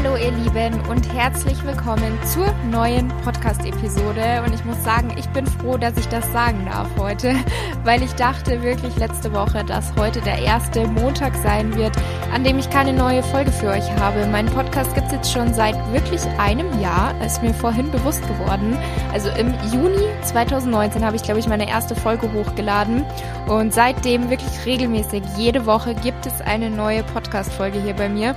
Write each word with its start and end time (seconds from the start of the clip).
Hallo 0.00 0.14
ihr 0.14 0.30
Lieben 0.30 0.80
und 0.88 1.12
herzlich 1.12 1.60
willkommen 1.64 2.16
zur 2.22 2.46
neuen 2.70 3.08
Podcast-Episode. 3.24 4.44
Und 4.46 4.54
ich 4.54 4.64
muss 4.64 4.80
sagen, 4.84 5.12
ich 5.18 5.28
bin 5.30 5.44
froh, 5.44 5.76
dass 5.76 5.96
ich 5.96 6.06
das 6.06 6.24
sagen 6.30 6.66
darf 6.66 6.88
heute, 6.96 7.34
weil 7.84 8.00
ich 8.04 8.12
dachte 8.12 8.62
wirklich 8.62 8.94
letzte 8.94 9.32
Woche, 9.32 9.64
dass 9.64 9.92
heute 9.96 10.20
der 10.20 10.38
erste 10.38 10.86
Montag 10.86 11.34
sein 11.34 11.74
wird, 11.74 11.96
an 12.32 12.44
dem 12.44 12.60
ich 12.60 12.70
keine 12.70 12.92
neue 12.92 13.24
Folge 13.24 13.50
für 13.50 13.70
euch 13.70 13.90
habe. 13.96 14.24
Mein 14.28 14.46
Podcast 14.46 14.94
gibt 14.94 15.08
es 15.08 15.14
jetzt 15.14 15.32
schon 15.32 15.52
seit 15.52 15.74
wirklich 15.92 16.22
einem 16.38 16.80
Jahr, 16.80 17.12
ist 17.20 17.42
mir 17.42 17.52
vorhin 17.52 17.90
bewusst 17.90 18.22
geworden. 18.28 18.78
Also 19.12 19.30
im 19.30 19.52
Juni 19.72 20.06
2019 20.22 21.04
habe 21.04 21.16
ich, 21.16 21.24
glaube 21.24 21.40
ich, 21.40 21.48
meine 21.48 21.68
erste 21.68 21.96
Folge 21.96 22.32
hochgeladen. 22.32 23.04
Und 23.48 23.74
seitdem 23.74 24.30
wirklich 24.30 24.64
regelmäßig, 24.64 25.24
jede 25.36 25.66
Woche 25.66 25.96
gibt 25.96 26.24
es 26.24 26.40
eine 26.40 26.70
neue 26.70 27.02
Podcast-Folge 27.02 27.82
hier 27.82 27.94
bei 27.94 28.08
mir. 28.08 28.36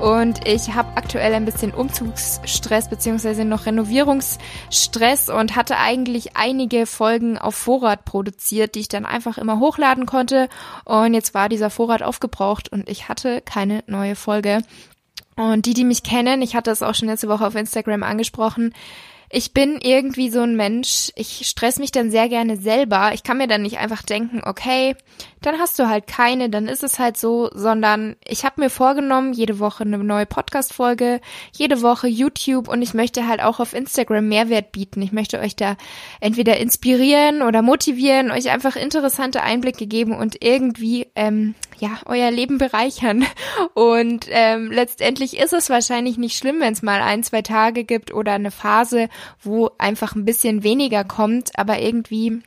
Und 0.00 0.46
ich 0.46 0.74
habe 0.74 0.96
aktuell 0.96 1.32
ein 1.32 1.46
bisschen 1.46 1.72
Umzugsstress 1.72 2.90
beziehungsweise 2.90 3.44
noch 3.44 3.64
Renovierungsstress 3.66 5.30
und 5.30 5.56
hatte 5.56 5.78
eigentlich 5.78 6.36
einige 6.36 6.86
Folgen 6.86 7.38
auf 7.38 7.54
Vorrat 7.54 8.04
produziert, 8.04 8.74
die 8.74 8.80
ich 8.80 8.88
dann 8.88 9.06
einfach 9.06 9.38
immer 9.38 9.58
hochladen 9.58 10.04
konnte. 10.04 10.48
Und 10.84 11.14
jetzt 11.14 11.32
war 11.32 11.48
dieser 11.48 11.70
Vorrat 11.70 12.02
aufgebraucht 12.02 12.70
und 12.70 12.88
ich 12.88 13.08
hatte 13.08 13.40
keine 13.40 13.82
neue 13.86 14.16
Folge. 14.16 14.62
Und 15.36 15.66
die, 15.66 15.74
die 15.74 15.84
mich 15.84 16.02
kennen, 16.02 16.42
ich 16.42 16.56
hatte 16.56 16.70
es 16.70 16.82
auch 16.82 16.94
schon 16.94 17.08
letzte 17.08 17.28
Woche 17.28 17.46
auf 17.46 17.54
Instagram 17.54 18.02
angesprochen, 18.02 18.74
ich 19.28 19.52
bin 19.52 19.78
irgendwie 19.80 20.30
so 20.30 20.40
ein 20.40 20.56
Mensch, 20.56 21.10
ich 21.16 21.48
stress 21.48 21.78
mich 21.78 21.90
dann 21.90 22.10
sehr 22.10 22.28
gerne 22.28 22.56
selber. 22.56 23.10
Ich 23.12 23.22
kann 23.22 23.38
mir 23.38 23.48
dann 23.48 23.62
nicht 23.62 23.78
einfach 23.78 24.02
denken, 24.02 24.42
okay, 24.44 24.94
dann 25.42 25.58
hast 25.58 25.78
du 25.78 25.88
halt 25.88 26.06
keine, 26.06 26.48
dann 26.48 26.68
ist 26.68 26.82
es 26.82 26.98
halt 26.98 27.16
so, 27.16 27.50
sondern 27.52 28.16
ich 28.26 28.44
habe 28.44 28.60
mir 28.60 28.70
vorgenommen, 28.70 29.32
jede 29.32 29.58
Woche 29.58 29.84
eine 29.84 29.98
neue 29.98 30.26
Podcast-Folge, 30.26 31.20
jede 31.52 31.82
Woche 31.82 32.06
YouTube 32.08 32.68
und 32.68 32.82
ich 32.82 32.94
möchte 32.94 33.26
halt 33.26 33.42
auch 33.42 33.58
auf 33.58 33.74
Instagram 33.74 34.28
Mehrwert 34.28 34.72
bieten. 34.72 35.02
Ich 35.02 35.12
möchte 35.12 35.40
euch 35.40 35.56
da 35.56 35.76
entweder 36.20 36.58
inspirieren 36.58 37.42
oder 37.42 37.62
motivieren, 37.62 38.30
euch 38.30 38.50
einfach 38.50 38.76
interessante 38.76 39.42
Einblicke 39.42 39.86
geben 39.86 40.12
und 40.14 40.42
irgendwie 40.42 41.08
ähm, 41.16 41.54
ja 41.78 41.98
euer 42.06 42.30
Leben 42.30 42.58
bereichern. 42.58 43.24
Und 43.74 44.26
ähm, 44.30 44.70
letztendlich 44.70 45.38
ist 45.38 45.52
es 45.52 45.70
wahrscheinlich 45.70 46.18
nicht 46.18 46.36
schlimm, 46.36 46.60
wenn 46.60 46.72
es 46.72 46.82
mal 46.82 47.00
ein, 47.00 47.22
zwei 47.22 47.42
Tage 47.42 47.84
gibt 47.84 48.12
oder 48.12 48.32
eine 48.32 48.50
Phase, 48.50 49.08
wo 49.42 49.70
einfach 49.78 50.14
ein 50.14 50.24
bisschen 50.24 50.62
weniger 50.62 51.04
kommt, 51.04 51.58
aber 51.58 51.78
irgendwie 51.78 52.42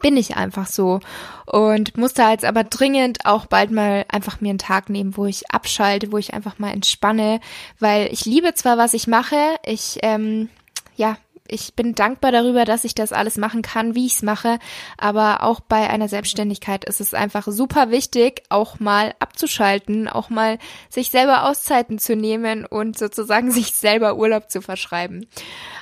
bin 0.00 0.16
ich 0.16 0.36
einfach 0.36 0.66
so 0.66 1.00
und 1.46 1.96
musste 1.96 2.22
jetzt 2.24 2.44
aber 2.44 2.64
dringend 2.64 3.24
auch 3.24 3.46
bald 3.46 3.70
mal 3.70 4.04
einfach 4.08 4.40
mir 4.40 4.50
einen 4.50 4.58
Tag 4.58 4.90
nehmen, 4.90 5.16
wo 5.16 5.24
ich 5.24 5.50
abschalte, 5.50 6.12
wo 6.12 6.18
ich 6.18 6.34
einfach 6.34 6.58
mal 6.58 6.72
entspanne, 6.72 7.40
weil 7.78 8.12
ich 8.12 8.26
liebe 8.26 8.52
zwar, 8.54 8.76
was 8.76 8.92
ich 8.92 9.06
mache, 9.06 9.56
ich 9.64 9.98
ähm, 10.02 10.50
ja 10.96 11.16
ich 11.54 11.74
bin 11.74 11.94
dankbar 11.94 12.32
darüber, 12.32 12.64
dass 12.64 12.84
ich 12.84 12.96
das 12.96 13.12
alles 13.12 13.38
machen 13.38 13.62
kann, 13.62 13.94
wie 13.94 14.06
ich 14.06 14.16
es 14.16 14.22
mache. 14.22 14.58
Aber 14.98 15.44
auch 15.44 15.60
bei 15.60 15.88
einer 15.88 16.08
Selbstständigkeit 16.08 16.84
ist 16.84 17.00
es 17.00 17.14
einfach 17.14 17.46
super 17.46 17.90
wichtig, 17.90 18.42
auch 18.48 18.80
mal 18.80 19.14
abzuschalten, 19.20 20.08
auch 20.08 20.30
mal 20.30 20.58
sich 20.90 21.10
selber 21.10 21.48
Auszeiten 21.48 22.00
zu 22.00 22.16
nehmen 22.16 22.66
und 22.66 22.98
sozusagen 22.98 23.50
sich 23.52 23.72
selber 23.72 24.16
Urlaub 24.16 24.50
zu 24.50 24.60
verschreiben. 24.60 25.26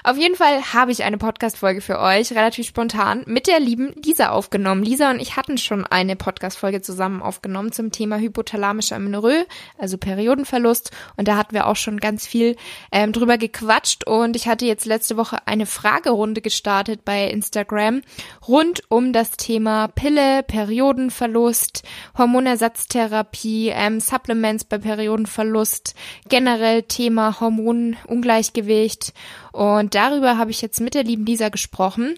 Auf 0.05 0.19
jeden 0.19 0.34
Fall 0.34 0.75
habe 0.75 0.92
ich 0.92 1.05
eine 1.05 1.17
Podcast-Folge 1.17 1.81
für 1.81 1.98
euch, 2.01 2.33
relativ 2.33 2.67
spontan, 2.67 3.23
mit 3.27 3.47
der 3.47 3.59
lieben 3.59 3.95
Lisa 4.05 4.31
aufgenommen. 4.31 4.83
Lisa 4.83 5.11
und 5.11 5.20
ich 5.20 5.36
hatten 5.36 5.57
schon 5.57 5.86
eine 5.86 6.17
Podcast-Folge 6.17 6.83
zusammen 6.83 7.23
aufgenommen 7.23 7.73
zum 7.73 7.92
Thema 7.92 8.19
hypothalamischer 8.19 8.97
Amenorrhoe, 8.97 9.47
also 9.79 9.97
Periodenverlust. 9.97 10.91
Und 11.17 11.29
da 11.29 11.36
hatten 11.36 11.55
wir 11.55 11.67
auch 11.67 11.77
schon 11.77 11.98
ganz 11.98 12.27
viel 12.27 12.57
ähm, 12.91 13.12
drüber 13.12 13.39
gequatscht. 13.39 14.05
Und 14.07 14.36
ich 14.36 14.48
hatte 14.48 14.67
jetzt 14.67 14.85
letzte 14.85 15.17
Woche 15.17 15.46
eine 15.46 15.61
Fragerunde 15.67 16.40
gestartet 16.40 17.05
bei 17.05 17.28
Instagram 17.28 18.02
rund 18.46 18.83
um 18.89 19.12
das 19.12 19.33
Thema 19.33 19.89
Pille, 19.89 20.42
Periodenverlust, 20.42 21.83
Hormonersatztherapie, 22.17 23.68
ähm, 23.68 24.01
Supplements 24.01 24.64
bei 24.64 24.78
Periodenverlust, 24.78 25.95
generell 26.28 26.83
Thema 26.83 27.40
Hormonungleichgewicht 27.40 29.12
und 29.52 29.95
darüber 29.95 30.39
habe 30.39 30.51
ich 30.51 30.62
jetzt 30.62 30.80
mit 30.80 30.95
der 30.95 31.05
lieben 31.05 31.27
Lisa 31.27 31.48
gesprochen. 31.48 32.17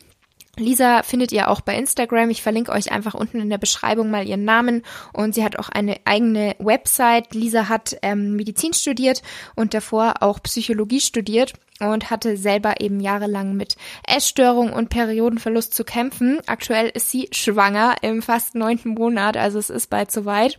Lisa 0.57 1.03
findet 1.03 1.33
ihr 1.33 1.49
auch 1.49 1.61
bei 1.61 1.77
Instagram. 1.77 2.31
Ich 2.31 2.43
verlinke 2.43 2.73
euch 2.73 2.93
einfach 2.93 3.15
unten 3.15 3.41
in 3.41 3.51
der 3.51 3.59
Beschreibung 3.59 4.11
mal 4.11 4.27
ihren 4.27 4.45
Namen. 4.45 4.83
Und 5.13 5.35
sie 5.35 5.45
hat 5.45 5.59
auch 5.59 5.69
eine 5.69 5.97
eigene 6.05 6.55
Website. 6.59 7.35
Lisa 7.35 7.69
hat 7.69 7.97
ähm, 8.03 8.37
Medizin 8.37 8.73
studiert 8.73 9.23
und 9.55 9.75
davor 9.75 10.15
auch 10.21 10.43
Psychologie 10.43 11.01
studiert 11.01 11.55
und 11.81 12.11
hatte 12.11 12.37
selber 12.37 12.81
eben 12.81 13.01
jahrelang 13.01 13.55
mit 13.57 13.77
Essstörung 14.07 14.73
und 14.73 14.91
Periodenverlust 14.91 15.75
zu 15.75 15.85
kämpfen. 15.85 16.39
Aktuell 16.47 16.89
ist 16.89 17.11
sie 17.11 17.29
schwanger 17.33 17.97
im 18.03 18.23
fast 18.23 18.55
neunten 18.55 18.91
Monat, 18.91 19.37
also 19.37 19.59
es 19.59 19.71
ist 19.71 19.91
bald 19.91 20.11
soweit. 20.11 20.59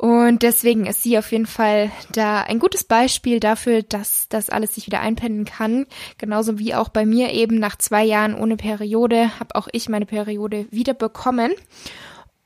Und 0.00 0.42
deswegen 0.42 0.86
ist 0.86 1.02
sie 1.02 1.18
auf 1.18 1.30
jeden 1.30 1.44
Fall 1.44 1.90
da 2.10 2.40
ein 2.40 2.58
gutes 2.58 2.84
Beispiel 2.84 3.38
dafür, 3.38 3.82
dass 3.82 4.30
das 4.30 4.48
alles 4.48 4.74
sich 4.74 4.86
wieder 4.86 5.00
einpendeln 5.00 5.44
kann. 5.44 5.84
Genauso 6.16 6.58
wie 6.58 6.74
auch 6.74 6.88
bei 6.88 7.04
mir 7.04 7.34
eben 7.34 7.58
nach 7.58 7.76
zwei 7.76 8.02
Jahren 8.02 8.34
ohne 8.34 8.56
Periode 8.56 9.38
habe 9.38 9.56
auch 9.56 9.68
ich 9.72 9.90
meine 9.90 10.06
Periode 10.06 10.66
wieder 10.70 10.94
bekommen. 10.94 11.52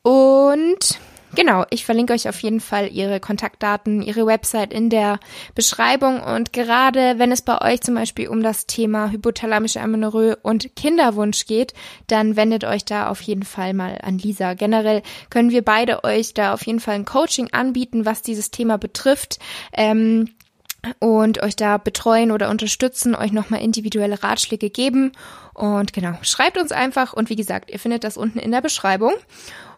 Und 0.03 0.99
Genau, 1.35 1.65
ich 1.71 1.85
verlinke 1.85 2.13
euch 2.13 2.29
auf 2.29 2.41
jeden 2.41 2.61
Fall 2.61 2.89
ihre 2.93 3.21
Kontaktdaten, 3.21 4.03
ihre 4.03 4.27
Website 4.27 4.73
in 4.73 4.91
der 4.91 5.19
Beschreibung 5.55 6.23
und 6.23 6.53
gerade 6.53 7.19
wenn 7.19 7.33
es 7.33 7.43
bei 7.43 7.61
euch 7.61 7.81
zum 7.81 7.95
Beispiel 7.95 8.29
um 8.29 8.43
das 8.43 8.67
Thema 8.67 9.11
hypothalamische 9.11 9.81
Amenorrhoe 9.81 10.37
und 10.43 10.77
Kinderwunsch 10.77 11.47
geht, 11.47 11.75
dann 12.07 12.37
wendet 12.37 12.65
euch 12.65 12.85
da 12.85 13.09
auf 13.09 13.21
jeden 13.23 13.45
Fall 13.45 13.75
mal 13.75 13.99
an 14.03 14.19
Lisa. 14.19 14.55
Generell 14.55 15.03
können 15.31 15.51
wir 15.51 15.63
beide 15.63 16.05
euch 16.05 16.35
da 16.35 16.55
auf 16.55 16.65
jeden 16.67 16.81
Fall 16.81 16.95
ein 16.95 17.05
Coaching 17.05 17.49
anbieten, 17.53 18.05
was 18.05 18.23
dieses 18.23 18.51
Thema 18.51 18.79
betrifft. 18.79 19.39
Ähm, 19.73 20.29
und 20.99 21.43
euch 21.43 21.57
da 21.57 21.79
betreuen 21.79 22.31
oder 22.31 22.51
unterstützen, 22.51 23.15
euch 23.15 23.33
nochmal 23.33 23.63
individuelle 23.63 24.23
Ratschläge 24.23 24.71
geben. 24.71 25.13
Und 25.55 25.93
genau, 25.93 26.13
schreibt 26.23 26.59
uns 26.59 26.73
einfach 26.73 27.13
und 27.13 27.31
wie 27.31 27.37
gesagt, 27.37 27.71
ihr 27.71 27.79
findet 27.79 28.05
das 28.05 28.17
unten 28.17 28.39
in 28.39 28.51
der 28.51 28.61
Beschreibung. 28.61 29.13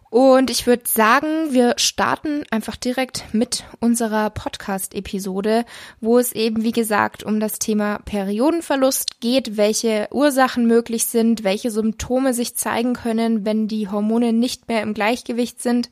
Und 0.09 0.49
ich 0.49 0.65
würde 0.65 0.83
sagen, 0.85 1.51
wir 1.51 1.73
starten 1.77 2.43
einfach 2.49 2.77
direkt 2.77 3.25
mit 3.33 3.65
unserer 3.81 4.29
Podcast-Episode, 4.29 5.65
wo 5.99 6.17
es 6.17 6.31
eben, 6.31 6.63
wie 6.63 6.71
gesagt, 6.71 7.23
um 7.23 7.41
das 7.41 7.59
Thema 7.59 7.99
Periodenverlust 8.05 9.19
geht, 9.19 9.57
welche 9.57 10.07
Ursachen 10.11 10.65
möglich 10.65 11.07
sind, 11.07 11.43
welche 11.43 11.71
Symptome 11.71 12.33
sich 12.33 12.55
zeigen 12.55 12.93
können, 12.93 13.45
wenn 13.45 13.67
die 13.67 13.89
Hormone 13.89 14.31
nicht 14.31 14.69
mehr 14.69 14.81
im 14.81 14.93
Gleichgewicht 14.93 15.61
sind. 15.61 15.89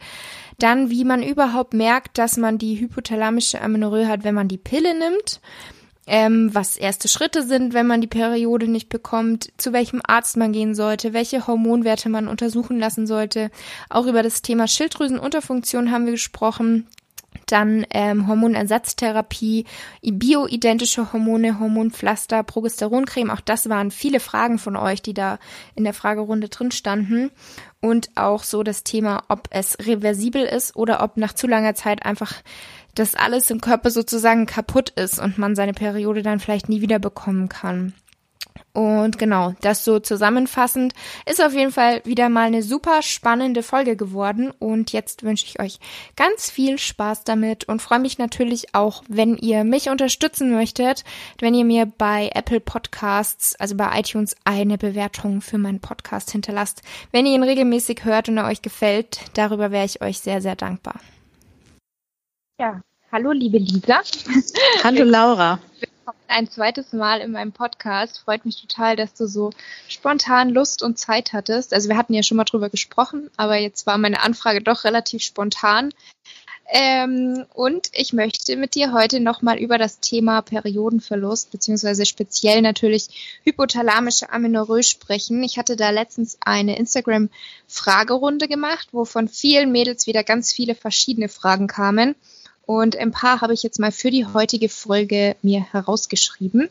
Dann, 0.60 0.90
wie 0.90 1.04
man 1.04 1.22
überhaupt 1.22 1.74
merkt, 1.74 2.18
dass 2.18 2.38
man 2.38 2.58
die 2.58 2.80
hypothalamische 2.80 3.60
Amenorrhoe 3.60 4.08
hat, 4.08 4.24
wenn 4.24 4.36
man 4.36 4.48
die 4.48 4.58
Pille 4.58 4.98
nimmt 4.98 5.42
ähm, 6.08 6.54
was 6.54 6.78
erste 6.78 7.08
Schritte 7.08 7.44
sind, 7.44 7.74
wenn 7.74 7.88
man 7.88 8.02
die 8.02 8.08
Periode 8.08 8.68
nicht 8.68 8.90
bekommt, 8.90 9.52
zu 9.58 9.74
welchem 9.74 10.02
Arzt 10.06 10.38
man 10.38 10.52
gehen 10.52 10.76
sollte, 10.76 11.14
welche 11.14 11.48
Hormonwerte 11.48 12.10
man 12.10 12.28
untersuchen 12.28 12.80
lassen 12.80 13.08
sollte. 13.08 13.50
Auch 13.90 14.06
über 14.06 14.22
das 14.22 14.42
Thema 14.42 14.68
Schilddrüsenunterfunktion 14.68 15.92
haben 15.92 16.06
wir 16.06 16.14
gesprochen. 16.14 16.88
Dann 17.48 17.86
ähm, 17.92 18.28
Hormonersatztherapie, 18.28 19.66
bioidentische 20.02 21.12
Hormone, 21.14 21.60
Hormonpflaster, 21.60 22.44
Progesteroncreme. 22.44 23.30
Auch 23.30 23.42
das 23.42 23.70
waren 23.70 23.92
viele 23.92 24.20
Fragen 24.20 24.58
von 24.58 24.76
euch, 24.76 25.02
die 25.02 25.14
da 25.14 25.38
in 25.76 25.84
der 25.84 25.94
Fragerunde 25.94 26.50
drin 26.50 26.72
standen. 26.72 27.32
Und 27.82 28.10
auch 28.16 28.44
so 28.44 28.64
das 28.64 28.84
Thema, 28.84 29.24
ob 29.28 29.48
es 29.52 29.78
reversibel 29.80 30.44
ist 30.44 30.76
oder 30.76 31.04
ob 31.04 31.18
nach 31.18 31.34
zu 31.34 31.46
langer 31.46 31.76
Zeit 31.76 32.04
einfach 32.04 32.34
dass 32.96 33.16
alles 33.16 33.52
im 33.52 33.62
Körper 33.62 33.92
sozusagen 33.92 34.46
kaputt 34.46 34.90
ist 34.92 35.20
und 35.20 35.38
man 35.38 35.56
seine 35.56 35.74
Periode 35.74 36.24
dann 36.24 36.40
vielleicht 36.40 36.70
nie 36.70 36.82
wieder 36.82 37.00
bekommen 37.00 37.50
kann. 37.50 37.94
Und 38.76 39.18
genau, 39.18 39.54
das 39.62 39.86
so 39.86 40.00
zusammenfassend 40.00 40.94
ist 41.26 41.42
auf 41.42 41.54
jeden 41.54 41.72
Fall 41.72 42.02
wieder 42.04 42.28
mal 42.28 42.48
eine 42.48 42.62
super 42.62 43.02
spannende 43.02 43.64
Folge 43.64 43.96
geworden. 43.96 44.52
Und 44.52 44.92
jetzt 44.92 45.24
wünsche 45.24 45.46
ich 45.46 45.62
euch 45.62 45.80
ganz 46.18 46.52
viel 46.52 46.78
Spaß 46.78 47.24
damit 47.24 47.70
und 47.70 47.82
freue 47.82 48.00
mich 48.00 48.18
natürlich 48.18 48.76
auch, 48.76 49.04
wenn 49.08 49.38
ihr 49.38 49.64
mich 49.64 49.90
unterstützen 49.90 50.52
möchtet, 50.52 51.06
wenn 51.40 51.54
ihr 51.54 51.64
mir 51.64 51.86
bei 51.86 52.30
Apple 52.34 52.60
Podcasts, 52.60 53.56
also 53.56 53.78
bei 53.78 53.98
iTunes, 53.98 54.36
eine 54.44 54.78
Bewertung 54.78 55.40
für 55.40 55.58
meinen 55.58 55.80
Podcast 55.80 56.32
hinterlasst. 56.32 56.82
Wenn 57.14 57.26
ihr 57.26 57.36
ihn 57.36 57.44
regelmäßig 57.44 58.04
hört 58.04 58.28
und 58.28 58.38
er 58.38 58.48
euch 58.48 58.62
gefällt, 58.62 59.22
darüber 59.36 59.72
wäre 59.72 59.86
ich 59.86 60.02
euch 60.02 60.20
sehr, 60.20 60.42
sehr 60.42 60.58
dankbar. 60.58 61.00
Ja, 62.58 62.82
hallo 63.12 63.34
liebe 63.34 63.58
Lisa. 63.58 64.02
Hallo 64.84 65.04
Laura. 65.04 65.60
Willkommen 65.82 66.18
ein 66.30 66.50
zweites 66.50 66.94
Mal 66.94 67.20
in 67.20 67.34
meinem 67.34 67.52
Podcast. 67.52 68.20
Freut 68.20 68.46
mich 68.46 68.62
total, 68.62 68.96
dass 68.96 69.14
du 69.14 69.28
so 69.28 69.50
spontan 69.90 70.52
Lust 70.52 70.82
und 70.82 70.98
Zeit 70.98 71.34
hattest. 71.34 71.74
Also 71.74 71.90
wir 71.90 71.98
hatten 71.98 72.14
ja 72.14 72.24
schon 72.24 72.38
mal 72.38 72.46
drüber 72.46 72.70
gesprochen, 72.70 73.30
aber 73.36 73.58
jetzt 73.58 73.86
war 73.88 73.98
meine 73.98 74.22
Anfrage 74.22 74.62
doch 74.62 74.86
relativ 74.86 75.22
spontan. 75.22 75.92
Ähm, 76.68 77.46
und 77.54 77.90
ich 77.92 78.14
möchte 78.14 78.56
mit 78.56 78.74
dir 78.74 78.94
heute 78.94 79.20
nochmal 79.20 79.60
über 79.60 79.78
das 79.78 80.00
Thema 80.00 80.42
Periodenverlust 80.42 81.52
beziehungsweise 81.52 82.06
speziell 82.06 82.62
natürlich 82.62 83.40
hypothalamische 83.44 84.32
Amenorrhoe 84.32 84.82
sprechen. 84.82 85.44
Ich 85.44 85.58
hatte 85.58 85.76
da 85.76 85.90
letztens 85.90 86.38
eine 86.40 86.78
Instagram-Fragerunde 86.78 88.48
gemacht, 88.48 88.88
wo 88.94 89.04
von 89.04 89.28
vielen 89.28 89.74
Mädels 89.74 90.08
wieder 90.08 90.24
ganz 90.24 90.54
viele 90.54 90.74
verschiedene 90.74 91.28
Fragen 91.28 91.68
kamen. 91.68 92.16
Und 92.66 92.96
ein 92.96 93.12
paar 93.12 93.42
habe 93.42 93.54
ich 93.54 93.64
jetzt 93.64 93.80
mal 93.80 93.92
für 93.92 94.12
die 94.12 94.26
heutige 94.26 94.70
Folge 94.70 95.36
mir 95.42 95.66
herausgeschrieben. 95.72 96.70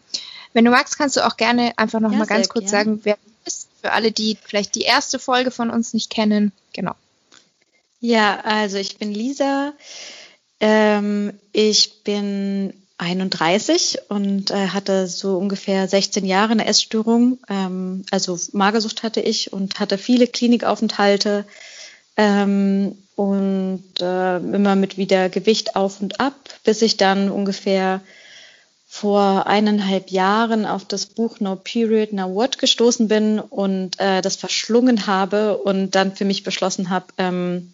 Wenn 0.53 0.65
du 0.65 0.71
magst, 0.71 0.99
kannst 0.99 1.17
du 1.17 1.27
auch 1.27 1.37
gerne 1.37 1.73
einfach 1.77 2.01
noch 2.01 2.13
ja, 2.13 2.19
mal 2.19 2.27
ganz 2.27 2.49
kurz 2.49 2.71
gern. 2.71 2.85
sagen, 2.85 3.01
wer 3.05 3.15
du 3.15 3.31
bist, 3.45 3.69
für 3.81 3.93
alle, 3.93 4.13
die 4.13 4.39
vielleicht 4.43 4.75
die 4.75 4.83
erste 4.83 5.19
Folge 5.19 5.51
von 5.51 5.71
uns 5.71 5.95
nicht 5.95 6.11
kennen. 6.11 6.53
Genau. 6.73 6.95
Ja, 8.01 8.41
also 8.41 8.77
ich 8.77 8.99
bin 8.99 9.13
Lisa. 9.13 9.73
Ähm, 10.61 11.39
ich 11.53 12.03
bin 12.05 12.75
31 12.99 13.99
und 14.09 14.51
äh, 14.51 14.69
hatte 14.69 15.07
so 15.09 15.37
ungefähr 15.37 15.89
16 15.89 16.25
Jahre 16.25 16.53
eine 16.53 16.67
Essstörung. 16.67 17.39
Ähm, 17.49 18.05
also 18.11 18.39
Magersucht 18.53 19.03
hatte 19.03 19.21
ich 19.21 19.53
und 19.53 19.81
hatte 19.81 19.99
viele 19.99 20.27
Klinikaufenthalte 20.27 21.45
ähm, 22.17 22.97
und 23.17 23.85
äh, 24.01 24.37
immer 24.39 24.77
mit 24.77 24.97
wieder 24.97 25.29
Gewicht 25.29 25.77
auf 25.77 26.01
und 26.01 26.21
ab, 26.21 26.35
bis 26.65 26.83
ich 26.83 26.97
dann 26.97 27.31
ungefähr 27.31 28.01
vor 28.87 29.49
eineinhalb 29.49 30.11
Jahren 30.11 30.67
auf 30.67 30.85
das 30.85 31.07
Buch 31.07 31.41
No 31.41 31.57
Period, 31.57 32.13
No 32.13 32.33
What 32.33 32.59
gestoßen 32.59 33.09
bin 33.09 33.41
und 33.41 33.99
äh, 33.99 34.23
das 34.23 34.37
verschlungen 34.37 35.09
habe 35.09 35.59
und 35.59 35.97
dann 35.97 36.15
für 36.15 36.25
mich 36.25 36.45
beschlossen 36.45 36.91
habe, 36.91 37.07
ähm, 37.19 37.73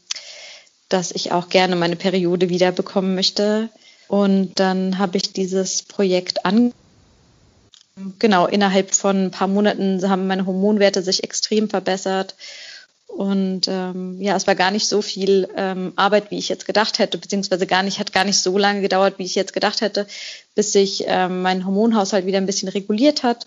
dass 0.88 1.10
ich 1.12 1.32
auch 1.32 1.50
gerne 1.50 1.76
meine 1.76 1.96
Periode 1.96 2.48
wiederbekommen 2.48 3.14
möchte. 3.14 3.68
Und 4.08 4.58
dann 4.58 4.98
habe 4.98 5.18
ich 5.18 5.34
dieses 5.34 5.82
Projekt 5.82 6.46
an. 6.46 6.72
Genau, 8.18 8.46
innerhalb 8.46 8.94
von 8.94 9.26
ein 9.26 9.30
paar 9.30 9.46
Monaten 9.48 10.08
haben 10.08 10.26
meine 10.26 10.46
Hormonwerte 10.46 11.02
sich 11.02 11.22
extrem 11.22 11.68
verbessert. 11.68 12.34
Und 13.16 13.66
ähm, 13.68 14.20
ja, 14.20 14.36
es 14.36 14.46
war 14.46 14.54
gar 14.54 14.70
nicht 14.70 14.88
so 14.88 15.02
viel 15.02 15.48
ähm, 15.56 15.92
Arbeit, 15.96 16.30
wie 16.30 16.38
ich 16.38 16.48
jetzt 16.48 16.64
gedacht 16.64 16.98
hätte, 16.98 17.18
beziehungsweise 17.18 17.66
gar 17.66 17.82
nicht, 17.82 17.98
hat 17.98 18.12
gar 18.12 18.24
nicht 18.24 18.38
so 18.38 18.56
lange 18.56 18.80
gedauert, 18.80 19.18
wie 19.18 19.24
ich 19.24 19.34
jetzt 19.34 19.52
gedacht 19.52 19.80
hätte, 19.80 20.06
bis 20.54 20.72
sich 20.72 21.04
ähm, 21.06 21.42
mein 21.42 21.66
Hormonhaushalt 21.66 22.24
wieder 22.24 22.38
ein 22.38 22.46
bisschen 22.46 22.68
reguliert 22.68 23.22
hat. 23.22 23.46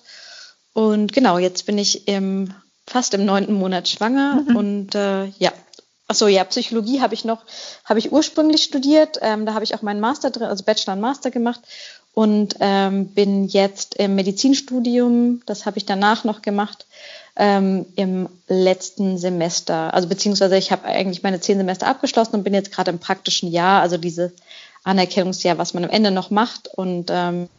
Und 0.74 1.14
genau, 1.14 1.38
jetzt 1.38 1.66
bin 1.66 1.78
ich 1.78 2.08
im, 2.08 2.54
fast 2.88 3.14
im 3.14 3.26
neunten 3.26 3.54
Monat 3.54 3.88
schwanger 3.88 4.44
mhm. 4.48 4.56
und 4.56 4.96
äh, 4.96 5.28
ja, 5.40 5.54
Achso, 6.06 6.28
ja, 6.28 6.44
Psychologie 6.44 7.02
habe 7.02 7.14
ich 7.14 7.24
noch, 7.24 7.46
habe 7.86 7.98
ich 7.98 8.12
ursprünglich 8.12 8.64
studiert. 8.64 9.18
Ähm, 9.22 9.46
da 9.46 9.54
habe 9.54 9.64
ich 9.64 9.74
auch 9.74 9.82
meinen 9.82 10.02
Master 10.02 10.32
drin, 10.32 10.44
also 10.48 10.64
Bachelor 10.66 10.94
und 10.94 11.00
Master 11.00 11.32
gemacht 11.32 11.62
und 12.14 12.56
ähm, 12.60 13.08
bin 13.08 13.48
jetzt 13.48 13.96
im 13.96 14.16
Medizinstudium, 14.16 15.42
das 15.46 15.66
habe 15.66 15.78
ich 15.78 15.86
danach 15.86 16.24
noch 16.24 16.42
gemacht, 16.42 16.86
ähm, 17.36 17.86
im 17.96 18.30
letzten 18.48 19.18
Semester. 19.18 19.94
Also 19.94 20.08
beziehungsweise 20.08 20.56
ich 20.58 20.72
habe 20.72 20.86
eigentlich 20.86 21.24
meine 21.24 21.40
zehn 21.40 21.58
Semester 21.58 21.88
abgeschlossen 21.88 22.36
und 22.36 22.44
bin 22.44 22.54
jetzt 22.54 22.72
gerade 22.72 22.92
im 22.92 23.00
praktischen 23.00 23.52
Jahr, 23.52 23.82
also 23.82 23.98
dieses 23.98 24.32
Anerkennungsjahr, 24.84 25.58
was 25.58 25.74
man 25.74 25.86
am 25.86 25.90
Ende 25.90 26.12
noch 26.12 26.30
macht 26.30 26.68
und 26.68 27.10
ähm, 27.10 27.50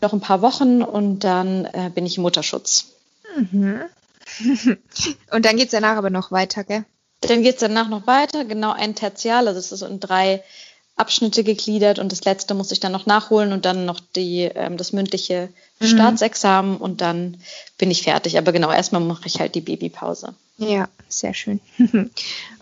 noch 0.00 0.12
ein 0.12 0.20
paar 0.20 0.42
Wochen 0.42 0.82
und 0.82 1.20
dann 1.20 1.64
äh, 1.64 1.90
bin 1.92 2.06
ich 2.06 2.16
im 2.16 2.22
Mutterschutz. 2.22 2.92
Mhm. 3.36 3.80
und 5.32 5.44
dann 5.44 5.56
geht 5.56 5.66
es 5.66 5.72
danach 5.72 5.96
aber 5.96 6.10
noch 6.10 6.30
weiter, 6.30 6.62
gell? 6.62 6.84
Dann 7.22 7.42
geht 7.42 7.54
es 7.54 7.60
danach 7.60 7.88
noch 7.88 8.06
weiter, 8.06 8.44
genau 8.44 8.72
ein 8.72 8.94
Tertial, 8.94 9.46
also 9.48 9.58
es 9.58 9.72
ist 9.72 9.82
in 9.82 10.00
drei 10.00 10.42
Abschnitte 10.96 11.42
gegliedert 11.42 11.98
und 11.98 12.12
das 12.12 12.24
letzte 12.24 12.54
muss 12.54 12.70
ich 12.70 12.80
dann 12.80 12.92
noch 12.92 13.06
nachholen 13.06 13.52
und 13.52 13.64
dann 13.64 13.86
noch 13.86 14.00
die, 14.14 14.42
ähm, 14.42 14.76
das 14.76 14.92
mündliche 14.92 15.48
mhm. 15.80 15.86
Staatsexamen 15.86 16.76
und 16.76 17.00
dann 17.00 17.38
bin 17.78 17.90
ich 17.90 18.02
fertig. 18.02 18.36
Aber 18.38 18.52
genau, 18.52 18.70
erstmal 18.70 19.00
mache 19.00 19.26
ich 19.26 19.40
halt 19.40 19.54
die 19.54 19.62
Babypause. 19.62 20.34
Ja, 20.58 20.88
sehr 21.08 21.32
schön. 21.32 21.60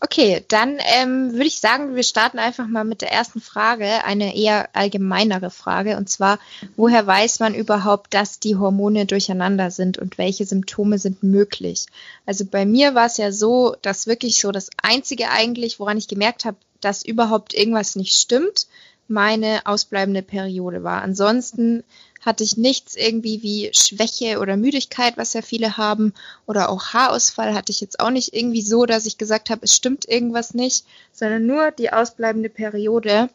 okay, 0.00 0.44
dann 0.48 0.78
ähm, 0.96 1.32
würde 1.32 1.46
ich 1.46 1.58
sagen, 1.58 1.96
wir 1.96 2.04
starten 2.04 2.38
einfach 2.38 2.66
mal 2.66 2.84
mit 2.84 3.02
der 3.02 3.12
ersten 3.12 3.40
Frage, 3.40 4.04
eine 4.04 4.36
eher 4.36 4.68
allgemeinere 4.74 5.50
Frage. 5.50 5.96
Und 5.96 6.08
zwar, 6.08 6.38
woher 6.76 7.06
weiß 7.06 7.40
man 7.40 7.54
überhaupt, 7.54 8.14
dass 8.14 8.38
die 8.38 8.56
Hormone 8.56 9.06
durcheinander 9.06 9.72
sind 9.72 9.98
und 9.98 10.18
welche 10.18 10.46
Symptome 10.46 10.98
sind 10.98 11.24
möglich? 11.24 11.86
Also 12.26 12.44
bei 12.44 12.64
mir 12.64 12.94
war 12.94 13.06
es 13.06 13.16
ja 13.16 13.32
so, 13.32 13.74
dass 13.82 14.06
wirklich 14.06 14.40
so 14.40 14.52
das 14.52 14.70
Einzige 14.80 15.30
eigentlich, 15.30 15.80
woran 15.80 15.98
ich 15.98 16.08
gemerkt 16.08 16.44
habe, 16.44 16.56
dass 16.80 17.04
überhaupt 17.04 17.54
irgendwas 17.54 17.96
nicht 17.96 18.16
stimmt, 18.16 18.66
meine 19.08 19.62
ausbleibende 19.66 20.22
Periode 20.22 20.84
war. 20.84 21.02
Ansonsten 21.02 21.82
hatte 22.20 22.44
ich 22.44 22.56
nichts 22.56 22.96
irgendwie 22.96 23.42
wie 23.42 23.70
Schwäche 23.72 24.38
oder 24.38 24.56
Müdigkeit, 24.56 25.16
was 25.16 25.32
ja 25.32 25.42
viele 25.42 25.76
haben, 25.76 26.12
oder 26.46 26.68
auch 26.68 26.92
Haarausfall 26.92 27.54
hatte 27.54 27.72
ich 27.72 27.80
jetzt 27.80 27.98
auch 27.98 28.10
nicht 28.10 28.34
irgendwie 28.34 28.62
so, 28.62 28.86
dass 28.86 29.06
ich 29.06 29.18
gesagt 29.18 29.50
habe, 29.50 29.62
es 29.64 29.74
stimmt 29.74 30.08
irgendwas 30.08 30.54
nicht, 30.54 30.84
sondern 31.12 31.46
nur 31.46 31.70
die 31.70 31.92
ausbleibende 31.92 32.50
Periode. 32.50 33.30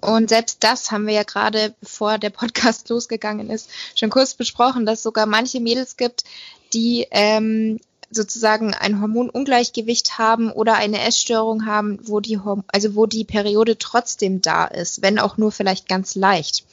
Und 0.00 0.28
selbst 0.28 0.62
das 0.62 0.92
haben 0.92 1.06
wir 1.06 1.14
ja 1.14 1.24
gerade, 1.24 1.74
bevor 1.80 2.18
der 2.18 2.30
Podcast 2.30 2.88
losgegangen 2.90 3.50
ist, 3.50 3.70
schon 3.96 4.10
kurz 4.10 4.34
besprochen, 4.34 4.86
dass 4.86 4.98
es 4.98 5.02
sogar 5.02 5.26
manche 5.26 5.60
Mädels 5.60 5.96
gibt, 5.96 6.24
die 6.72 7.06
ähm, 7.10 7.80
sozusagen 8.10 8.74
ein 8.74 9.00
Hormonungleichgewicht 9.00 10.18
haben 10.18 10.50
oder 10.50 10.74
eine 10.74 11.00
Essstörung 11.00 11.66
haben, 11.66 11.98
wo 12.02 12.20
die, 12.20 12.38
also 12.68 12.94
wo 12.96 13.06
die 13.06 13.24
Periode 13.24 13.78
trotzdem 13.78 14.42
da 14.42 14.64
ist, 14.64 15.02
wenn 15.02 15.18
auch 15.18 15.36
nur 15.36 15.52
vielleicht 15.52 15.88
ganz 15.88 16.14
leicht. 16.14 16.64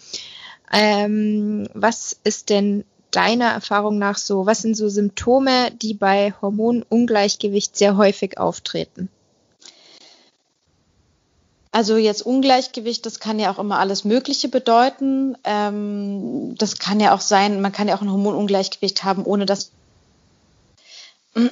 Ähm, 0.72 1.69
was 1.74 2.18
ist 2.24 2.50
denn 2.50 2.84
deiner 3.12 3.50
Erfahrung 3.50 3.98
nach 3.98 4.18
so, 4.18 4.45
was 4.45 4.62
sind 4.62 4.75
so 4.75 4.89
Symptome, 4.89 5.72
die 5.72 5.94
bei 5.94 6.34
Hormonungleichgewicht 6.42 7.78
sehr 7.78 7.98
häufig 7.98 8.38
auftreten? 8.38 9.10
Also 11.72 11.98
jetzt 11.98 12.24
Ungleichgewicht, 12.24 13.06
das 13.06 13.19
kann 13.19 13.39
ja 13.39 13.51
auch 13.51 13.60
immer 13.60 13.78
alles 13.78 14.04
Mögliche 14.04 14.50
bedeuten. 14.50 15.38
Ähm, 15.44 16.56
das 16.57 16.80
kann 16.80 17.00
ja 17.00 17.13
auch 17.13 17.22
sein, 17.22 17.62
man 17.62 17.72
kann 17.72 17.88
ja 17.88 17.95
auch 17.95 18.01
ein 18.01 18.12
Hormonungleichgewicht 18.12 19.04
haben, 19.04 19.24
ohne 19.24 19.45
dass 19.45 19.72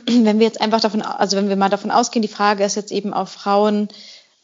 wenn 0.06 0.40
wir 0.40 0.46
jetzt 0.46 0.62
einfach 0.62 0.82
davon, 0.82 1.02
also 1.02 1.38
wenn 1.38 1.50
wir 1.50 1.56
mal 1.56 1.70
davon 1.70 1.92
ausgehen, 1.92 2.22
die 2.22 2.28
Frage 2.28 2.64
ist 2.64 2.76
jetzt 2.76 2.92
eben 2.92 3.14
auf 3.14 3.30
Frauen, 3.30 3.90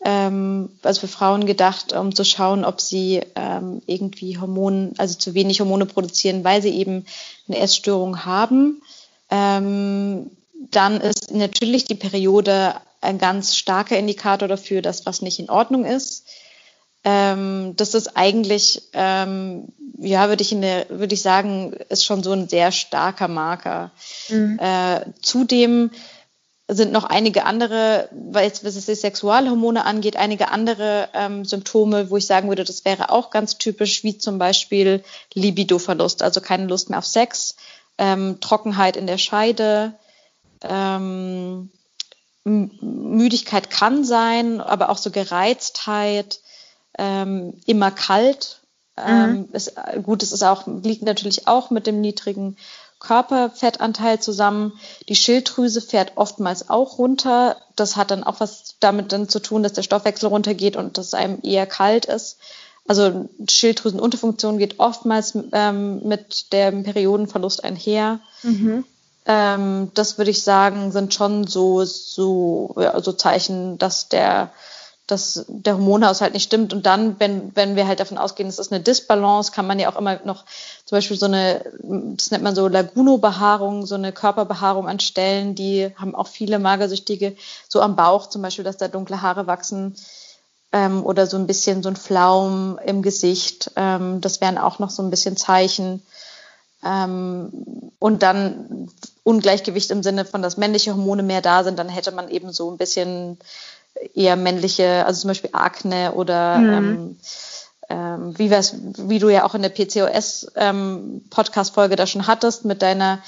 ähm, 0.04 0.69
also 0.83 1.02
für 1.02 1.07
Frauen 1.07 1.45
gedacht, 1.45 1.94
um 1.94 2.16
zu 2.16 2.24
schauen, 2.24 2.66
ob 2.66 2.81
sie 2.81 3.21
ähm, 3.36 3.81
irgendwie 3.86 4.38
Hormone, 4.40 4.94
also 4.98 5.18
zu 5.18 5.33
wenig 5.33 5.60
Hormone 5.60 5.86
produzieren, 5.86 6.44
weil 6.44 6.62
sie 6.62 6.76
eben 6.76 7.06
eine 7.48 7.60
Essstörung 7.60 8.26
haben. 8.26 8.81
Ähm, 9.30 10.31
dann 10.71 11.02
ist 11.02 11.31
natürlich 11.31 11.86
die 11.86 11.95
Periode 11.95 12.76
ein 13.02 13.18
ganz 13.18 13.56
starker 13.56 13.98
Indikator 13.98 14.48
dafür, 14.48 14.81
dass 14.81 15.06
was 15.06 15.21
nicht 15.21 15.40
in 15.40 15.50
Ordnung 15.50 15.86
ist. 15.86 16.28
Ähm, 17.04 17.74
das 17.76 17.94
ist 17.94 18.16
eigentlich, 18.16 18.84
ähm, 18.94 19.70
ja, 19.98 20.30
würde 20.30 20.44
ich, 20.44 20.52
in 20.52 20.62
der, 20.62 20.90
würde 20.90 21.14
ich 21.14 21.22
sagen, 21.22 21.74
ist 21.90 22.06
schon 22.06 22.24
so 22.24 22.31
ein 22.31 22.48
sehr 22.48 22.72
starker 22.72 23.28
Marker. 23.28 23.92
Mhm. 24.30 24.60
Äh, 24.60 25.06
zudem 25.22 25.92
sind 26.68 26.94
noch 26.94 27.04
einige 27.04 27.46
andere, 27.46 28.08
weil 28.12 28.46
jetzt, 28.46 28.64
was 28.64 28.76
es 28.76 28.86
die 28.86 28.96
Sexualhormone 28.96 29.84
angeht, 29.84 30.16
einige 30.16 30.50
andere 30.52 31.10
ähm, 31.14 31.44
Symptome, 31.44 32.10
wo 32.10 32.18
ich 32.18 32.26
sagen 32.26 32.48
würde, 32.48 32.64
das 32.64 32.86
wäre 32.86 33.10
auch 33.10 33.30
ganz 33.30 33.58
typisch, 33.58 34.04
wie 34.04 34.18
zum 34.18 34.38
Beispiel 34.38 35.04
Libidoverlust, 35.34 36.24
also 36.24 36.40
keine 36.40 36.68
Lust 36.68 36.90
mehr 36.90 37.00
auf 37.00 37.06
Sex, 37.06 37.58
ähm, 37.98 38.38
Trockenheit 38.40 38.96
in 38.96 39.06
der 39.06 39.18
Scheide, 39.18 39.94
ähm, 40.64 41.72
Müdigkeit 42.44 43.70
kann 43.70 44.04
sein, 44.04 44.62
aber 44.62 44.90
auch 44.90 44.98
so 44.98 45.12
Gereiztheit, 45.12 46.40
ähm, 47.02 47.56
immer 47.66 47.90
kalt. 47.90 48.60
Ähm, 48.96 49.31
mhm. 49.31 49.50
ist, 49.54 49.74
gut, 50.04 50.22
es 50.22 50.31
ist 50.31 50.44
auch, 50.44 50.68
liegt 50.68 51.02
natürlich 51.02 51.48
auch 51.48 51.72
mit 51.72 51.88
dem 51.88 52.00
niedrigen 52.00 52.58
Körperfettanteil 53.00 54.20
zusammen. 54.20 54.74
Die 55.10 55.16
Schilddrüse 55.16 55.81
fährt 55.81 56.14
oftmals 56.16 56.70
auch 56.70 57.00
runter. 57.00 57.58
Das 57.76 57.96
hat 57.96 58.12
dann 58.12 58.24
auch 58.24 58.40
was 58.40 58.76
damit 58.80 59.12
dann 59.12 59.28
zu 59.28 59.40
tun, 59.40 59.64
dass 59.64 59.74
der 59.74 59.81
Stoffwechsel 59.81 60.30
runtergeht 60.30 60.76
und 60.76 61.00
dass 61.00 61.16
einem 61.16 61.40
eher 61.42 61.66
kalt 61.66 62.06
ist. 62.06 62.38
Also 62.88 63.30
Schilddrüsenunterfunktion 63.50 64.60
geht 64.60 64.80
oftmals 64.80 65.34
ähm, 65.52 66.08
mit 66.08 66.54
dem 66.54 66.84
Periodenverlust 66.84 67.64
einher. 67.64 68.20
Mhm. 68.44 68.84
Ähm, 69.26 69.92
das 69.96 70.18
würde 70.20 70.31
ich 70.31 70.44
sagen, 70.44 70.92
sind 70.92 71.14
schon 71.14 71.48
so, 71.48 71.84
so, 71.86 72.76
ja, 72.78 73.00
so 73.02 73.14
Zeichen, 73.14 73.80
dass 73.80 74.10
der 74.10 74.52
dass 75.11 75.45
der 75.47 75.73
Hormonhaushalt 75.73 76.33
nicht 76.33 76.45
stimmt. 76.45 76.73
Und 76.73 76.85
dann, 76.85 77.19
wenn, 77.19 77.56
wenn 77.56 77.75
wir 77.75 77.87
halt 77.87 77.99
davon 77.99 78.18
ausgehen, 78.18 78.49
es 78.49 78.59
ist 78.59 78.71
eine 78.71 78.81
Disbalance, 78.81 79.51
kann 79.51 79.68
man 79.68 79.77
ja 79.80 79.91
auch 79.91 79.97
immer 79.97 80.19
noch 80.25 80.45
zum 80.85 80.97
Beispiel 80.97 81.18
so 81.18 81.25
eine, 81.25 81.63
das 82.15 82.31
nennt 82.31 82.44
man 82.44 82.56
so 82.56 82.68
Laguno-Behaarung, 82.68 83.85
so 83.85 83.95
eine 83.95 84.11
Körperbehaarung 84.11 84.87
an 84.87 84.99
Stellen, 84.99 85.56
die 85.56 85.91
haben 85.95 86.15
auch 86.15 86.27
viele 86.27 86.57
Magersüchtige, 86.59 87.35
so 87.68 87.81
am 87.81 87.95
Bauch 87.95 88.27
zum 88.27 88.41
Beispiel, 88.41 88.63
dass 88.63 88.77
da 88.77 88.87
dunkle 88.87 89.21
Haare 89.21 89.47
wachsen. 89.47 89.95
ähm, 90.71 91.06
oder 91.06 91.27
so 91.27 91.37
ein 91.37 91.47
bisschen 91.47 91.83
so 91.83 91.89
ein 91.89 91.95
Flaum 91.95 92.80
im 92.85 93.01
Gesicht. 93.01 93.71
Ähm, 93.75 94.21
das 94.21 94.41
wären 94.41 94.57
auch 94.57 94.80
noch 94.80 94.89
so 94.89 95.03
ein 95.03 95.09
bisschen 95.09 95.37
Zeichen. 95.37 96.01
Ähm, 96.83 97.91
und 97.99 98.23
dann 98.23 98.89
Ungleichgewicht 99.23 99.91
im 99.91 100.01
Sinne 100.01 100.25
von, 100.25 100.41
dass 100.41 100.57
männliche 100.57 100.91
Hormone 100.91 101.23
mehr 101.23 101.41
da 101.41 101.63
sind, 101.63 101.77
dann 101.77 101.89
hätte 101.89 102.11
man 102.11 102.30
eben 102.30 102.51
so 102.51 102.71
ein 102.71 102.77
bisschen 102.77 103.37
eher 104.14 104.36
männliche, 104.36 105.06
also 105.06 105.21
zum 105.21 105.28
Beispiel 105.30 105.52
Akne 105.54 106.12
oder 106.14 106.57
mhm. 106.57 106.69
ähm, 106.69 107.18
ähm, 107.90 108.38
wie, 108.38 108.50
wie 108.50 109.19
du 109.19 109.30
ja 109.30 109.44
auch 109.44 109.54
in 109.54 109.62
der 109.62 109.69
PCOS-Podcast-Folge 109.69 111.94
ähm, 111.94 111.98
da 111.98 112.07
schon 112.07 112.26
hattest 112.28 112.66
mit 112.66 112.81
deiner, 112.81 113.19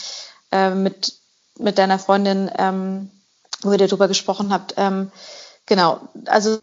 äh, 0.52 0.72
mit, 0.72 1.14
mit 1.60 1.78
deiner 1.78 2.00
Freundin, 2.00 2.50
ähm, 2.58 3.12
wo 3.62 3.72
ihr 3.72 3.78
darüber 3.78 4.08
gesprochen 4.08 4.52
habt. 4.54 4.74
Ähm, 4.78 5.12
genau, 5.66 6.00
also 6.26 6.60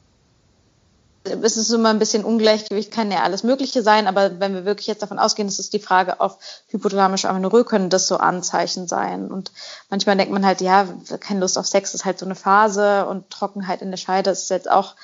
es 1.25 1.57
ist 1.57 1.71
immer 1.71 1.91
ein 1.91 1.99
bisschen 1.99 2.25
Ungleichgewicht, 2.25 2.91
kann 2.91 3.13
ja 3.13 3.23
alles 3.23 3.43
Mögliche 3.43 3.83
sein, 3.83 4.07
aber 4.07 4.41
wenn 4.41 4.55
wir 4.55 4.65
wirklich 4.65 4.87
jetzt 4.87 5.03
davon 5.03 5.19
ausgehen, 5.19 5.49
das 5.49 5.59
ist 5.59 5.73
die 5.75 5.79
Frage 5.79 6.21
auf 6.21 6.39
hypothalamische 6.69 7.29
Amenorrhoe, 7.29 7.65
können 7.65 7.91
das 7.91 8.09
so 8.09 8.17
Anzeichen 8.17 8.89
sein. 8.89 9.31
Und 9.31 9.53
manchmal 9.91 10.17
denkt 10.17 10.33
man 10.33 10.47
halt, 10.47 10.61
ja, 10.63 10.89
keine 11.21 11.41
Lust 11.41 11.59
auf 11.59 11.67
Sex 11.67 11.93
ist 11.95 12.07
halt 12.07 12.19
so 12.19 12.25
eine 12.25 12.35
Phase 12.35 13.07
und 13.07 13.29
Trockenheit 13.29 13.83
in 13.83 13.91
der 13.91 13.99
Scheide 13.99 14.31
ist 14.31 14.49
jetzt 14.49 14.71
auch, 14.71 14.97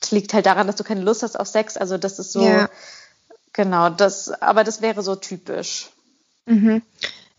das 0.00 0.12
liegt 0.12 0.32
halt 0.32 0.46
daran, 0.46 0.68
dass 0.68 0.76
du 0.76 0.84
keine 0.84 1.00
Lust 1.00 1.24
hast 1.24 1.38
auf 1.38 1.48
Sex. 1.48 1.76
Also 1.76 1.98
das 1.98 2.20
ist 2.20 2.32
so, 2.32 2.42
ja. 2.42 2.68
genau, 3.52 3.90
das, 3.90 4.30
aber 4.40 4.62
das 4.62 4.80
wäre 4.80 5.02
so 5.02 5.16
typisch. 5.16 5.90
Mhm. 6.46 6.82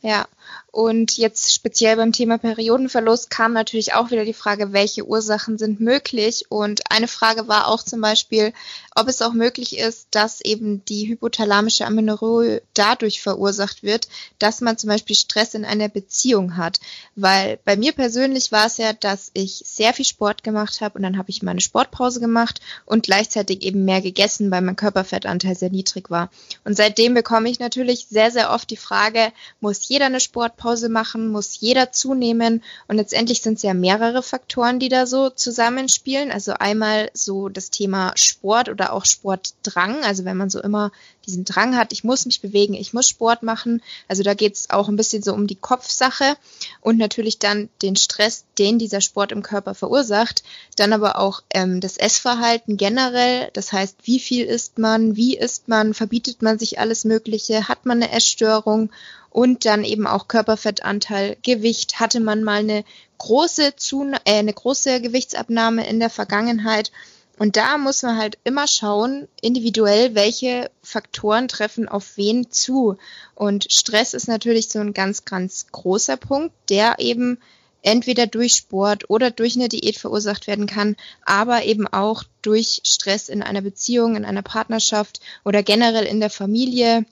Ja, 0.02 0.28
und 0.72 1.18
jetzt 1.18 1.54
speziell 1.54 1.96
beim 1.96 2.12
Thema 2.12 2.38
Periodenverlust 2.38 3.32
kam 3.32 3.54
natürlich 3.54 3.94
auch 3.94 4.12
wieder 4.12 4.24
die 4.24 4.34
Frage, 4.34 4.72
welche 4.72 5.06
Ursachen 5.06 5.58
sind 5.58 5.80
möglich. 5.80 6.46
Und 6.50 6.92
eine 6.92 7.08
Frage 7.08 7.48
war 7.48 7.68
auch 7.68 7.82
zum 7.82 8.02
Beispiel, 8.02 8.54
ob 8.96 9.08
es 9.08 9.22
auch 9.22 9.34
möglich 9.34 9.78
ist, 9.78 10.10
dass 10.12 10.42
eben 10.42 10.86
die 10.86 11.08
hypothalamische 11.08 11.86
Amenorrhoe 11.86 12.62
dadurch 12.76 13.22
verursacht 13.22 13.82
wird, 13.82 14.08
dass 14.38 14.62
man 14.62 14.78
zum 14.78 14.90
Beispiel 14.90 15.16
Stress 15.16 15.56
in 15.56 15.66
einer 15.66 15.90
Beziehung 15.90 16.56
hat. 16.56 16.80
Weil 17.16 17.58
bei 17.66 17.76
mir 17.76 17.94
persönlich 17.94 18.52
war 18.52 18.68
es 18.68 18.78
ja, 18.78 18.94
dass 18.94 19.32
ich 19.34 19.64
sehr 19.66 19.94
viel 19.94 20.06
Sport 20.06 20.44
gemacht 20.44 20.82
habe 20.82 20.98
und 20.98 21.04
dann 21.04 21.18
habe 21.18 21.32
ich 21.32 21.42
meine 21.42 21.62
Sportpause 21.62 22.20
gemacht 22.20 22.62
und 22.86 23.04
gleichzeitig 23.04 23.64
eben 23.64 23.86
mehr 23.86 24.02
gegessen, 24.02 24.52
weil 24.52 24.62
mein 24.62 24.76
Körperfettanteil 24.76 25.56
sehr 25.56 25.72
niedrig 25.72 26.12
war. 26.12 26.30
Und 26.64 26.78
seitdem 26.78 27.16
bekomme 27.16 27.50
ich 27.50 27.60
natürlich 27.60 28.06
sehr, 28.08 28.30
sehr 28.30 28.52
oft 28.52 28.70
die 28.70 28.78
Frage, 28.78 29.32
muss 29.62 29.88
jeder 29.88 30.06
eine 30.06 30.20
Sportpause 30.40 30.88
machen, 30.88 31.28
muss 31.28 31.60
jeder 31.60 31.92
zunehmen. 31.92 32.64
Und 32.88 32.96
letztendlich 32.96 33.42
sind 33.42 33.56
es 33.56 33.64
ja 33.64 33.74
mehrere 33.74 34.24
Faktoren, 34.24 34.80
die 34.80 34.88
da 34.88 35.06
so 35.06 35.30
zusammenspielen. 35.30 36.32
Also 36.32 36.54
einmal 36.54 37.10
so 37.14 37.50
das 37.50 37.72
Thema 37.72 38.14
Sport 38.16 38.70
oder 38.70 38.94
auch 38.94 39.04
Sportdrang. 39.04 40.02
Also 40.04 40.24
wenn 40.24 40.38
man 40.38 40.50
so 40.50 40.62
immer 40.62 40.92
diesen 41.26 41.46
Drang 41.46 41.76
hat, 41.76 41.94
ich 41.94 42.04
muss 42.04 42.26
mich 42.26 42.42
bewegen, 42.42 42.74
ich 42.74 42.94
muss 42.94 43.08
Sport 43.08 43.44
machen. 43.44 43.82
Also 44.08 44.24
da 44.24 44.34
geht 44.34 44.56
es 44.56 44.70
auch 44.70 44.88
ein 44.88 44.96
bisschen 44.96 45.22
so 45.22 45.34
um 45.34 45.48
die 45.48 45.56
Kopfsache 45.56 46.36
und 46.82 46.98
natürlich 46.98 47.40
dann 47.40 47.70
den 47.82 47.96
Stress, 47.96 48.46
den 48.58 48.80
dieser 48.80 49.02
Sport 49.02 49.32
im 49.32 49.44
Körper 49.44 49.76
verursacht. 49.76 50.44
Dann 50.76 50.94
aber 50.94 51.20
auch 51.20 51.44
ähm, 51.54 51.82
das 51.82 51.98
Essverhalten 51.98 52.78
generell. 52.78 53.50
Das 53.54 53.72
heißt, 53.72 53.98
wie 54.04 54.20
viel 54.20 54.46
isst 54.46 54.78
man, 54.78 55.16
wie 55.16 55.38
isst 55.38 55.68
man, 55.68 55.94
verbietet 55.94 56.42
man 56.42 56.58
sich 56.58 56.80
alles 56.80 57.06
Mögliche, 57.06 57.68
hat 57.68 57.86
man 57.86 58.02
eine 58.02 58.12
Essstörung 58.12 58.92
und 59.30 59.66
dann 59.66 59.84
eben 59.84 60.08
auch 60.08 60.28
Körperfettanteil, 60.28 61.38
Gewicht. 61.44 62.00
Hatte 62.00 62.20
man 62.20 62.44
mal 62.44 62.60
eine 62.60 62.84
große, 63.20 63.76
Zun 63.76 64.14
äh, 64.26 64.40
eine 64.40 64.54
große 64.54 65.02
Gewichtsabnahme 65.02 65.88
in 65.88 66.00
der 66.00 66.10
Vergangenheit? 66.10 66.92
Und 67.40 67.56
da 67.56 67.78
muss 67.78 68.04
man 68.04 68.18
halt 68.18 68.38
immer 68.44 68.68
schauen, 68.68 69.30
individuell, 69.42 70.14
welche 70.14 70.70
Faktoren 70.90 71.48
treffen 71.48 71.88
auf 71.88 72.18
wen 72.18 72.50
zu. 72.52 72.98
Und 73.36 73.72
Stress 73.72 74.14
ist 74.14 74.28
natürlich 74.28 74.70
so 74.70 74.80
ein 74.80 74.94
ganz, 74.94 75.26
ganz 75.26 75.68
großer 75.72 76.18
Punkt, 76.18 76.54
der 76.70 76.96
eben 77.00 77.40
entweder 77.82 78.28
durch 78.28 78.56
Sport 78.56 79.10
oder 79.10 79.32
durch 79.32 79.56
eine 79.56 79.70
Diät 79.70 79.98
verursacht 79.98 80.48
werden 80.48 80.66
kann, 80.66 80.96
aber 81.24 81.64
eben 81.64 81.88
auch 81.88 82.24
durch 82.42 82.82
Stress 82.84 83.30
in 83.30 83.42
einer 83.42 83.62
Beziehung, 83.62 84.16
in 84.16 84.26
einer 84.26 84.42
Partnerschaft 84.42 85.22
oder 85.46 85.64
generell 85.64 86.06
in 86.06 86.20
der 86.20 86.30
Familie, 86.30 87.06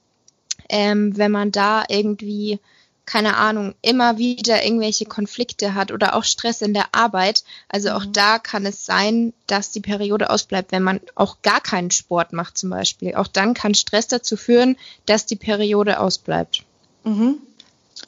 ähm, 0.70 1.16
wenn 1.16 1.32
man 1.32 1.52
da 1.52 1.86
irgendwie, 1.88 2.60
keine 3.08 3.38
Ahnung, 3.38 3.74
immer 3.82 4.18
wieder 4.18 4.66
irgendwelche 4.66 5.06
Konflikte 5.06 5.74
hat 5.74 5.92
oder 5.94 6.14
auch 6.14 6.26
Stress 6.26 6.62
in 6.62 6.74
der 6.74 6.94
Arbeit. 6.94 7.46
Also 7.70 7.92
auch 7.92 8.04
mhm. 8.04 8.12
da 8.14 8.38
kann 8.38 8.66
es 8.66 8.86
sein, 8.86 9.34
dass 9.48 9.72
die 9.72 9.80
Periode 9.80 10.30
ausbleibt, 10.30 10.74
wenn 10.74 10.84
man 10.84 11.00
auch 11.16 11.42
gar 11.42 11.62
keinen 11.62 11.90
Sport 11.90 12.34
macht 12.34 12.58
zum 12.58 12.70
Beispiel. 12.70 13.16
Auch 13.16 13.28
dann 13.28 13.54
kann 13.54 13.74
Stress 13.76 14.08
dazu 14.08 14.36
führen, 14.36 14.76
dass 15.06 15.26
die 15.26 15.38
Periode 15.38 16.02
ausbleibt. 16.02 16.64
Mhm. 17.06 17.38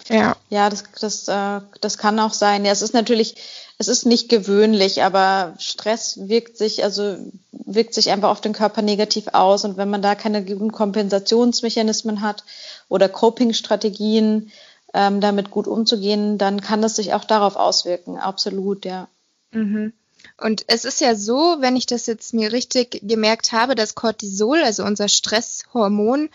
Ja, 0.09 0.35
ja 0.49 0.69
das, 0.69 0.83
das, 0.99 1.27
äh, 1.29 1.61
das 1.79 1.97
kann 1.97 2.19
auch 2.19 2.33
sein. 2.33 2.65
Ja, 2.65 2.73
es 2.73 2.81
ist 2.81 2.93
natürlich, 2.93 3.35
es 3.77 3.87
ist 3.87 4.05
nicht 4.05 4.27
gewöhnlich, 4.27 5.01
aber 5.01 5.53
Stress 5.59 6.19
wirkt 6.27 6.57
sich, 6.57 6.83
also 6.83 7.15
wirkt 7.53 7.93
sich 7.93 8.11
einfach 8.11 8.31
auf 8.31 8.41
den 8.41 8.53
Körper 8.53 8.81
negativ 8.81 9.29
aus. 9.31 9.63
Und 9.63 9.77
wenn 9.77 9.89
man 9.89 10.01
da 10.01 10.15
keine 10.15 10.43
guten 10.43 10.73
Kompensationsmechanismen 10.73 12.19
hat 12.19 12.43
oder 12.89 13.07
Coping-Strategien, 13.07 14.51
ähm, 14.93 15.21
damit 15.21 15.51
gut 15.51 15.67
umzugehen, 15.67 16.37
dann 16.37 16.61
kann 16.61 16.81
das 16.81 16.95
sich 16.95 17.13
auch 17.13 17.25
darauf 17.25 17.55
auswirken. 17.55 18.17
Absolut, 18.17 18.85
ja. 18.85 19.07
Mhm. 19.51 19.93
Und 20.37 20.65
es 20.67 20.85
ist 20.85 21.01
ja 21.01 21.15
so, 21.15 21.57
wenn 21.59 21.75
ich 21.75 21.85
das 21.85 22.05
jetzt 22.05 22.33
mir 22.33 22.51
richtig 22.51 23.01
gemerkt 23.03 23.51
habe, 23.51 23.75
dass 23.75 23.95
Cortisol, 23.95 24.61
also 24.63 24.83
unser 24.83 25.07
Stresshormon, 25.07 26.29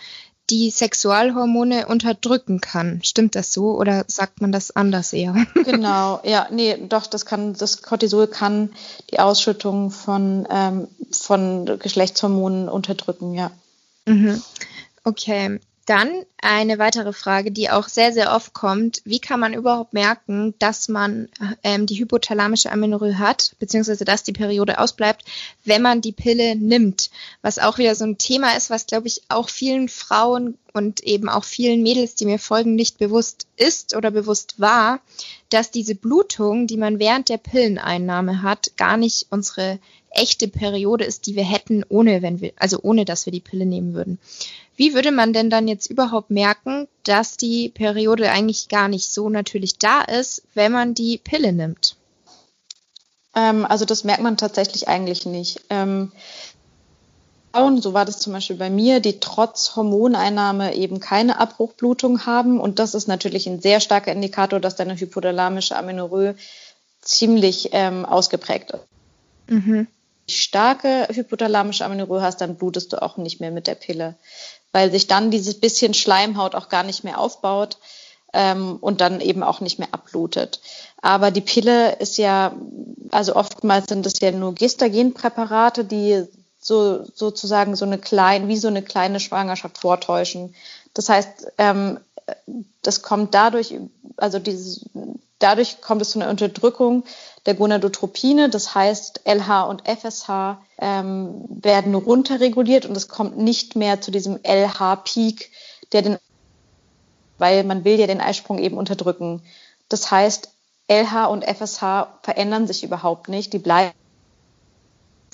die 0.51 0.71
Sexualhormone 0.71 1.87
unterdrücken 1.87 2.61
kann. 2.61 3.01
Stimmt 3.03 3.35
das 3.35 3.53
so 3.53 3.79
oder 3.79 4.05
sagt 4.09 4.43
man 4.43 4.53
das 4.53 4.77
anders 4.77 5.13
eher? 5.13 5.35
Genau, 5.65 6.21
ja, 6.23 6.49
nee, 6.51 6.77
doch, 6.87 7.07
das 7.07 7.25
kann, 7.25 7.55
das 7.55 7.81
Cortisol 7.81 8.27
kann 8.27 8.71
die 9.11 9.21
Ausschüttung 9.21 9.91
von, 9.91 10.47
ähm, 10.51 10.89
von 11.11 11.79
Geschlechtshormonen 11.79 12.69
unterdrücken, 12.69 13.33
ja. 13.33 13.51
Mhm. 14.05 14.43
Okay. 15.05 15.61
Dann 15.87 16.25
eine 16.45 16.79
weitere 16.79 17.15
Frage, 17.15 17.51
die 17.51 17.71
auch 17.71 17.89
sehr, 17.89 18.13
sehr 18.13 18.33
oft 18.33 18.53
kommt. 18.53 19.01
Wie 19.07 19.19
kann 19.19 19.41
man 19.41 19.55
überhaupt 19.55 19.95
merken, 19.95 20.55
dass 20.59 20.89
man 20.89 21.29
ähm, 21.63 21.87
die 21.87 21.99
hypothalamische 21.99 22.71
Amenorrhoe 22.71 23.19
hat, 23.19 23.57
beziehungsweise 23.59 24.05
dass 24.05 24.25
die 24.25 24.35
Periode 24.35 24.79
ausbleibt, 24.79 25.25
wenn 25.65 25.81
man 25.81 26.03
die 26.03 26.13
Pille 26.13 26.55
nimmt? 26.55 27.11
Was 27.41 27.59
auch 27.59 27.79
wieder 27.79 27.95
so 27.95 28.05
ein 28.05 28.19
Thema 28.19 28.57
ist, 28.57 28.69
was, 28.69 28.87
glaube 28.87 29.07
ich, 29.07 29.23
auch 29.29 29.49
vielen 29.49 29.89
Frauen 29.89 30.59
und 30.75 31.03
eben 31.03 31.31
auch 31.31 31.45
vielen 31.45 31.83
Mädels, 31.83 32.15
die 32.15 32.27
mir 32.27 32.39
folgen, 32.39 32.75
nicht 32.75 32.99
bewusst 32.99 33.47
ist 33.57 33.97
oder 33.97 34.11
bewusst 34.11 34.61
war, 34.61 35.01
dass 35.49 35.71
diese 35.71 35.95
Blutung, 35.95 36.67
die 36.67 36.77
man 36.77 36.99
während 36.99 37.31
der 37.31 37.39
Pilleneinnahme 37.39 38.43
hat, 38.43 38.77
gar 38.77 38.99
nicht 38.99 39.29
unsere 39.31 39.79
echte 40.11 40.49
Periode 40.49 41.05
ist, 41.05 41.27
die 41.27 41.37
wir 41.37 41.45
hätten, 41.45 41.85
ohne 41.89 42.23
wenn 42.23 42.41
wir, 42.41 42.53
also 42.57 42.79
ohne 42.83 43.05
dass 43.05 43.27
wir 43.27 43.33
die 43.33 43.41
Pille 43.41 43.67
nehmen 43.67 43.95
würden. 43.95 44.19
Wie 44.77 44.95
würde 44.95 45.13
man 45.13 45.33
denn 45.33 45.51
dann 45.51 45.69
jetzt 45.69 45.89
überhaupt 45.89 46.31
merken, 46.35 46.89
dass 47.05 47.37
die 47.37 47.69
Periode 47.69 48.31
eigentlich 48.31 48.69
gar 48.69 48.89
nicht 48.89 49.11
so 49.11 49.29
natürlich 49.29 49.79
da 49.79 50.03
ist, 50.03 50.43
wenn 50.55 50.73
man 50.73 50.95
die 50.95 51.19
Pille 51.19 51.53
nimmt? 51.53 51.97
Ähm, 53.35 53.65
also 53.65 53.85
das 53.85 54.05
merkt 54.05 54.23
man 54.23 54.37
tatsächlich 54.37 54.89
eigentlich 54.89 55.27
nicht. 55.27 55.63
Ähm, 55.71 56.13
Frauen, 57.53 57.81
so 57.81 57.95
war 57.95 58.05
das 58.05 58.19
zum 58.19 58.33
Beispiel 58.33 58.57
bei 58.57 58.69
mir, 58.69 58.99
die 58.99 59.21
trotz 59.21 59.77
Hormoneinnahme 59.77 60.75
eben 60.75 60.99
keine 60.99 61.39
Abbruchblutung 61.39 62.27
haben. 62.27 62.61
Und 62.61 62.81
das 62.81 62.95
ist 62.95 63.07
natürlich 63.07 63.47
ein 63.47 63.61
sehr 63.61 63.79
starker 63.79 64.11
Indikator, 64.11 64.59
dass 64.59 64.75
deine 64.75 64.97
hypothalamische 64.97 65.77
Amenorrhoe 65.77 66.35
ziemlich 67.01 67.69
ähm, 67.73 68.05
ausgeprägt 68.07 68.73
ist. 68.73 68.85
Mhm. 69.49 69.87
Starke 70.29 71.07
hypothalamische 71.13 71.85
Amenorrhoe 71.85 72.23
hast, 72.23 72.41
dann 72.41 72.57
blutest 72.57 72.93
du 72.93 73.01
auch 73.01 73.19
nicht 73.19 73.41
mehr 73.41 73.53
mit 73.53 73.69
der 73.69 73.77
Pille 73.77 74.17
weil 74.75 74.91
sich 74.91 75.07
dann 75.07 75.31
dieses 75.31 75.61
bisschen 75.61 75.95
Schleimhaut 75.95 76.57
auch 76.57 76.69
gar 76.69 76.83
nicht 76.83 77.05
mehr 77.05 77.21
aufbaut 77.21 77.79
ähm, 78.33 78.79
und 78.81 79.01
dann 79.01 79.21
eben 79.21 79.45
auch 79.45 79.61
nicht 79.61 79.79
mehr 79.79 79.89
abblutet. 79.93 80.61
Aber 81.01 81.31
die 81.31 81.41
Pille 81.41 81.93
ist 82.01 82.19
ja, 82.19 82.53
also 83.13 83.37
oftmals 83.37 83.87
sind 83.87 84.05
es 84.05 84.19
ja 84.21 84.33
nur 84.33 84.53
Gestagenpräparate, 84.53 85.85
die 85.85 86.25
so 86.59 87.05
sozusagen 87.15 87.77
so 87.77 87.85
eine 87.85 87.99
kleine, 87.99 88.49
wie 88.49 88.57
so 88.57 88.67
eine 88.67 88.83
kleine 88.83 89.21
Schwangerschaft 89.21 89.79
vortäuschen. 89.79 90.57
Das 90.95 91.09
heißt, 91.09 91.53
ähm, 91.59 91.99
das 92.83 93.03
kommt 93.03 93.35
dadurch, 93.35 93.75
also 94.17 94.39
dieses, 94.39 94.89
dadurch 95.39 95.81
kommt 95.81 96.01
es 96.03 96.11
zu 96.11 96.21
einer 96.21 96.31
Unterdrückung 96.31 97.05
der 97.47 97.55
Gonadotropine, 97.55 98.49
das 98.49 98.75
heißt 98.75 99.23
LH 99.27 99.65
und 99.65 99.83
FSH 99.87 100.59
ähm, 100.79 101.45
werden 101.49 101.95
runterreguliert 101.95 102.87
und 102.87 102.97
es 102.97 103.09
kommt 103.09 103.37
nicht 103.37 103.77
mehr 103.77 104.01
zu 104.01 104.11
diesem 104.11 104.39
LH-Peak, 104.43 105.51
der 105.93 106.03
den, 106.03 106.19
weil 107.39 107.65
man 107.65 107.85
will 107.85 108.01
ja 108.01 108.07
den 108.07 108.21
Eisprung 108.21 108.59
eben 108.59 108.79
unterdrücken. 108.79 109.43
Das 109.89 110.11
heißt, 110.11 110.51
LH 110.89 111.27
und 111.27 111.45
FSH 111.45 112.09
verändern 112.23 112.67
sich 112.67 112.85
überhaupt 112.85 113.29
nicht, 113.29 113.53
die 113.53 113.59
bleiben 113.59 113.93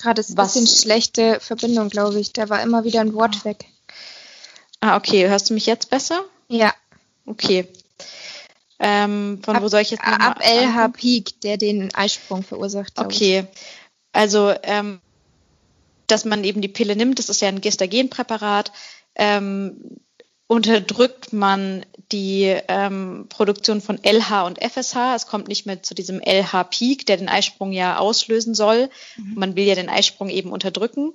Gerade 0.01 0.21
ist 0.21 0.31
ein 0.31 0.35
bisschen 0.35 0.65
schlechte 0.65 1.39
Verbindung, 1.39 1.89
glaube 1.89 2.19
ich. 2.19 2.33
Da 2.33 2.49
war 2.49 2.61
immer 2.61 2.83
wieder 2.83 3.01
ein 3.01 3.13
Wort 3.13 3.45
weg. 3.45 3.65
Ah, 4.81 4.97
okay. 4.97 5.29
Hörst 5.29 5.49
du 5.49 5.53
mich 5.53 5.65
jetzt 5.65 5.89
besser? 5.89 6.25
Ja. 6.49 6.73
Okay. 7.25 7.67
Ähm, 8.79 9.39
von 9.43 9.55
ab, 9.55 9.61
wo 9.63 9.67
soll 9.67 9.81
ich 9.81 9.91
jetzt 9.91 10.03
Ab 10.03 10.39
LH 10.43 10.89
Peak, 10.89 11.39
der 11.41 11.57
den 11.57 11.93
Eisprung 11.93 12.43
verursacht. 12.43 12.99
Okay. 12.99 13.45
Ich. 13.53 13.61
Also, 14.11 14.53
ähm, 14.63 14.99
dass 16.07 16.25
man 16.25 16.43
eben 16.43 16.61
die 16.61 16.67
Pille 16.67 16.95
nimmt, 16.95 17.19
das 17.19 17.29
ist 17.29 17.41
ja 17.41 17.47
ein 17.47 17.61
Gestagenpräparat. 17.61 18.71
Ähm, 19.15 19.99
unterdrückt 20.47 21.31
man 21.31 21.85
die 22.11 22.53
ähm, 22.67 23.27
Produktion 23.29 23.79
von 23.79 23.97
LH 24.03 24.45
und 24.45 24.59
FSH. 24.61 25.15
Es 25.15 25.27
kommt 25.27 25.47
nicht 25.47 25.65
mehr 25.65 25.81
zu 25.81 25.93
diesem 25.93 26.19
LH-Peak, 26.19 27.05
der 27.05 27.15
den 27.15 27.29
Eisprung 27.29 27.71
ja 27.71 27.97
auslösen 27.99 28.53
soll. 28.53 28.89
Mhm. 29.15 29.33
Man 29.35 29.55
will 29.55 29.63
ja 29.63 29.75
den 29.75 29.87
Eisprung 29.87 30.27
eben 30.29 30.51
unterdrücken. 30.51 31.13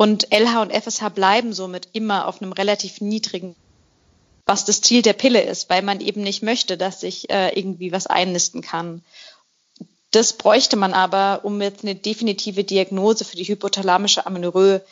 Und 0.00 0.28
LH 0.32 0.62
und 0.62 0.72
FSH 0.72 1.08
bleiben 1.08 1.52
somit 1.52 1.88
immer 1.92 2.28
auf 2.28 2.40
einem 2.40 2.52
relativ 2.52 3.00
niedrigen, 3.00 3.56
was 4.46 4.64
das 4.64 4.80
Ziel 4.80 5.02
der 5.02 5.12
Pille 5.12 5.42
ist, 5.42 5.68
weil 5.70 5.82
man 5.82 6.00
eben 6.00 6.22
nicht 6.22 6.40
möchte, 6.40 6.78
dass 6.78 7.00
sich 7.00 7.28
äh, 7.30 7.48
irgendwie 7.58 7.90
was 7.90 8.06
einnisten 8.06 8.62
kann. 8.62 9.02
Das 10.12 10.34
bräuchte 10.34 10.76
man 10.76 10.94
aber, 10.94 11.40
um 11.42 11.60
jetzt 11.60 11.82
eine 11.82 11.96
definitive 11.96 12.62
Diagnose 12.62 13.24
für 13.24 13.34
die 13.34 13.42
hypothalamische 13.42 14.24
Amenorrhoe 14.24 14.82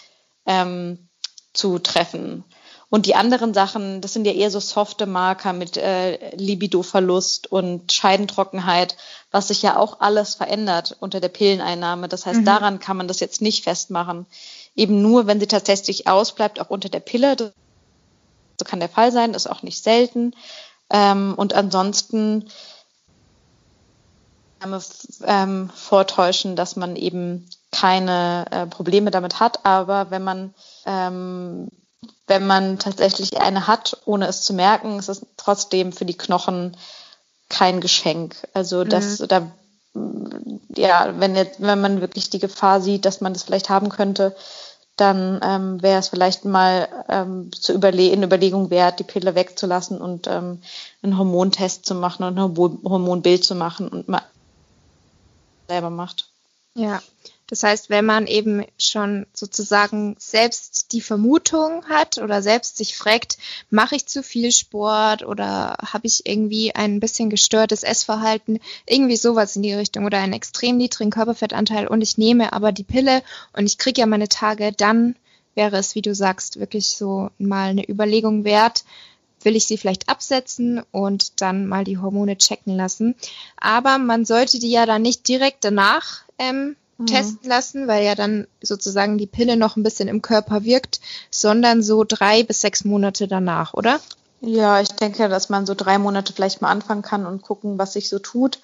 ähm, 0.44 1.08
zu 1.52 1.78
treffen. 1.78 2.42
Und 2.88 3.06
die 3.06 3.14
anderen 3.14 3.54
Sachen, 3.54 4.00
das 4.00 4.12
sind 4.12 4.26
ja 4.26 4.32
eher 4.32 4.50
so 4.50 4.58
softe 4.58 5.06
Marker 5.06 5.52
mit 5.52 5.76
äh, 5.76 6.34
Libidoverlust 6.34 7.46
und 7.52 7.92
Scheidentrockenheit, 7.92 8.96
was 9.30 9.48
sich 9.48 9.62
ja 9.62 9.76
auch 9.76 10.00
alles 10.00 10.34
verändert 10.34 10.96
unter 10.98 11.20
der 11.20 11.28
Pilleneinnahme. 11.28 12.08
Das 12.08 12.26
heißt, 12.26 12.40
mhm. 12.40 12.44
daran 12.44 12.80
kann 12.80 12.96
man 12.96 13.06
das 13.06 13.20
jetzt 13.20 13.40
nicht 13.40 13.62
festmachen. 13.62 14.26
Eben 14.76 15.02
nur, 15.02 15.26
wenn 15.26 15.40
sie 15.40 15.46
tatsächlich 15.46 16.06
ausbleibt, 16.06 16.60
auch 16.60 16.70
unter 16.70 16.88
der 16.88 17.00
Pille. 17.00 17.34
Das 17.36 17.52
kann 18.64 18.80
der 18.80 18.88
Fall 18.88 19.10
sein, 19.10 19.34
ist 19.34 19.50
auch 19.50 19.62
nicht 19.62 19.82
selten. 19.82 20.34
Ähm, 20.90 21.34
und 21.36 21.54
ansonsten 21.54 22.48
ähm, 25.24 25.70
vortäuschen, 25.74 26.56
dass 26.56 26.76
man 26.76 26.96
eben 26.96 27.48
keine 27.70 28.46
äh, 28.50 28.66
Probleme 28.66 29.10
damit 29.10 29.40
hat. 29.40 29.64
Aber 29.64 30.10
wenn 30.10 30.24
man 30.24 30.54
ähm, 30.84 31.68
wenn 32.26 32.46
man 32.46 32.78
tatsächlich 32.78 33.40
eine 33.40 33.66
hat, 33.66 33.98
ohne 34.04 34.26
es 34.26 34.42
zu 34.42 34.52
merken, 34.52 34.98
ist 34.98 35.08
es 35.08 35.24
trotzdem 35.36 35.92
für 35.92 36.04
die 36.04 36.16
Knochen 36.16 36.76
kein 37.48 37.80
Geschenk. 37.80 38.36
Also 38.52 38.84
das 38.84 39.20
mhm. 39.20 39.28
da 39.28 39.52
ja, 40.76 41.14
wenn 41.18 41.36
jetzt, 41.36 41.60
wenn 41.60 41.80
man 41.80 42.00
wirklich 42.00 42.28
die 42.28 42.38
Gefahr 42.38 42.80
sieht, 42.80 43.04
dass 43.06 43.20
man 43.20 43.32
das 43.32 43.44
vielleicht 43.44 43.70
haben 43.70 43.88
könnte, 43.88 44.36
dann 44.96 45.40
ähm, 45.42 45.82
wäre 45.82 45.98
es 45.98 46.08
vielleicht 46.08 46.44
mal 46.44 46.88
ähm, 47.08 47.50
zu 47.52 47.72
überle 47.74 48.08
in 48.08 48.22
Überlegung 48.22 48.70
wert, 48.70 48.98
die 48.98 49.04
Pille 49.04 49.34
wegzulassen 49.34 50.00
und 50.00 50.26
ähm, 50.26 50.62
einen 51.02 51.18
Hormontest 51.18 51.84
zu 51.84 51.94
machen 51.94 52.24
und 52.24 52.38
ein 52.38 52.56
Hormonbild 52.56 53.44
zu 53.44 53.54
machen 53.54 53.88
und 53.88 54.08
mal 54.08 54.22
selber 55.68 55.90
macht. 55.90 56.30
Ja, 56.74 57.00
das 57.48 57.62
heißt, 57.62 57.90
wenn 57.90 58.04
man 58.04 58.26
eben 58.26 58.64
schon 58.78 59.26
sozusagen 59.32 60.16
selbst 60.18 60.92
die 60.92 61.00
Vermutung 61.00 61.84
hat 61.88 62.18
oder 62.18 62.42
selbst 62.42 62.76
sich 62.76 62.96
fragt, 62.96 63.38
mache 63.70 63.94
ich 63.96 64.06
zu 64.06 64.22
viel 64.22 64.50
Sport 64.50 65.24
oder 65.24 65.76
habe 65.80 66.06
ich 66.06 66.26
irgendwie 66.26 66.74
ein 66.74 66.98
bisschen 66.98 67.30
gestörtes 67.30 67.84
Essverhalten, 67.84 68.58
irgendwie 68.86 69.16
sowas 69.16 69.54
in 69.54 69.62
die 69.62 69.74
Richtung 69.74 70.06
oder 70.06 70.18
einen 70.18 70.32
extrem 70.32 70.76
niedrigen 70.76 71.10
Körperfettanteil 71.10 71.86
und 71.86 72.02
ich 72.02 72.18
nehme 72.18 72.52
aber 72.52 72.72
die 72.72 72.84
Pille 72.84 73.22
und 73.52 73.66
ich 73.66 73.78
kriege 73.78 74.00
ja 74.00 74.06
meine 74.06 74.28
Tage, 74.28 74.72
dann 74.72 75.14
wäre 75.54 75.76
es, 75.76 75.94
wie 75.94 76.02
du 76.02 76.14
sagst, 76.14 76.58
wirklich 76.58 76.88
so 76.88 77.30
mal 77.38 77.70
eine 77.70 77.88
Überlegung 77.88 78.44
wert, 78.44 78.84
will 79.42 79.56
ich 79.56 79.66
sie 79.66 79.78
vielleicht 79.78 80.08
absetzen 80.08 80.82
und 80.90 81.40
dann 81.40 81.66
mal 81.66 81.84
die 81.84 81.98
Hormone 81.98 82.36
checken 82.36 82.76
lassen. 82.76 83.14
Aber 83.56 83.98
man 83.98 84.24
sollte 84.24 84.58
die 84.58 84.70
ja 84.70 84.86
dann 84.86 85.02
nicht 85.02 85.28
direkt 85.28 85.64
danach 85.64 86.24
ähm, 86.38 86.76
mhm. 86.98 87.06
testen 87.06 87.48
lassen, 87.48 87.88
weil 87.88 88.04
ja 88.04 88.14
dann 88.14 88.46
sozusagen 88.62 89.18
die 89.18 89.26
Pille 89.26 89.56
noch 89.56 89.76
ein 89.76 89.82
bisschen 89.82 90.08
im 90.08 90.22
Körper 90.22 90.64
wirkt, 90.64 91.00
sondern 91.30 91.82
so 91.82 92.04
drei 92.04 92.42
bis 92.42 92.60
sechs 92.60 92.84
Monate 92.84 93.28
danach, 93.28 93.74
oder? 93.74 94.00
Ja, 94.40 94.80
ich 94.80 94.90
denke, 94.90 95.28
dass 95.28 95.48
man 95.48 95.66
so 95.66 95.74
drei 95.74 95.98
Monate 95.98 96.32
vielleicht 96.32 96.60
mal 96.60 96.70
anfangen 96.70 97.02
kann 97.02 97.26
und 97.26 97.42
gucken, 97.42 97.78
was 97.78 97.94
sich 97.94 98.08
so 98.08 98.18
tut. 98.18 98.60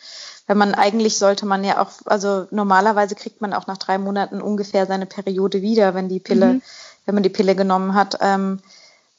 Wenn 0.47 0.59
man 0.59 0.75
eigentlich 0.75 1.19
sollte 1.19 1.47
man 1.47 1.65
ja 1.65 1.81
auch, 1.81 1.91
also 2.05 2.47
normalerweise 2.51 3.15
kriegt 3.15 3.41
man 3.41 3.55
auch 3.55 3.67
nach 3.67 3.79
drei 3.79 3.99
Monaten 3.99 4.43
ungefähr 4.43 4.87
seine 4.87 5.07
Periode 5.07 5.63
wieder, 5.63 5.95
wenn 5.95 6.09
die 6.09 6.21
Pille, 6.21 6.55
mhm. 6.55 6.63
wenn 7.07 7.15
man 7.15 7.23
die 7.23 7.31
Pille 7.31 7.55
genommen 7.57 7.95
hat. 7.95 8.19
Ähm, 8.21 8.61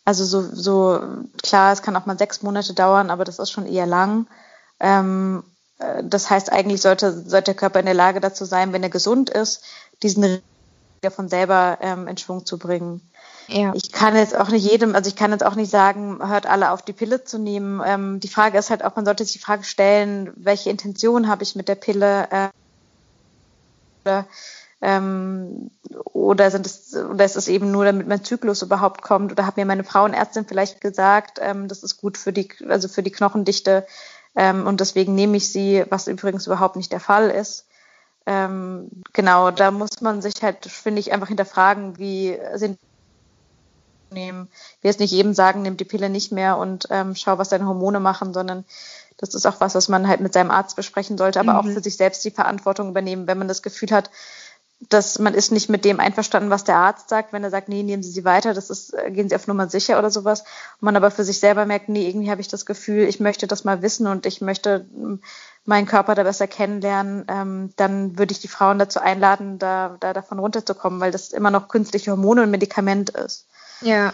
also 0.06 0.26
so, 0.26 0.44
so 0.54 1.02
klar, 1.42 1.72
es 1.72 1.82
kann 1.82 1.96
auch 1.96 2.06
mal 2.06 2.18
sechs 2.18 2.42
Monate 2.44 2.74
dauern, 2.74 3.10
aber 3.10 3.24
das 3.24 3.40
ist 3.40 3.52
schon 3.52 3.66
eher 3.66 3.88
lang. 3.88 4.28
Ähm, 4.80 5.44
äh, 5.44 5.53
das 6.04 6.30
heißt, 6.30 6.52
eigentlich 6.52 6.82
sollte, 6.82 7.12
sollte 7.12 7.52
der 7.52 7.56
Körper 7.56 7.80
in 7.80 7.86
der 7.86 7.94
Lage 7.94 8.20
dazu 8.20 8.46
sein, 8.46 8.74
wenn 8.74 8.84
er 8.84 8.90
gesund 8.90 9.30
ist, 9.30 9.64
diesen 10.02 10.42
wieder 11.04 11.12
von 11.12 11.30
selber 11.30 11.80
ähm, 11.82 12.08
in 12.08 12.18
Schwung 12.18 12.46
zu 12.46 12.58
bringen. 12.58 13.02
Ja. 13.48 13.74
Ich 13.76 13.92
kann 13.92 14.16
jetzt 14.16 14.36
auch 14.36 14.50
nicht 14.50 14.70
jedem, 14.70 14.96
also 14.96 15.10
ich 15.10 15.16
kann 15.16 15.32
jetzt 15.32 15.46
auch 15.46 15.56
nicht 15.56 15.70
sagen, 15.70 16.20
hört 16.26 16.46
alle 16.46 16.72
auf, 16.72 16.82
die 16.82 16.94
Pille 16.94 17.26
zu 17.26 17.38
nehmen. 17.38 17.82
Ähm, 17.86 18.20
die 18.20 18.30
Frage 18.30 18.58
ist 18.58 18.70
halt 18.70 18.84
auch, 18.86 18.96
man 18.96 19.06
sollte 19.06 19.26
sich 19.26 19.34
die 19.34 19.40
Frage 19.40 19.64
stellen, 19.64 20.32
welche 20.36 20.70
Intention 20.70 21.28
habe 21.28 21.44
ich 21.44 21.56
mit 21.56 21.68
der 21.68 21.76
Pille? 21.76 22.28
Äh, 22.32 22.50
oder, 24.06 24.26
ähm, 24.82 25.72
oder 26.14 26.52
sind 26.52 26.66
es, 26.66 26.96
oder 26.96 27.26
ist 27.26 27.36
es 27.36 27.50
eben 27.50 27.72
nur, 27.72 27.84
damit 27.84 28.08
mein 28.08 28.24
Zyklus 28.24 28.62
überhaupt 28.62 29.02
kommt? 29.02 29.34
Oder 29.34 29.46
hat 29.46 29.58
mir 29.58 29.66
meine 29.66 29.84
Frauenärztin 29.84 30.46
vielleicht 30.46 30.80
gesagt, 30.80 31.40
ähm, 31.42 31.68
das 31.68 31.84
ist 31.84 31.98
gut 31.98 32.18
für 32.18 32.32
die, 32.32 32.50
also 32.70 32.88
für 32.88 33.04
die 33.04 33.12
Knochendichte 33.12 33.86
ähm, 34.36 34.68
und 34.68 34.80
deswegen 34.80 35.16
nehme 35.16 35.38
ich 35.38 35.52
sie, 35.52 35.86
was 35.90 36.08
übrigens 36.08 36.48
überhaupt 36.48 36.76
nicht 36.76 36.92
der 36.92 37.00
Fall 37.00 37.30
ist. 37.30 37.68
Ähm, 38.26 38.90
genau, 39.12 39.52
da 39.52 39.72
muss 39.72 40.02
man 40.02 40.22
sich 40.22 40.36
halt, 40.42 40.66
finde 40.66 41.00
ich, 41.00 41.12
einfach 41.12 41.28
hinterfragen, 41.28 42.00
wie 42.00 42.38
sind 42.56 42.80
nehmen. 44.14 44.48
Will 44.82 44.90
jetzt 44.90 45.00
nicht 45.00 45.12
jedem 45.12 45.34
sagen, 45.34 45.62
nimm 45.62 45.76
die 45.76 45.86
Pille 45.86 46.10
nicht 46.10 46.32
mehr 46.32 46.58
und 46.58 46.88
ähm, 46.90 47.16
schau, 47.16 47.38
was 47.38 47.50
deine 47.50 47.66
Hormone 47.66 48.00
machen, 48.00 48.34
sondern 48.34 48.64
das 49.18 49.34
ist 49.34 49.46
auch 49.46 49.60
was, 49.60 49.76
was 49.76 49.90
man 49.90 50.08
halt 50.08 50.22
mit 50.22 50.34
seinem 50.34 50.52
Arzt 50.52 50.76
besprechen 50.76 51.18
sollte, 51.18 51.40
aber 51.40 51.54
mhm. 51.54 51.60
auch 51.60 51.74
für 51.74 51.82
sich 51.82 51.98
selbst 51.98 52.24
die 52.26 52.32
Verantwortung 52.32 52.90
übernehmen, 52.90 53.28
wenn 53.28 53.38
man 53.38 53.48
das 53.48 53.62
Gefühl 53.62 53.92
hat, 53.92 54.10
dass 54.90 55.20
man 55.20 55.34
ist 55.34 55.52
nicht 55.52 55.70
mit 55.70 55.86
dem 55.86 56.00
einverstanden, 56.00 56.50
was 56.50 56.64
der 56.64 56.78
Arzt 56.78 57.10
sagt, 57.10 57.34
wenn 57.34 57.44
er 57.44 57.50
sagt, 57.50 57.70
nee, 57.70 57.84
nehmen 57.84 58.04
Sie 58.04 58.12
sie 58.12 58.26
weiter, 58.26 58.54
das 58.54 58.70
ist, 58.70 58.96
gehen 59.10 59.30
Sie 59.30 59.36
auf 59.36 59.48
Nummer 59.48 59.70
sicher 59.70 60.00
oder 60.00 60.10
sowas. 60.10 60.42
Und 60.42 60.82
man 60.82 60.96
aber 60.96 61.12
für 61.12 61.24
sich 61.24 61.40
selber 61.40 61.66
merkt, 61.66 61.90
nee, 61.90 62.08
irgendwie 62.08 62.32
habe 62.32 62.42
ich 62.42 62.48
das 62.48 62.66
Gefühl, 62.66 63.08
ich 63.08 63.20
möchte 63.20 63.48
das 63.48 63.64
mal 63.64 63.82
wissen 63.82 64.08
und 64.08 64.26
ich 64.26 64.42
möchte 64.42 64.86
hm, 64.94 65.22
meinen 65.66 65.86
Körper 65.86 66.16
da 66.16 66.24
besser 66.24 66.48
kennenlernen, 66.48 67.26
ähm, 67.30 67.74
dann 67.76 68.18
würde 68.18 68.34
ich 68.34 68.40
die 68.40 68.48
Frauen 68.48 68.80
dazu 68.80 69.00
einladen, 69.00 69.60
da, 69.60 69.98
da 70.00 70.14
davon 70.14 70.40
runterzukommen, 70.40 71.00
weil 71.00 71.12
das 71.12 71.32
immer 71.32 71.52
noch 71.52 71.70
künstliche 71.70 72.12
Hormone 72.12 72.44
und 72.44 72.52
Medikament 72.52 73.12
ist. 73.12 73.48
Ja. 73.82 74.14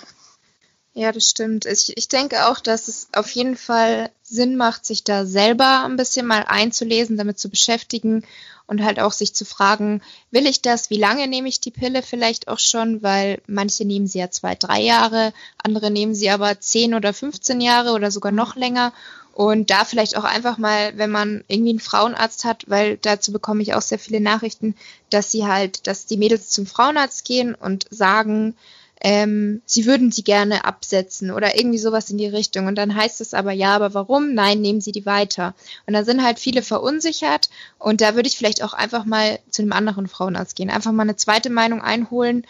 Ja, 0.94 1.12
das 1.12 1.30
stimmt. 1.30 1.66
Ich, 1.66 1.96
ich 1.96 2.08
denke 2.08 2.48
auch, 2.48 2.60
dass 2.60 2.88
es 2.88 3.08
auf 3.14 3.30
jeden 3.30 3.56
Fall 3.56 4.12
Sinn 4.30 4.56
macht, 4.56 4.86
sich 4.86 5.04
da 5.04 5.26
selber 5.26 5.84
ein 5.86 5.98
bisschen 5.98 6.26
mal 6.26 6.46
einzulesen, 6.48 7.18
damit 7.18 7.40
zu 7.40 7.50
beschäftigen 7.50 8.24
und 8.68 8.84
halt 8.84 9.00
auch 9.00 9.14
sich 9.14 9.34
zu 9.34 9.46
fragen, 9.46 10.02
will 10.30 10.46
ich 10.46 10.62
das, 10.62 10.92
wie 10.92 11.00
lange 11.00 11.28
nehme 11.28 11.50
ich 11.50 11.60
die 11.60 11.72
Pille 11.72 12.04
vielleicht 12.04 12.48
auch 12.48 12.60
schon, 12.60 13.02
weil 13.02 13.42
manche 13.48 13.84
nehmen 13.84 14.06
sie 14.06 14.20
ja 14.20 14.30
zwei, 14.30 14.54
drei 14.54 14.80
Jahre, 14.82 15.34
andere 15.64 15.90
nehmen 15.90 16.14
sie 16.14 16.30
aber 16.30 16.60
zehn 16.60 16.94
oder 16.94 17.12
15 17.12 17.62
Jahre 17.62 17.94
oder 17.94 18.12
sogar 18.12 18.32
noch 18.32 18.56
länger. 18.56 18.94
Und 19.34 19.72
da 19.72 19.86
vielleicht 19.86 20.18
auch 20.18 20.24
einfach 20.24 20.58
mal, 20.58 20.98
wenn 20.98 21.10
man 21.10 21.44
irgendwie 21.48 21.72
einen 21.72 21.80
Frauenarzt 21.80 22.46
hat, 22.46 22.66
weil 22.68 22.98
dazu 22.98 23.32
bekomme 23.32 23.64
ich 23.64 23.74
auch 23.74 23.82
sehr 23.82 23.98
viele 23.98 24.20
Nachrichten, 24.20 24.76
dass 25.10 25.32
sie 25.32 25.48
halt, 25.48 25.88
dass 25.88 26.06
die 26.06 26.18
Mädels 26.18 26.50
zum 26.50 26.66
Frauenarzt 26.66 27.26
gehen 27.26 27.56
und 27.56 27.86
sagen, 27.90 28.56
ähm, 29.02 29.62
sie 29.66 29.86
würden 29.86 30.12
sie 30.12 30.24
gerne 30.24 30.66
absetzen 30.66 31.32
oder 31.32 31.58
irgendwie 31.58 31.78
sowas 31.78 32.10
in 32.10 32.18
die 32.18 32.28
Richtung. 32.28 32.68
Und 32.68 32.76
dann 32.76 32.96
heißt 32.96 33.22
es 33.22 33.34
aber, 33.34 33.52
ja, 33.52 33.74
aber 33.76 33.94
warum? 33.94 34.34
Nein, 34.34 34.62
nehmen 34.62 34.82
Sie 34.82 34.92
die 34.92 35.06
weiter. 35.06 35.56
Und 35.86 35.94
da 35.94 36.04
sind 36.04 36.24
halt 36.24 36.40
viele 36.40 36.62
verunsichert 36.62 37.50
und 37.78 38.02
da 38.02 38.16
würde 38.16 38.28
ich 38.28 38.38
vielleicht 38.38 38.62
auch 38.64 38.74
einfach 38.74 39.06
mal 39.06 39.40
zu 39.50 39.62
einem 39.62 39.72
anderen 39.72 40.08
Frauenarzt 40.08 40.56
gehen, 40.56 40.70
einfach 40.70 40.92
mal 40.92 41.04
eine 41.04 41.16
zweite 41.16 41.50
Meinung 41.50 41.82
einholen 41.82 42.46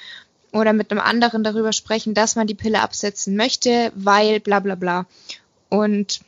oder 0.51 0.73
mit 0.73 0.89
einem 0.91 1.01
anderen 1.01 1.43
darüber 1.43 1.71
sprechen, 1.73 2.15
dass 2.15 2.35
man 2.35 2.47
die 2.47 2.55
Pille 2.55 2.81
absetzen 2.81 3.35
möchte, 3.35 3.91
weil 3.95 4.39
bla 4.39 4.59
bla 4.59 4.75
bla. 4.75 5.05
Und 5.69 6.21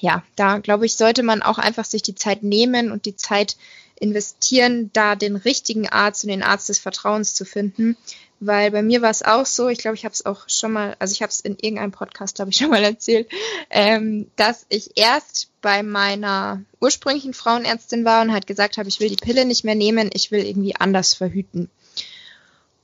ja, 0.00 0.22
da 0.36 0.58
glaube 0.58 0.86
ich, 0.86 0.94
sollte 0.94 1.24
man 1.24 1.42
auch 1.42 1.58
einfach 1.58 1.84
sich 1.84 2.02
die 2.02 2.14
Zeit 2.14 2.44
nehmen 2.44 2.92
und 2.92 3.06
die 3.06 3.16
Zeit 3.16 3.56
investieren, 3.98 4.90
da 4.92 5.16
den 5.16 5.34
richtigen 5.36 5.88
Arzt 5.88 6.24
und 6.24 6.30
den 6.30 6.42
Arzt 6.42 6.68
des 6.68 6.78
Vertrauens 6.78 7.34
zu 7.34 7.44
finden. 7.44 7.96
Weil 8.40 8.70
bei 8.70 8.82
mir 8.82 9.02
war 9.02 9.10
es 9.10 9.22
auch 9.22 9.46
so, 9.46 9.68
ich 9.68 9.78
glaube, 9.78 9.96
ich 9.96 10.04
habe 10.04 10.12
es 10.12 10.24
auch 10.24 10.48
schon 10.48 10.72
mal, 10.72 10.94
also 11.00 11.12
ich 11.12 11.22
habe 11.22 11.30
es 11.30 11.40
in 11.40 11.56
irgendeinem 11.58 11.90
Podcast, 11.90 12.38
habe 12.38 12.50
ich 12.50 12.56
schon 12.58 12.70
mal 12.70 12.84
erzählt, 12.84 13.28
ähm, 13.70 14.30
dass 14.36 14.66
ich 14.68 14.96
erst 14.96 15.50
bei 15.60 15.82
meiner 15.82 16.62
ursprünglichen 16.80 17.34
Frauenärztin 17.34 18.04
war 18.04 18.22
und 18.22 18.32
halt 18.32 18.46
gesagt 18.46 18.78
habe, 18.78 18.88
ich 18.88 19.00
will 19.00 19.08
die 19.08 19.16
Pille 19.16 19.44
nicht 19.44 19.64
mehr 19.64 19.74
nehmen, 19.74 20.10
ich 20.12 20.30
will 20.30 20.44
irgendwie 20.44 20.76
anders 20.76 21.14
verhüten. 21.14 21.68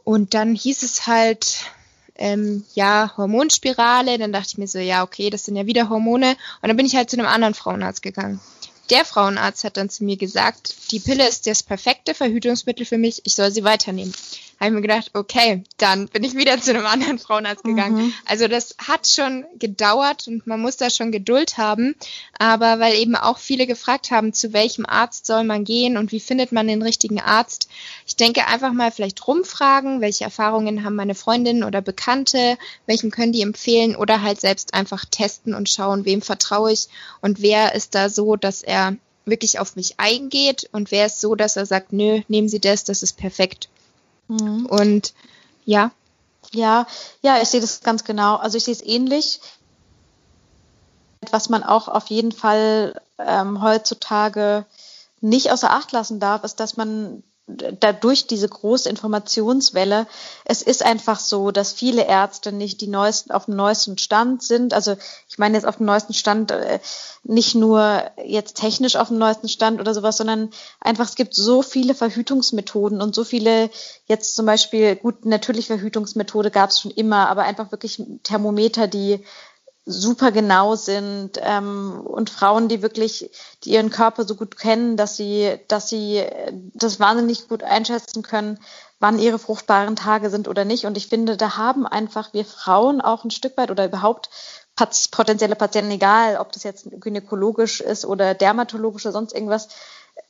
Und 0.02 0.34
dann 0.34 0.54
hieß 0.54 0.82
es 0.82 1.06
halt, 1.06 1.64
ähm, 2.16 2.64
ja, 2.74 3.12
Hormonspirale. 3.16 4.18
Dann 4.18 4.32
dachte 4.32 4.48
ich 4.48 4.58
mir 4.58 4.68
so, 4.68 4.78
ja, 4.78 5.02
okay, 5.02 5.30
das 5.30 5.44
sind 5.44 5.56
ja 5.56 5.66
wieder 5.66 5.88
Hormone. 5.88 6.36
Und 6.62 6.68
dann 6.68 6.76
bin 6.76 6.86
ich 6.86 6.94
halt 6.94 7.10
zu 7.10 7.18
einem 7.18 7.26
anderen 7.26 7.54
Frauenarzt 7.54 8.02
gegangen. 8.02 8.40
Der 8.90 9.06
Frauenarzt 9.06 9.64
hat 9.64 9.78
dann 9.78 9.88
zu 9.88 10.04
mir 10.04 10.18
gesagt, 10.18 10.92
die 10.92 11.00
Pille 11.00 11.26
ist 11.26 11.46
das 11.46 11.62
perfekte 11.62 12.12
Verhütungsmittel 12.12 12.84
für 12.84 12.98
mich, 12.98 13.22
ich 13.24 13.34
soll 13.34 13.50
sie 13.50 13.64
weiternehmen 13.64 14.12
habe 14.60 14.70
ich 14.70 14.74
mir 14.74 14.82
gedacht, 14.82 15.10
okay, 15.14 15.64
dann 15.76 16.08
bin 16.08 16.24
ich 16.24 16.34
wieder 16.34 16.60
zu 16.60 16.70
einem 16.70 16.86
anderen 16.86 17.18
Frauenarzt 17.18 17.64
gegangen. 17.64 18.06
Mhm. 18.06 18.14
Also 18.26 18.48
das 18.48 18.76
hat 18.78 19.08
schon 19.08 19.44
gedauert 19.58 20.26
und 20.26 20.46
man 20.46 20.60
muss 20.60 20.76
da 20.76 20.90
schon 20.90 21.12
Geduld 21.12 21.58
haben. 21.58 21.94
Aber 22.38 22.80
weil 22.80 22.94
eben 22.94 23.16
auch 23.16 23.38
viele 23.38 23.66
gefragt 23.66 24.10
haben, 24.10 24.32
zu 24.32 24.52
welchem 24.52 24.86
Arzt 24.86 25.26
soll 25.26 25.44
man 25.44 25.64
gehen 25.64 25.96
und 25.96 26.12
wie 26.12 26.20
findet 26.20 26.52
man 26.52 26.68
den 26.68 26.82
richtigen 26.82 27.20
Arzt. 27.20 27.68
Ich 28.06 28.16
denke 28.16 28.46
einfach 28.46 28.72
mal 28.72 28.90
vielleicht 28.90 29.26
rumfragen, 29.26 30.00
welche 30.00 30.24
Erfahrungen 30.24 30.84
haben 30.84 30.96
meine 30.96 31.14
Freundinnen 31.14 31.64
oder 31.64 31.80
Bekannte, 31.80 32.58
welchen 32.86 33.10
können 33.10 33.32
die 33.32 33.42
empfehlen 33.42 33.96
oder 33.96 34.22
halt 34.22 34.40
selbst 34.40 34.74
einfach 34.74 35.04
testen 35.04 35.54
und 35.54 35.68
schauen, 35.68 36.04
wem 36.04 36.22
vertraue 36.22 36.72
ich 36.72 36.88
und 37.20 37.40
wer 37.42 37.74
ist 37.74 37.94
da 37.94 38.08
so, 38.08 38.36
dass 38.36 38.62
er 38.62 38.96
wirklich 39.26 39.58
auf 39.58 39.76
mich 39.76 39.94
eingeht 39.98 40.68
und 40.72 40.90
wer 40.90 41.06
ist 41.06 41.20
so, 41.20 41.34
dass 41.34 41.56
er 41.56 41.66
sagt, 41.66 41.92
nö, 41.92 42.20
nehmen 42.28 42.48
Sie 42.48 42.60
das, 42.60 42.84
das 42.84 43.02
ist 43.02 43.16
perfekt. 43.16 43.68
Mhm. 44.28 44.66
Und 44.66 45.14
ja. 45.64 45.90
Ja, 46.52 46.86
ja, 47.22 47.40
ich 47.40 47.48
sehe 47.48 47.60
das 47.60 47.80
ganz 47.80 48.04
genau. 48.04 48.36
Also 48.36 48.56
ich 48.56 48.64
sehe 48.64 48.74
es 48.74 48.82
ähnlich. 48.84 49.40
Was 51.30 51.48
man 51.48 51.62
auch 51.64 51.88
auf 51.88 52.08
jeden 52.08 52.32
Fall 52.32 53.00
ähm, 53.18 53.62
heutzutage 53.62 54.66
nicht 55.20 55.50
außer 55.50 55.70
Acht 55.70 55.90
lassen 55.92 56.20
darf, 56.20 56.44
ist, 56.44 56.60
dass 56.60 56.76
man 56.76 57.22
dadurch 57.46 58.26
diese 58.26 58.48
große 58.48 58.88
Informationswelle, 58.88 60.06
es 60.46 60.62
ist 60.62 60.82
einfach 60.82 61.20
so, 61.20 61.50
dass 61.50 61.72
viele 61.72 62.06
Ärzte 62.06 62.52
nicht 62.52 62.80
die 62.80 62.86
neuesten, 62.86 63.32
auf 63.32 63.44
dem 63.44 63.56
neuesten 63.56 63.98
Stand 63.98 64.42
sind. 64.42 64.72
Also 64.72 64.96
ich 65.28 65.36
meine 65.36 65.54
jetzt 65.56 65.66
auf 65.66 65.76
dem 65.76 65.86
neuesten 65.86 66.14
Stand, 66.14 66.50
äh, 66.50 66.80
nicht 67.22 67.54
nur 67.54 68.02
jetzt 68.24 68.56
technisch 68.56 68.96
auf 68.96 69.08
dem 69.08 69.18
neuesten 69.18 69.48
Stand 69.48 69.78
oder 69.78 69.92
sowas, 69.92 70.16
sondern 70.16 70.50
einfach, 70.80 71.06
es 71.06 71.16
gibt 71.16 71.34
so 71.34 71.60
viele 71.60 71.94
Verhütungsmethoden 71.94 73.02
und 73.02 73.14
so 73.14 73.24
viele, 73.24 73.70
jetzt 74.06 74.36
zum 74.36 74.46
Beispiel, 74.46 74.96
gut, 74.96 75.26
natürlich 75.26 75.66
Verhütungsmethode 75.66 76.50
gab 76.50 76.70
es 76.70 76.80
schon 76.80 76.92
immer, 76.92 77.28
aber 77.28 77.42
einfach 77.42 77.70
wirklich 77.72 78.02
Thermometer, 78.22 78.86
die 78.86 79.22
super 79.86 80.32
genau 80.32 80.76
sind 80.76 81.32
ähm, 81.42 82.00
und 82.04 82.30
Frauen, 82.30 82.68
die 82.68 82.82
wirklich, 82.82 83.30
die 83.64 83.70
ihren 83.70 83.90
Körper 83.90 84.24
so 84.24 84.34
gut 84.34 84.56
kennen, 84.56 84.96
dass 84.96 85.16
sie, 85.16 85.58
dass 85.68 85.88
sie 85.88 86.24
das 86.72 87.00
wahnsinnig 87.00 87.48
gut 87.48 87.62
einschätzen 87.62 88.22
können, 88.22 88.58
wann 88.98 89.18
ihre 89.18 89.38
fruchtbaren 89.38 89.96
Tage 89.96 90.30
sind 90.30 90.48
oder 90.48 90.64
nicht. 90.64 90.86
Und 90.86 90.96
ich 90.96 91.08
finde, 91.08 91.36
da 91.36 91.58
haben 91.58 91.86
einfach 91.86 92.32
wir 92.32 92.46
Frauen 92.46 93.02
auch 93.02 93.24
ein 93.24 93.30
Stück 93.30 93.56
weit 93.58 93.70
oder 93.70 93.84
überhaupt 93.84 94.30
potenzielle 95.10 95.54
Patienten, 95.54 95.92
egal 95.92 96.38
ob 96.38 96.50
das 96.52 96.64
jetzt 96.64 96.88
gynäkologisch 97.00 97.80
ist 97.80 98.04
oder 98.04 98.34
dermatologisch 98.34 99.04
oder 99.04 99.12
sonst 99.12 99.32
irgendwas, 99.34 99.68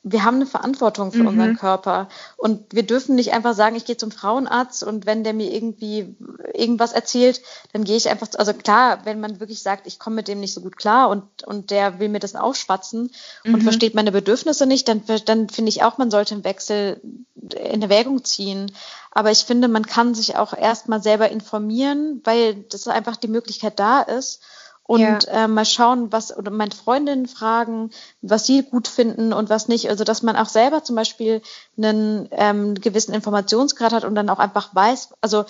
wir 0.07 0.23
haben 0.23 0.35
eine 0.35 0.45
Verantwortung 0.45 1.11
für 1.11 1.23
mhm. 1.23 1.27
unseren 1.29 1.57
Körper 1.57 2.09
und 2.37 2.61
wir 2.71 2.83
dürfen 2.83 3.15
nicht 3.15 3.33
einfach 3.33 3.55
sagen, 3.55 3.75
ich 3.75 3.85
gehe 3.85 3.97
zum 3.97 4.11
Frauenarzt 4.11 4.83
und 4.83 5.07
wenn 5.07 5.23
der 5.23 5.33
mir 5.33 5.51
irgendwie 5.51 6.15
irgendwas 6.53 6.93
erzählt, 6.93 7.41
dann 7.73 7.83
gehe 7.83 7.97
ich 7.97 8.07
einfach, 8.07 8.27
also 8.37 8.53
klar, 8.53 8.99
wenn 9.05 9.19
man 9.19 9.39
wirklich 9.39 9.63
sagt, 9.63 9.87
ich 9.87 9.97
komme 9.97 10.17
mit 10.17 10.27
dem 10.27 10.39
nicht 10.39 10.53
so 10.53 10.61
gut 10.61 10.77
klar 10.77 11.09
und, 11.09 11.23
und 11.43 11.71
der 11.71 11.97
will 11.97 12.09
mir 12.09 12.19
das 12.19 12.35
aufschwatzen 12.35 13.09
mhm. 13.43 13.55
und 13.55 13.63
versteht 13.63 13.95
meine 13.95 14.11
Bedürfnisse 14.11 14.67
nicht, 14.67 14.87
dann, 14.87 15.01
dann 15.25 15.49
finde 15.49 15.69
ich 15.69 15.81
auch, 15.81 15.97
man 15.97 16.11
sollte 16.11 16.35
einen 16.35 16.43
Wechsel 16.43 17.01
in 17.41 17.81
Erwägung 17.81 18.23
ziehen. 18.23 18.71
Aber 19.09 19.31
ich 19.31 19.39
finde, 19.39 19.67
man 19.67 19.87
kann 19.87 20.13
sich 20.13 20.35
auch 20.35 20.53
erstmal 20.53 21.01
selber 21.01 21.29
informieren, 21.29 22.21
weil 22.25 22.53
das 22.69 22.87
einfach 22.87 23.15
die 23.15 23.27
Möglichkeit 23.27 23.79
da 23.79 24.01
ist 24.01 24.41
und 24.87 24.99
ja. 24.99 25.17
äh, 25.45 25.47
mal 25.47 25.65
schauen, 25.65 26.11
was 26.11 26.35
oder 26.35 26.51
meine 26.51 26.71
Freundinnen 26.71 27.27
fragen, 27.27 27.89
was 28.21 28.45
sie 28.45 28.63
gut 28.63 28.87
finden 28.87 29.33
und 29.33 29.49
was 29.49 29.67
nicht. 29.67 29.89
Also 29.89 30.03
dass 30.03 30.21
man 30.21 30.35
auch 30.35 30.47
selber 30.47 30.83
zum 30.83 30.95
Beispiel 30.95 31.41
einen 31.77 32.29
ähm, 32.31 32.75
gewissen 32.75 33.13
Informationsgrad 33.13 33.93
hat 33.93 34.05
und 34.05 34.15
dann 34.15 34.29
auch 34.29 34.39
einfach 34.39 34.73
weiß, 34.75 35.09
also 35.21 35.45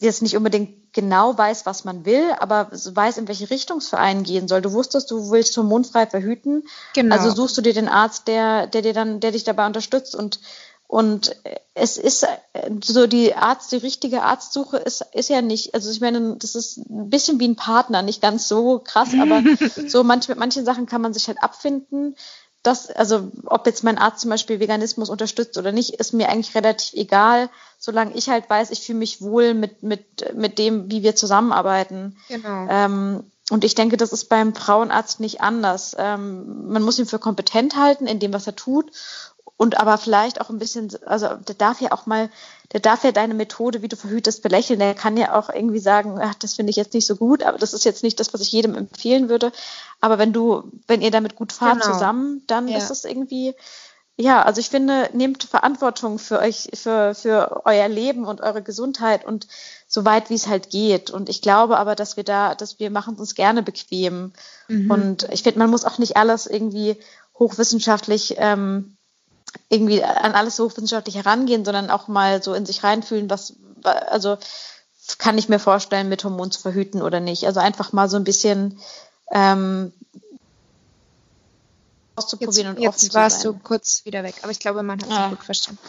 jetzt 0.00 0.22
nicht 0.22 0.36
unbedingt 0.36 0.92
genau 0.92 1.36
weiß, 1.36 1.66
was 1.66 1.84
man 1.84 2.04
will, 2.04 2.32
aber 2.38 2.68
weiß, 2.70 3.18
in 3.18 3.26
welche 3.26 3.50
Richtung 3.50 3.78
es 3.78 3.88
für 3.88 3.98
einen 3.98 4.22
gehen 4.22 4.46
soll. 4.46 4.62
Du 4.62 4.72
wusstest, 4.72 5.10
du 5.10 5.30
willst 5.30 5.56
hormonfrei 5.56 6.06
verhüten. 6.06 6.62
Genau. 6.94 7.16
Also 7.16 7.30
suchst 7.30 7.58
du 7.58 7.62
dir 7.62 7.74
den 7.74 7.88
Arzt, 7.88 8.28
der, 8.28 8.68
der 8.68 8.82
dir 8.82 8.92
dann, 8.92 9.18
der 9.18 9.32
dich 9.32 9.42
dabei 9.42 9.66
unterstützt 9.66 10.14
und 10.14 10.38
und 10.88 11.36
es 11.74 11.98
ist 11.98 12.26
so 12.82 13.06
die 13.06 13.34
Arzt, 13.34 13.70
die 13.72 13.76
richtige 13.76 14.22
Arztsuche 14.22 14.78
ist, 14.78 15.04
ist 15.12 15.28
ja 15.28 15.42
nicht, 15.42 15.74
also 15.74 15.90
ich 15.90 16.00
meine, 16.00 16.36
das 16.36 16.54
ist 16.54 16.78
ein 16.78 17.10
bisschen 17.10 17.38
wie 17.38 17.46
ein 17.46 17.56
Partner, 17.56 18.00
nicht 18.00 18.22
ganz 18.22 18.48
so 18.48 18.78
krass, 18.78 19.10
aber 19.20 19.42
so 19.86 20.02
manch, 20.02 20.28
mit 20.28 20.38
manchen 20.38 20.64
Sachen 20.64 20.86
kann 20.86 21.02
man 21.02 21.12
sich 21.12 21.28
halt 21.28 21.42
abfinden. 21.42 22.16
Das, 22.62 22.90
also 22.90 23.30
ob 23.44 23.66
jetzt 23.66 23.84
mein 23.84 23.98
Arzt 23.98 24.20
zum 24.20 24.30
Beispiel 24.30 24.60
Veganismus 24.60 25.10
unterstützt 25.10 25.58
oder 25.58 25.72
nicht, 25.72 25.94
ist 25.94 26.14
mir 26.14 26.30
eigentlich 26.30 26.54
relativ 26.54 26.94
egal, 26.94 27.50
solange 27.78 28.14
ich 28.14 28.30
halt 28.30 28.48
weiß, 28.48 28.70
ich 28.70 28.80
fühle 28.80 28.98
mich 28.98 29.20
wohl 29.20 29.52
mit, 29.52 29.82
mit, 29.82 30.34
mit 30.34 30.58
dem, 30.58 30.90
wie 30.90 31.02
wir 31.02 31.14
zusammenarbeiten. 31.14 32.16
Genau. 32.28 32.66
Ähm, 32.70 33.24
und 33.50 33.64
ich 33.64 33.74
denke, 33.74 33.96
das 33.96 34.12
ist 34.12 34.28
beim 34.28 34.54
Frauenarzt 34.54 35.20
nicht 35.20 35.40
anders. 35.40 35.94
Ähm, 35.98 36.68
man 36.68 36.82
muss 36.82 36.98
ihn 36.98 37.06
für 37.06 37.18
kompetent 37.18 37.76
halten 37.76 38.06
in 38.06 38.18
dem, 38.18 38.32
was 38.32 38.46
er 38.46 38.56
tut 38.56 38.90
und 39.58 39.78
aber 39.78 39.98
vielleicht 39.98 40.40
auch 40.40 40.50
ein 40.50 40.60
bisschen, 40.60 40.88
also 41.04 41.34
der 41.34 41.56
darf 41.56 41.80
ja 41.80 41.90
auch 41.90 42.06
mal, 42.06 42.30
der 42.72 42.78
darf 42.78 43.02
ja 43.02 43.10
deine 43.10 43.34
Methode, 43.34 43.82
wie 43.82 43.88
du 43.88 43.96
verhütest, 43.96 44.40
belächeln. 44.40 44.78
Der 44.78 44.94
kann 44.94 45.16
ja 45.16 45.36
auch 45.36 45.50
irgendwie 45.50 45.80
sagen, 45.80 46.20
ach, 46.22 46.34
das 46.34 46.54
finde 46.54 46.70
ich 46.70 46.76
jetzt 46.76 46.94
nicht 46.94 47.08
so 47.08 47.16
gut, 47.16 47.42
aber 47.42 47.58
das 47.58 47.74
ist 47.74 47.84
jetzt 47.84 48.04
nicht 48.04 48.20
das, 48.20 48.32
was 48.32 48.40
ich 48.40 48.52
jedem 48.52 48.76
empfehlen 48.76 49.28
würde. 49.28 49.50
Aber 50.00 50.16
wenn 50.16 50.32
du, 50.32 50.70
wenn 50.86 51.02
ihr 51.02 51.10
damit 51.10 51.34
gut 51.34 51.52
fahrt 51.52 51.80
genau. 51.80 51.92
zusammen, 51.92 52.44
dann 52.46 52.68
ja. 52.68 52.78
ist 52.78 52.92
es 52.92 53.04
irgendwie, 53.04 53.56
ja, 54.16 54.42
also 54.42 54.60
ich 54.60 54.70
finde, 54.70 55.10
nehmt 55.12 55.42
Verantwortung 55.42 56.20
für 56.20 56.38
euch, 56.38 56.68
für, 56.74 57.16
für 57.16 57.62
euer 57.64 57.88
Leben 57.88 58.26
und 58.26 58.40
eure 58.40 58.62
Gesundheit 58.62 59.24
und 59.24 59.48
so 59.88 60.04
weit, 60.04 60.30
wie 60.30 60.34
es 60.34 60.46
halt 60.46 60.70
geht. 60.70 61.10
Und 61.10 61.28
ich 61.28 61.42
glaube 61.42 61.78
aber, 61.78 61.96
dass 61.96 62.16
wir 62.16 62.24
da, 62.24 62.54
dass 62.54 62.78
wir 62.78 62.90
machen 62.90 63.16
uns 63.16 63.34
gerne 63.34 63.64
bequem. 63.64 64.32
Mhm. 64.68 64.88
Und 64.88 65.28
ich 65.32 65.42
finde, 65.42 65.58
man 65.58 65.70
muss 65.70 65.84
auch 65.84 65.98
nicht 65.98 66.16
alles 66.16 66.46
irgendwie 66.46 66.96
hochwissenschaftlich 67.40 68.36
ähm, 68.38 68.97
irgendwie 69.68 70.02
an 70.02 70.32
alles 70.32 70.56
so 70.56 70.70
wissenschaftlich 70.70 71.16
herangehen, 71.16 71.64
sondern 71.64 71.90
auch 71.90 72.08
mal 72.08 72.42
so 72.42 72.54
in 72.54 72.66
sich 72.66 72.82
reinfühlen, 72.84 73.30
was, 73.30 73.54
also 73.82 74.38
kann 75.18 75.38
ich 75.38 75.48
mir 75.48 75.58
vorstellen, 75.58 76.08
mit 76.08 76.24
Hormon 76.24 76.50
zu 76.50 76.60
verhüten 76.60 77.02
oder 77.02 77.20
nicht. 77.20 77.46
Also 77.46 77.60
einfach 77.60 77.92
mal 77.92 78.08
so 78.08 78.16
ein 78.16 78.24
bisschen 78.24 78.78
ähm, 79.32 79.92
auszuprobieren 82.16 82.74
jetzt, 82.74 82.78
und 82.78 82.88
offen 82.88 83.04
jetzt 83.04 83.14
warst 83.14 83.44
du 83.44 83.54
kurz 83.54 84.04
wieder 84.04 84.22
weg, 84.22 84.34
aber 84.42 84.52
ich 84.52 84.58
glaube, 84.58 84.82
man 84.82 85.00
hat 85.00 85.08
es 85.08 85.16
ah. 85.16 85.28
gut 85.28 85.44
verstanden. 85.44 85.80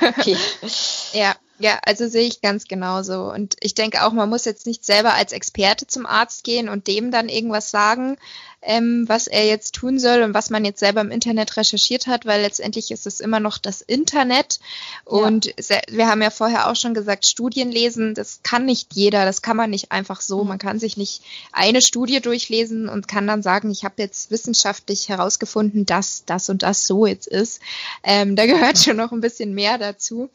Okay. 0.00 0.36
ja, 1.12 1.34
ja, 1.58 1.78
also 1.84 2.08
sehe 2.08 2.26
ich 2.26 2.42
ganz 2.42 2.64
genauso. 2.64 3.32
Und 3.32 3.56
ich 3.60 3.74
denke 3.74 4.04
auch, 4.04 4.12
man 4.12 4.28
muss 4.28 4.44
jetzt 4.44 4.66
nicht 4.66 4.84
selber 4.84 5.14
als 5.14 5.32
Experte 5.32 5.86
zum 5.86 6.04
Arzt 6.04 6.44
gehen 6.44 6.68
und 6.68 6.86
dem 6.86 7.10
dann 7.10 7.28
irgendwas 7.28 7.70
sagen, 7.70 8.16
ähm, 8.62 9.04
was 9.08 9.26
er 9.26 9.46
jetzt 9.46 9.74
tun 9.74 9.98
soll 9.98 10.22
und 10.22 10.34
was 10.34 10.50
man 10.50 10.64
jetzt 10.64 10.80
selber 10.80 11.00
im 11.00 11.10
Internet 11.10 11.56
recherchiert 11.56 12.06
hat, 12.06 12.26
weil 12.26 12.42
letztendlich 12.42 12.90
ist 12.90 13.06
es 13.06 13.20
immer 13.20 13.38
noch 13.40 13.58
das 13.58 13.80
Internet. 13.80 14.58
Und 15.04 15.46
ja. 15.46 15.80
wir 15.88 16.08
haben 16.08 16.20
ja 16.20 16.30
vorher 16.30 16.68
auch 16.68 16.76
schon 16.76 16.92
gesagt, 16.92 17.28
Studien 17.28 17.70
lesen, 17.70 18.14
das 18.14 18.40
kann 18.42 18.64
nicht 18.64 18.94
jeder, 18.94 19.24
das 19.24 19.40
kann 19.40 19.56
man 19.56 19.70
nicht 19.70 19.92
einfach 19.92 20.20
so. 20.20 20.42
Mhm. 20.42 20.48
Man 20.48 20.58
kann 20.58 20.78
sich 20.78 20.96
nicht 20.96 21.22
eine 21.52 21.80
Studie 21.80 22.20
durchlesen 22.20 22.88
und 22.88 23.08
kann 23.08 23.26
dann 23.26 23.42
sagen, 23.42 23.70
ich 23.70 23.84
habe 23.84 23.94
jetzt 23.98 24.30
wissenschaftlich 24.30 25.08
herausgefunden, 25.08 25.86
dass 25.86 26.24
das 26.26 26.48
und 26.48 26.62
das 26.62 26.86
so 26.86 27.06
jetzt 27.06 27.28
ist. 27.28 27.60
Ähm, 28.02 28.36
da 28.36 28.46
gehört 28.46 28.78
schon 28.78 28.96
noch 28.96 29.12
ein 29.12 29.20
bisschen 29.20 29.54
mehr 29.54 29.78
dazu. 29.78 30.28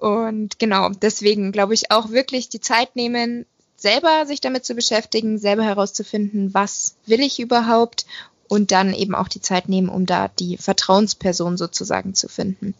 Und 0.00 0.58
genau, 0.58 0.88
deswegen 0.88 1.52
glaube 1.52 1.74
ich 1.74 1.90
auch 1.90 2.10
wirklich 2.10 2.48
die 2.48 2.60
Zeit 2.60 2.96
nehmen, 2.96 3.44
selber 3.76 4.24
sich 4.26 4.40
damit 4.40 4.64
zu 4.64 4.74
beschäftigen, 4.74 5.38
selber 5.38 5.62
herauszufinden, 5.62 6.54
was 6.54 6.94
will 7.06 7.20
ich 7.20 7.38
überhaupt 7.38 8.06
und 8.48 8.72
dann 8.72 8.94
eben 8.94 9.14
auch 9.14 9.28
die 9.28 9.42
Zeit 9.42 9.68
nehmen, 9.68 9.90
um 9.90 10.06
da 10.06 10.28
die 10.28 10.56
Vertrauensperson 10.56 11.56
sozusagen 11.56 12.14
zu 12.14 12.28
finden. 12.28 12.74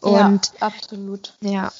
Und 0.00 0.52
ja, 0.60 0.66
absolut. 0.66 1.34
Ja. 1.40 1.72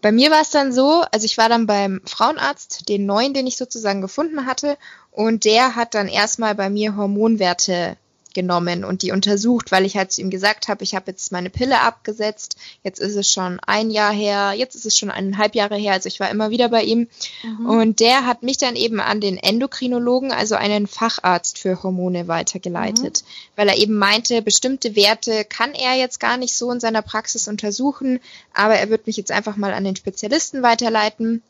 Bei 0.00 0.12
mir 0.12 0.30
war 0.30 0.40
es 0.40 0.50
dann 0.50 0.72
so, 0.72 1.02
also 1.10 1.24
ich 1.24 1.36
war 1.36 1.48
dann 1.48 1.66
beim 1.66 2.00
Frauenarzt, 2.04 2.88
den 2.88 3.06
neuen, 3.06 3.34
den 3.34 3.46
ich 3.46 3.56
sozusagen 3.56 4.00
gefunden 4.00 4.46
hatte, 4.46 4.78
und 5.10 5.44
der 5.44 5.74
hat 5.76 5.94
dann 5.94 6.08
erstmal 6.08 6.54
bei 6.54 6.70
mir 6.70 6.96
Hormonwerte 6.96 7.96
genommen 8.34 8.84
und 8.84 9.02
die 9.02 9.12
untersucht, 9.12 9.72
weil 9.72 9.84
ich 9.84 9.96
halt 9.96 10.12
zu 10.12 10.20
ihm 10.20 10.30
gesagt 10.30 10.68
habe, 10.68 10.84
ich 10.84 10.94
habe 10.94 11.10
jetzt 11.10 11.32
meine 11.32 11.50
Pille 11.50 11.80
abgesetzt, 11.80 12.56
jetzt 12.82 13.00
ist 13.00 13.16
es 13.16 13.30
schon 13.30 13.60
ein 13.66 13.90
Jahr 13.90 14.12
her, 14.12 14.52
jetzt 14.56 14.74
ist 14.74 14.86
es 14.86 14.96
schon 14.96 15.10
eineinhalb 15.10 15.54
Jahre 15.54 15.76
her, 15.76 15.92
also 15.92 16.06
ich 16.06 16.20
war 16.20 16.30
immer 16.30 16.50
wieder 16.50 16.68
bei 16.68 16.82
ihm 16.82 17.08
mhm. 17.42 17.66
und 17.66 18.00
der 18.00 18.26
hat 18.26 18.42
mich 18.42 18.58
dann 18.58 18.76
eben 18.76 19.00
an 19.00 19.20
den 19.20 19.36
Endokrinologen, 19.36 20.32
also 20.32 20.54
einen 20.54 20.86
Facharzt 20.86 21.58
für 21.58 21.82
Hormone 21.82 22.28
weitergeleitet, 22.28 23.22
mhm. 23.22 23.26
weil 23.56 23.68
er 23.68 23.78
eben 23.78 23.96
meinte, 23.96 24.42
bestimmte 24.42 24.96
Werte 24.96 25.44
kann 25.44 25.72
er 25.72 25.96
jetzt 25.96 26.20
gar 26.20 26.36
nicht 26.36 26.54
so 26.54 26.70
in 26.70 26.80
seiner 26.80 27.02
Praxis 27.02 27.48
untersuchen, 27.48 28.20
aber 28.54 28.74
er 28.74 28.90
wird 28.90 29.06
mich 29.06 29.16
jetzt 29.16 29.32
einfach 29.32 29.56
mal 29.56 29.72
an 29.72 29.84
den 29.84 29.96
Spezialisten 29.96 30.62
weiterleiten 30.62 31.42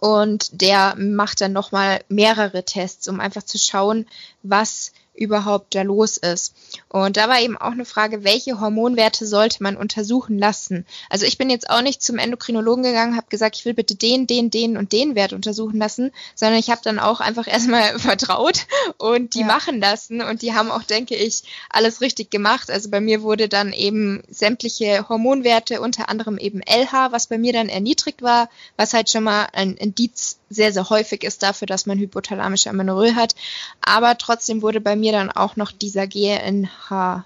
und 0.00 0.48
der 0.62 0.94
macht 0.96 1.42
dann 1.42 1.52
nochmal 1.52 2.00
mehrere 2.08 2.64
Tests, 2.64 3.06
um 3.06 3.20
einfach 3.20 3.42
zu 3.42 3.58
schauen, 3.58 4.06
was 4.42 4.92
überhaupt 5.14 5.74
da 5.74 5.82
los 5.82 6.16
ist. 6.16 6.54
Und 6.88 7.16
da 7.16 7.28
war 7.28 7.40
eben 7.40 7.56
auch 7.56 7.72
eine 7.72 7.84
Frage, 7.84 8.24
welche 8.24 8.60
Hormonwerte 8.60 9.26
sollte 9.26 9.62
man 9.62 9.76
untersuchen 9.76 10.38
lassen? 10.38 10.86
Also 11.08 11.26
ich 11.26 11.38
bin 11.38 11.50
jetzt 11.50 11.68
auch 11.68 11.82
nicht 11.82 12.02
zum 12.02 12.18
Endokrinologen 12.18 12.82
gegangen, 12.82 13.16
habe 13.16 13.26
gesagt, 13.28 13.56
ich 13.56 13.64
will 13.64 13.74
bitte 13.74 13.94
den, 13.94 14.26
den, 14.26 14.50
den 14.50 14.76
und 14.76 14.92
den 14.92 15.14
Wert 15.14 15.32
untersuchen 15.32 15.78
lassen, 15.78 16.10
sondern 16.34 16.58
ich 16.58 16.70
habe 16.70 16.80
dann 16.82 16.98
auch 16.98 17.20
einfach 17.20 17.46
erstmal 17.50 17.98
vertraut 17.98 18.66
und 18.98 19.34
die 19.34 19.40
ja. 19.40 19.46
machen 19.46 19.80
lassen 19.80 20.22
und 20.22 20.42
die 20.42 20.54
haben 20.54 20.70
auch, 20.70 20.82
denke 20.82 21.14
ich, 21.14 21.42
alles 21.68 22.00
richtig 22.00 22.30
gemacht. 22.30 22.70
Also 22.70 22.90
bei 22.90 23.00
mir 23.00 23.22
wurde 23.22 23.48
dann 23.48 23.72
eben 23.72 24.22
sämtliche 24.28 25.08
Hormonwerte, 25.08 25.80
unter 25.80 26.08
anderem 26.08 26.38
eben 26.38 26.60
LH, 26.60 27.12
was 27.12 27.26
bei 27.26 27.38
mir 27.38 27.52
dann 27.52 27.68
erniedrigt 27.68 28.22
war, 28.22 28.48
was 28.76 28.94
halt 28.94 29.10
schon 29.10 29.24
mal 29.24 29.48
ein 29.52 29.74
Indiz 29.76 30.39
sehr, 30.50 30.72
sehr 30.72 30.90
häufig 30.90 31.24
ist 31.24 31.42
dafür, 31.42 31.66
dass 31.66 31.86
man 31.86 31.98
hypothalamische 31.98 32.68
Amenorrhoe 32.68 33.14
hat. 33.14 33.34
Aber 33.80 34.18
trotzdem 34.18 34.60
wurde 34.62 34.80
bei 34.80 34.96
mir 34.96 35.12
dann 35.12 35.30
auch 35.30 35.56
noch 35.56 35.72
dieser 35.72 36.06
GNH 36.06 37.24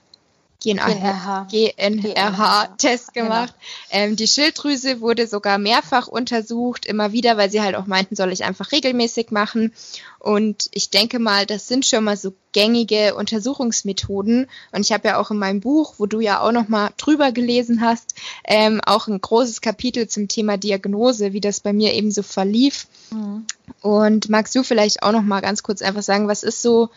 GNRH-Test 0.63 3.13
genau. 3.13 3.27
gemacht. 3.27 3.55
Genau. 3.91 4.05
Ähm, 4.05 4.17
die 4.17 4.27
Schilddrüse 4.27 5.01
wurde 5.01 5.27
sogar 5.27 5.59
mehrfach 5.59 6.09
untersucht, 6.09 6.87
immer 6.87 7.13
wieder, 7.13 7.37
weil 7.37 7.51
sie 7.51 7.61
halt 7.61 7.77
auch 7.77 7.87
meinten, 7.87 8.17
soll 8.17 8.33
ich 8.33 8.45
einfach 8.45 8.73
regelmäßig 8.73 9.31
machen. 9.31 9.75
Und 10.19 10.71
ich 10.73 10.89
denke 10.89 11.19
mal, 11.19 11.45
das 11.45 11.69
sind 11.69 11.85
schon 11.85 12.05
mal 12.05 12.17
so 12.17 12.33
gängige 12.53 13.15
Untersuchungsmethoden. 13.15 14.47
Und 14.73 14.81
ich 14.81 14.91
habe 14.91 15.09
ja 15.09 15.19
auch 15.19 15.31
in 15.31 15.37
meinem 15.37 15.61
Buch, 15.61 15.95
wo 15.99 16.07
du 16.07 16.21
ja 16.21 16.41
auch 16.41 16.53
noch 16.53 16.69
mal 16.69 16.91
drüber 16.97 17.31
gelesen 17.31 17.83
hast, 17.83 18.15
ähm, 18.45 18.81
auch 18.87 19.07
ein 19.07 19.21
großes 19.21 19.61
Kapitel 19.61 20.09
zum 20.09 20.29
Thema 20.29 20.57
Diagnose, 20.57 21.35
wie 21.35 21.43
das 21.43 21.61
bei 21.61 21.75
mir 21.75 21.93
eben 21.93 22.11
so 22.11 22.23
verlief. 22.23 22.87
Mhm. 23.11 23.45
Und 23.83 24.31
magst 24.31 24.55
du 24.55 24.63
vielleicht 24.63 25.03
auch 25.03 25.13
noch 25.13 25.23
mal 25.23 25.41
ganz 25.41 25.63
kurz 25.63 25.83
einfach 25.83 26.03
sagen, 26.03 26.27
was 26.27 26.43
ist 26.43 26.63
so 26.63 26.89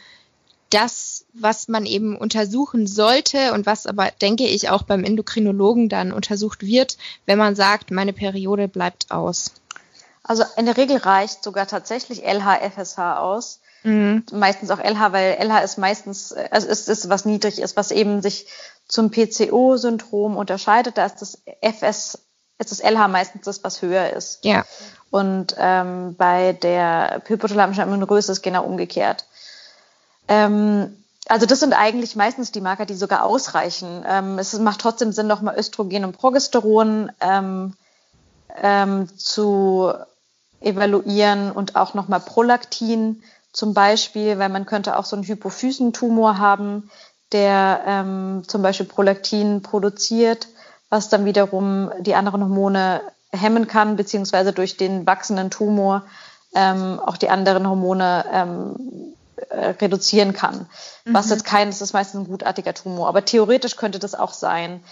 das, 0.70 1.17
was 1.40 1.68
man 1.68 1.86
eben 1.86 2.18
untersuchen 2.18 2.88
sollte 2.88 3.54
und 3.54 3.66
was 3.66 3.86
aber, 3.86 4.12
denke 4.22 4.46
ich, 4.46 4.70
auch 4.70 4.84
beim 4.84 5.04
Endokrinologen 5.04 5.90
dann 5.90 6.12
untersucht 6.12 6.64
wird, 6.64 6.98
wenn 7.26 7.38
man 7.38 7.56
sagt, 7.56 7.92
meine 7.92 8.14
Periode 8.14 8.68
bleibt 8.68 9.12
aus. 9.12 9.52
Also 10.24 10.44
in 10.58 10.66
der 10.66 10.78
Regel 10.78 10.98
reicht 10.98 11.44
sogar 11.44 11.68
tatsächlich 11.68 12.24
LH, 12.24 12.60
FSH 12.70 13.00
aus. 13.18 13.62
Mhm. 13.84 14.24
Meistens 14.34 14.70
auch 14.72 14.80
LH, 14.80 15.14
weil 15.14 15.38
LH 15.40 15.60
ist 15.60 15.78
meistens, 15.78 16.34
also 16.34 16.68
ist, 16.68 16.90
ist 16.90 17.10
was 17.10 17.26
niedrig 17.26 17.60
ist, 17.60 17.78
was 17.78 17.92
eben 17.92 18.22
sich 18.22 18.48
zum 18.88 19.10
PCO-Syndrom 19.10 20.36
unterscheidet. 20.36 20.98
Da 20.98 21.06
ist 21.06 21.22
das 21.22 21.42
FS, 21.62 22.20
ist 22.58 22.72
das 22.72 22.80
LH 22.82 23.08
meistens 23.08 23.46
das, 23.46 23.64
was 23.64 23.82
höher 23.82 24.12
ist. 24.12 24.44
Ja. 24.44 24.66
Und 25.10 25.56
ähm, 25.58 26.16
bei 26.18 26.54
der 26.54 27.22
hypothalamischen 27.26 27.84
Amenorrhoe 27.84 28.20
ist 28.20 28.30
es 28.30 28.42
genau 28.42 28.66
umgekehrt. 28.66 29.26
Ähm, 30.28 31.04
also 31.30 31.46
das 31.46 31.60
sind 31.60 31.74
eigentlich 31.74 32.16
meistens 32.16 32.52
die 32.52 32.62
Marker, 32.62 32.86
die 32.86 32.96
sogar 32.96 33.24
ausreichen. 33.24 34.04
Ähm, 34.08 34.40
es 34.40 34.58
macht 34.60 34.82
trotzdem 34.82 35.12
Sinn, 35.12 35.28
nochmal 35.28 35.58
Östrogen 35.58 36.06
und 36.06 36.18
Progesteron 36.18 37.12
ähm, 37.22 37.74
ähm, 38.62 39.10
zu 39.18 39.94
evaluieren 40.60 41.52
und 41.52 41.76
auch 41.76 41.94
nochmal 41.94 42.20
Prolaktin 42.20 43.22
zum 43.52 43.74
Beispiel, 43.74 44.40
weil 44.40 44.50
man 44.50 44.66
könnte 44.66 44.98
auch 44.98 45.06
so 45.06 45.16
einen 45.16 45.26
Hypophysentumor 45.26 46.38
haben, 46.38 46.90
der 47.32 47.82
ähm, 47.86 48.44
zum 48.48 48.62
Beispiel 48.62 48.86
Prolaktin 48.86 49.62
produziert, 49.62 50.48
was 50.90 51.10
dann 51.10 51.26
wiederum 51.26 51.92
die 52.00 52.16
anderen 52.16 52.42
Hormone 52.44 53.02
hemmen 53.32 53.68
kann, 53.68 53.98
beziehungsweise 53.98 54.54
durch 54.54 54.78
den 54.78 55.06
wachsenden 55.06 55.50
Tumor 55.50 56.04
ähm, 56.56 57.00
auch 57.00 57.18
die 57.18 57.30
anderen 57.30 57.68
Hormone 57.68 58.26
ähm, 58.32 59.16
äh, 59.50 59.70
reduzieren 59.82 60.34
kann. 60.34 60.68
Mhm. 61.06 61.14
Was 61.14 61.30
jetzt 61.30 61.46
kein, 61.46 61.70
das 61.70 61.82
ist 61.82 61.94
meistens 61.94 62.22
ein 62.22 62.30
gutartiger 62.30 62.74
Tumor, 62.74 63.08
aber 63.08 63.24
theoretisch 63.26 63.76
könnte 63.76 64.00
das 64.00 64.16
auch 64.16 64.34
sein. 64.34 64.84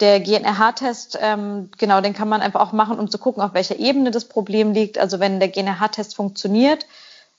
Der 0.00 0.20
GNRH-Test, 0.20 1.18
ähm, 1.20 1.70
genau, 1.78 2.00
den 2.00 2.14
kann 2.14 2.28
man 2.28 2.42
einfach 2.42 2.60
auch 2.60 2.72
machen, 2.72 2.98
um 2.98 3.10
zu 3.10 3.18
gucken, 3.18 3.42
auf 3.42 3.54
welcher 3.54 3.78
Ebene 3.78 4.10
das 4.10 4.24
Problem 4.24 4.72
liegt. 4.72 4.98
Also 4.98 5.20
wenn 5.20 5.38
der 5.38 5.48
GNRH-Test 5.48 6.16
funktioniert, 6.16 6.86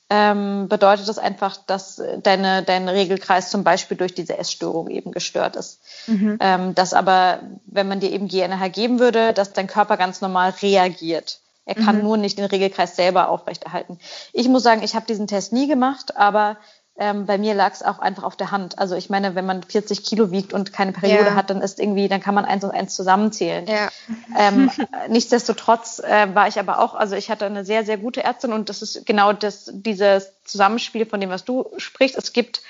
ähm, 0.10 0.67
bedeutet 0.67 1.08
das 1.08 1.17
einfach, 1.17 1.58
dass 1.58 2.01
deine, 2.21 2.63
dein 2.63 2.88
Regelkreis 2.88 3.49
zum 3.49 3.63
Beispiel 3.63 3.97
durch 3.97 4.13
diese 4.13 4.38
Essstörung 4.38 4.89
eben 4.89 5.12
gestört 5.12 5.56
ist. 5.56 5.82
Mhm. 6.08 6.38
Ähm, 6.39 6.75
dass 6.75 6.93
aber, 6.93 7.39
wenn 7.65 7.88
man 7.88 7.99
dir 7.99 8.12
eben 8.12 8.28
GNRH 8.28 8.67
geben 8.69 8.99
würde, 8.99 9.34
dass 9.34 9.54
dein 9.54 9.67
Körper 9.67 9.97
ganz 9.97 10.21
normal 10.21 10.54
reagiert. 10.62 11.39
Er 11.65 11.75
kann 11.75 11.97
mhm. 11.97 12.04
nur 12.04 12.17
nicht 12.17 12.38
den 12.38 12.45
Regelkreis 12.45 12.95
selber 12.95 13.30
aufrechterhalten. 13.30 13.99
Ich 14.34 14.47
muss 14.47 14.63
sagen, 14.63 14.84
ich 14.84 14.95
habe 14.95 15.08
diesen 15.08 15.28
Test 15.28 15.51
nie 15.51 15.67
gemacht, 15.67 16.15
aber 16.15 16.58
ähm, 16.97 17.25
bei 17.25 17.38
mir 17.38 17.54
lag 17.54 17.73
es 17.73 17.84
auch 17.84 17.99
einfach 17.99 18.23
auf 18.23 18.38
der 18.38 18.51
Hand. 18.51 18.80
Also 18.80 18.95
ich 18.95 19.10
meine, 19.10 19.36
wenn 19.36 19.45
man 19.45 19.63
40 19.63 20.04
Kilo 20.04 20.32
wiegt 20.32 20.54
und 20.54 20.71
keine 20.71 20.93
Periode 20.93 21.28
ja. 21.28 21.36
hat, 21.36 21.49
dann 21.49 21.62
ist 21.62 21.80
irgendwie, 21.80 22.08
dann 22.08 22.21
kann 22.21 22.36
man 22.36 22.45
eins 22.45 22.63
und 22.63 22.71
eins 22.71 22.95
zusammenzählen. 22.95 23.65
Ja. 23.67 23.89
Ähm, 24.38 24.71
nichtsdestotrotz 25.10 25.99
äh, 25.99 26.34
war 26.34 26.47
ich 26.47 26.58
aber 26.58 26.80
auch, 26.80 26.95
also 26.95 27.15
ich 27.15 27.30
hatte 27.30 27.45
eine 27.45 27.65
sehr, 27.65 27.84
sehr 27.84 27.97
gute 27.97 28.23
Ärztin 28.23 28.54
und 28.54 28.69
das 28.69 28.82
ist 28.82 29.06
genau 29.06 29.34
das, 29.34 29.69
dieses 29.73 30.32
Zusammenspiel 30.45 31.06
von 31.06 31.19
dem, 31.19 31.30
was 31.30 31.43
du 31.43 31.65
sprichst. 31.78 32.17
Es 32.17 32.32
gibt 32.32 32.62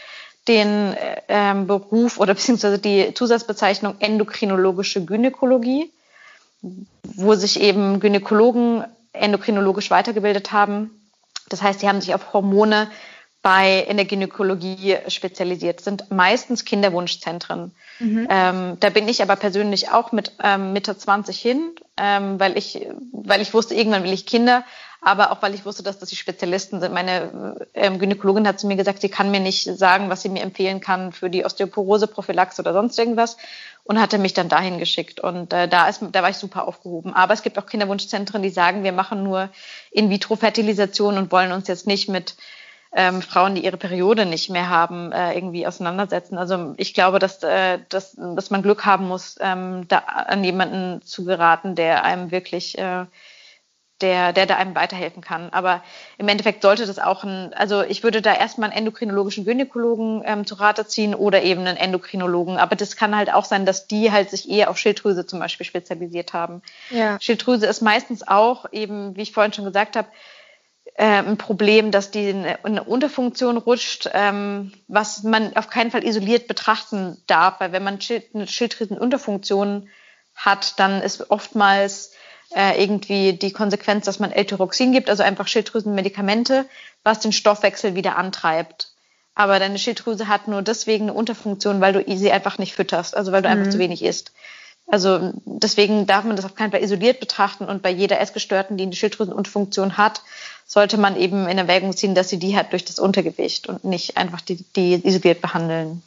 den 0.48 0.96
ähm, 1.28 1.68
Beruf 1.68 2.20
oder 2.20 2.34
beziehungsweise 2.34 2.80
die 2.80 3.14
Zusatzbezeichnung 3.14 3.96
endokrinologische 4.00 5.06
Gynäkologie 5.06 5.92
wo 7.04 7.36
sich 7.36 7.60
eben 7.60 8.00
Gynäkologen 8.00 8.84
endokrinologisch 9.14 9.92
weitergebildet 9.92 10.52
haben. 10.52 10.90
Das 11.50 11.62
heißt, 11.62 11.80
sie 11.80 11.88
haben 11.88 12.02
sich 12.02 12.14
auf 12.14 12.34
Hormone 12.34 12.90
bei 13.42 13.80
in 13.82 13.98
der 13.98 14.08
Gynäkologie 14.08 14.98
spezialisiert, 15.08 15.80
sind 15.80 16.10
meistens 16.10 16.66
Kinderwunschzentren. 16.66 17.76
Mhm. 18.00 18.28
Ähm, 18.28 18.78
da 18.80 18.90
bin 18.90 19.08
ich 19.08 19.22
aber 19.22 19.36
persönlich 19.36 19.92
auch 19.92 20.12
mit 20.12 20.32
ähm, 20.44 20.74
Mitte 20.74 20.98
20 20.98 21.40
hin, 21.40 21.76
ähm, 21.96 22.40
weil 22.40 22.58
ich, 22.58 22.88
weil 23.12 23.42
ich 23.42 23.54
wusste, 23.54 23.76
irgendwann 23.76 24.04
will 24.04 24.14
ich 24.14 24.26
Kinder, 24.26 24.64
aber 25.02 25.32
auch 25.32 25.42
weil 25.42 25.54
ich 25.54 25.66
wusste, 25.66 25.84
dass 25.84 26.00
das 26.00 26.10
die 26.10 26.16
Spezialisten 26.16 26.80
sind. 26.80 26.94
Meine 26.94 27.68
ähm, 27.74 28.00
Gynäkologin 28.00 28.48
hat 28.48 28.60
zu 28.60 28.68
mir 28.68 28.76
gesagt, 28.76 29.02
sie 29.02 29.10
kann 29.10 29.32
mir 29.32 29.40
nicht 29.40 29.64
sagen, 29.78 30.10
was 30.10 30.22
sie 30.22 30.30
mir 30.30 30.42
empfehlen 30.42 30.82
kann 30.82 31.12
für 31.12 31.30
die 31.30 31.46
Osteoporose-Prophylaxe 31.46 32.62
oder 32.62 32.74
sonst 32.74 32.98
irgendwas 32.98 33.38
und 33.84 34.02
hatte 34.02 34.18
mich 34.18 34.34
dann 34.34 34.50
dahin 34.50 34.80
geschickt. 34.80 35.20
Und 35.20 35.54
äh, 35.54 35.68
da, 35.68 35.88
ist, 35.88 36.02
da 36.12 36.24
war 36.24 36.30
ich 36.30 36.38
super 36.38 36.68
aufgehoben. 36.68 37.14
Aber 37.14 37.34
es 37.34 37.44
gibt 37.44 37.58
auch 37.60 37.68
Kinderwunschzentren, 37.68 38.42
die 38.42 38.50
sagen, 38.50 38.84
wir 38.84 38.94
machen 38.94 39.24
nur 39.24 39.50
In-vitro-Fertilisation 39.92 41.18
und 41.18 41.32
wollen 41.32 41.52
uns 41.52 41.68
jetzt 41.68 41.86
nicht 41.88 42.10
mit 42.10 42.36
ähm, 42.96 43.22
Frauen, 43.22 43.56
die 43.56 43.66
ihre 43.66 43.78
Periode 43.78 44.26
nicht 44.26 44.50
mehr 44.50 44.70
haben, 44.70 45.12
äh, 45.12 45.34
irgendwie 45.34 45.68
auseinandersetzen. 45.68 46.38
Also 46.38 46.74
ich 46.78 46.94
glaube, 46.94 47.20
dass, 47.20 47.44
äh, 47.44 47.80
dass, 47.90 48.16
dass 48.18 48.50
man 48.50 48.64
Glück 48.64 48.86
haben 48.86 49.08
muss, 49.08 49.36
ähm, 49.42 49.88
da 49.88 49.98
an 49.98 50.44
jemanden 50.44 51.02
zu 51.02 51.26
geraten, 51.26 51.76
der 51.76 52.06
einem 52.06 52.32
wirklich 52.32 52.78
äh, 52.78 53.06
der, 54.02 54.34
der 54.34 54.46
da 54.46 54.58
einem 54.58 54.76
weiterhelfen 54.76 55.22
kann. 55.22 55.50
Aber 55.52 55.82
im 56.18 56.28
Endeffekt 56.28 56.62
sollte 56.62 56.86
das 56.86 57.00
auch 57.00 57.24
ein, 57.24 57.54
also 57.54 57.82
ich 57.82 58.04
würde 58.04 58.22
da 58.22 58.34
erstmal 58.34 58.70
einen 58.70 58.80
endokrinologischen 58.80 59.46
Gynäkologen 59.46 60.22
ähm, 60.26 60.46
zu 60.46 60.56
Rate 60.56 60.86
ziehen 60.86 61.16
oder 61.16 61.44
eben 61.44 61.62
einen 61.62 61.78
Endokrinologen. 61.78 62.58
Aber 62.58 62.76
das 62.76 62.98
kann 62.98 63.16
halt 63.16 63.34
auch 63.34 63.46
sein, 63.46 63.66
dass 63.66 63.88
die 63.88 64.12
halt 64.12 64.30
sich 64.30 64.50
eher 64.50 64.70
auf 64.70 64.78
Schilddrüse 64.78 65.26
zum 65.26 65.40
Beispiel 65.40 65.66
spezialisiert 65.66 66.34
haben. 66.34 66.62
Ja. 66.90 67.18
Schilddrüse 67.22 67.68
ist 67.68 67.82
meistens 67.82 68.28
auch 68.28 68.66
eben, 68.74 69.16
wie 69.16 69.22
ich 69.22 69.32
vorhin 69.32 69.54
schon 69.54 69.66
gesagt 69.66 69.96
habe, 69.96 70.10
äh, 70.96 71.06
ein 71.06 71.38
Problem, 71.38 71.92
dass 71.92 72.12
die 72.12 72.30
in 72.30 72.46
eine 72.64 72.84
Unterfunktion 72.84 73.58
rutscht, 73.58 74.10
ähm, 74.14 74.74
was 74.88 75.24
man 75.24 75.56
auf 75.56 75.70
keinen 75.70 75.92
Fall 75.92 76.06
isoliert 76.06 76.48
betrachten 76.48 77.22
darf, 77.28 77.60
weil 77.60 77.72
wenn 77.72 77.84
man 77.84 78.00
eine 78.34 78.48
Schilddrüsenunterfunktion 78.48 79.90
hat, 80.36 80.80
dann 80.80 81.02
ist 81.02 81.32
oftmals 81.32 82.12
äh, 82.56 82.82
irgendwie 82.82 83.34
die 83.34 83.52
Konsequenz, 83.52 84.06
dass 84.06 84.20
man 84.20 84.32
L-Tyroxin 84.32 84.94
gibt, 84.94 85.10
also 85.10 85.24
einfach 85.24 85.48
Schilddrüsenmedikamente, 85.48 86.66
was 87.04 87.20
den 87.20 87.34
Stoffwechsel 87.34 87.96
wieder 87.96 88.16
antreibt. 88.16 88.94
Aber 89.36 89.60
deine 89.60 89.78
Schilddrüse 89.78 90.30
hat 90.30 90.48
nur 90.48 90.62
deswegen 90.62 91.06
eine 91.06 91.14
Unterfunktion, 91.14 91.82
weil 91.82 91.92
du 91.92 92.18
sie 92.18 92.32
einfach 92.32 92.58
nicht 92.58 92.74
fütterst, 92.74 93.18
also 93.18 93.34
weil 93.34 93.42
du 93.42 93.50
mhm. 93.50 93.60
einfach 93.60 93.72
zu 93.72 93.80
wenig 93.80 94.02
isst. 94.02 94.32
Also 94.88 95.34
deswegen 95.46 96.06
darf 96.06 96.24
man 96.24 96.36
das 96.36 96.46
auf 96.46 96.56
keinen 96.56 96.72
Fall 96.72 96.84
isoliert 96.84 97.20
betrachten 97.20 97.66
und 97.66 97.82
bei 97.82 97.90
jeder 97.90 98.22
Essgestörten, 98.22 98.78
die 98.78 98.84
eine 98.84 98.94
Schilddrüsenunterfunktion 98.94 99.98
hat, 99.98 100.22
sollte 100.66 100.98
man 100.98 101.18
eben 101.18 101.48
in 101.48 101.58
Erwägung 101.58 101.96
ziehen, 101.96 102.16
dass 102.16 102.30
sie 102.30 102.40
die 102.40 102.56
hat 102.56 102.72
durch 102.72 102.86
das 102.86 103.00
Untergewicht 103.00 103.68
und 103.68 103.84
nicht 103.84 104.16
einfach 104.16 104.42
die, 104.42 104.64
die 104.76 104.94
isoliert 105.06 105.42
behandeln. 105.42 106.02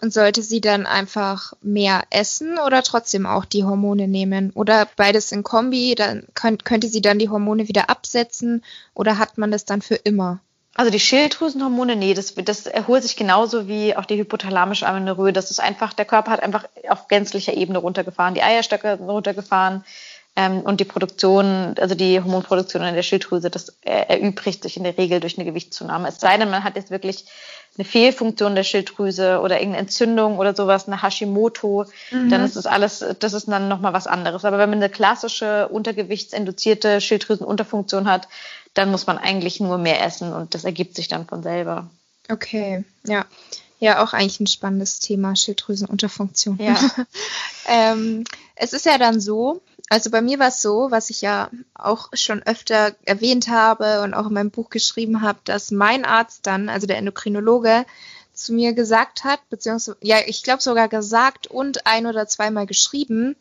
Und 0.00 0.12
sollte 0.12 0.42
sie 0.42 0.60
dann 0.60 0.86
einfach 0.86 1.54
mehr 1.60 2.04
essen 2.10 2.58
oder 2.58 2.82
trotzdem 2.82 3.26
auch 3.26 3.44
die 3.44 3.64
Hormone 3.64 4.06
nehmen? 4.06 4.52
Oder 4.54 4.86
beides 4.96 5.32
in 5.32 5.42
Kombi, 5.42 5.96
dann 5.96 6.24
könnt, 6.34 6.64
könnte 6.64 6.88
sie 6.88 7.02
dann 7.02 7.18
die 7.18 7.28
Hormone 7.28 7.66
wieder 7.66 7.90
absetzen 7.90 8.64
oder 8.94 9.18
hat 9.18 9.38
man 9.38 9.50
das 9.50 9.64
dann 9.64 9.82
für 9.82 9.96
immer? 9.96 10.40
Also 10.78 10.92
die 10.92 11.00
Schilddrüsenhormone, 11.00 11.96
nee, 11.96 12.14
das, 12.14 12.36
das 12.36 12.66
erholt 12.66 13.02
sich 13.02 13.16
genauso 13.16 13.66
wie 13.66 13.96
auch 13.96 14.04
die 14.04 14.16
hypothalamische 14.16 14.86
Amenorrhoe. 14.86 15.32
Das 15.32 15.50
ist 15.50 15.58
einfach, 15.58 15.92
der 15.92 16.04
Körper 16.04 16.30
hat 16.30 16.40
einfach 16.40 16.66
auf 16.88 17.08
gänzlicher 17.08 17.54
Ebene 17.54 17.78
runtergefahren, 17.78 18.34
die 18.34 18.44
Eierstöcke 18.44 18.94
runtergefahren 18.98 19.84
ähm, 20.38 20.60
und 20.60 20.78
die 20.78 20.84
Produktion, 20.84 21.74
also 21.80 21.96
die 21.96 22.20
Hormonproduktion 22.20 22.84
in 22.84 22.94
der 22.94 23.02
Schilddrüse, 23.02 23.50
das 23.50 23.76
erübrigt 23.82 24.62
sich 24.62 24.76
in 24.76 24.84
der 24.84 24.96
Regel 24.96 25.18
durch 25.18 25.36
eine 25.36 25.44
Gewichtszunahme. 25.44 26.06
Es 26.06 26.20
sei 26.20 26.36
denn, 26.36 26.48
man 26.48 26.62
hat 26.62 26.76
jetzt 26.76 26.92
wirklich 26.92 27.24
eine 27.76 27.84
Fehlfunktion 27.84 28.54
der 28.54 28.62
Schilddrüse 28.62 29.40
oder 29.40 29.56
irgendeine 29.56 29.78
Entzündung 29.78 30.38
oder 30.38 30.54
sowas, 30.54 30.86
eine 30.86 31.02
Hashimoto, 31.02 31.86
mhm. 32.12 32.30
dann 32.30 32.44
ist 32.44 32.54
das 32.54 32.66
alles, 32.66 33.04
das 33.18 33.32
ist 33.32 33.48
dann 33.48 33.66
nochmal 33.66 33.92
was 33.92 34.06
anderes. 34.06 34.44
Aber 34.44 34.58
wenn 34.58 34.70
man 34.70 34.78
eine 34.78 34.90
klassische 34.90 35.66
untergewichtsinduzierte 35.68 37.00
Schilddrüsenunterfunktion 37.00 38.08
hat, 38.08 38.28
dann 38.74 38.92
muss 38.92 39.08
man 39.08 39.18
eigentlich 39.18 39.58
nur 39.58 39.76
mehr 39.76 40.04
essen 40.04 40.32
und 40.32 40.54
das 40.54 40.62
ergibt 40.62 40.94
sich 40.94 41.08
dann 41.08 41.26
von 41.26 41.42
selber. 41.42 41.90
Okay, 42.30 42.84
ja. 43.04 43.26
Ja, 43.80 44.02
auch 44.02 44.12
eigentlich 44.12 44.40
ein 44.40 44.46
spannendes 44.46 44.98
Thema, 44.98 45.36
Schilddrüsenunterfunktion. 45.36 46.58
Ja. 46.60 46.76
ähm, 47.66 48.24
es 48.56 48.72
ist 48.72 48.86
ja 48.86 48.98
dann 48.98 49.20
so, 49.20 49.62
also 49.88 50.10
bei 50.10 50.20
mir 50.20 50.38
war 50.38 50.48
es 50.48 50.60
so, 50.60 50.90
was 50.90 51.10
ich 51.10 51.20
ja 51.22 51.50
auch 51.74 52.08
schon 52.12 52.42
öfter 52.42 52.94
erwähnt 53.04 53.48
habe 53.48 54.02
und 54.02 54.14
auch 54.14 54.26
in 54.26 54.34
meinem 54.34 54.50
Buch 54.50 54.70
geschrieben 54.70 55.22
habe, 55.22 55.38
dass 55.44 55.70
mein 55.70 56.04
Arzt 56.04 56.46
dann, 56.46 56.68
also 56.68 56.86
der 56.86 56.98
Endokrinologe, 56.98 57.86
zu 58.34 58.52
mir 58.52 58.72
gesagt 58.72 59.24
hat, 59.24 59.40
beziehungsweise, 59.50 59.96
ja, 60.00 60.18
ich 60.26 60.44
glaube 60.44 60.62
sogar 60.62 60.88
gesagt 60.88 61.48
und 61.48 61.86
ein 61.86 62.06
oder 62.06 62.28
zweimal 62.28 62.66
geschrieben, 62.66 63.34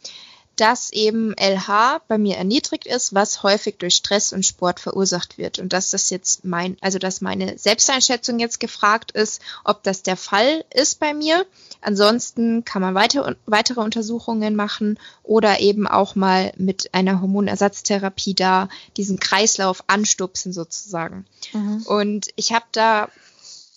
dass 0.57 0.91
eben 0.91 1.33
LH 1.37 2.01
bei 2.07 2.17
mir 2.17 2.35
erniedrigt 2.35 2.85
ist, 2.85 3.13
was 3.13 3.43
häufig 3.43 3.77
durch 3.77 3.95
Stress 3.95 4.33
und 4.33 4.45
Sport 4.45 4.79
verursacht 4.79 5.37
wird. 5.37 5.59
Und 5.59 5.71
dass 5.71 5.91
das 5.91 6.09
jetzt 6.09 6.43
mein, 6.43 6.77
also 6.81 6.99
dass 6.99 7.21
meine 7.21 7.57
Selbsteinschätzung 7.57 8.39
jetzt 8.39 8.59
gefragt 8.59 9.11
ist, 9.11 9.41
ob 9.63 9.83
das 9.83 10.03
der 10.03 10.17
Fall 10.17 10.65
ist 10.73 10.99
bei 10.99 11.13
mir. 11.13 11.45
Ansonsten 11.81 12.65
kann 12.65 12.81
man 12.81 12.95
weiter, 12.95 13.35
weitere 13.45 13.81
Untersuchungen 13.81 14.55
machen 14.55 14.99
oder 15.23 15.59
eben 15.59 15.87
auch 15.87 16.15
mal 16.15 16.51
mit 16.57 16.93
einer 16.93 17.21
Hormonersatztherapie 17.21 18.33
da 18.33 18.67
diesen 18.97 19.19
Kreislauf 19.19 19.83
anstupsen 19.87 20.53
sozusagen. 20.53 21.25
Mhm. 21.53 21.83
Und 21.85 22.27
ich 22.35 22.51
habe 22.51 22.65
da 22.71 23.09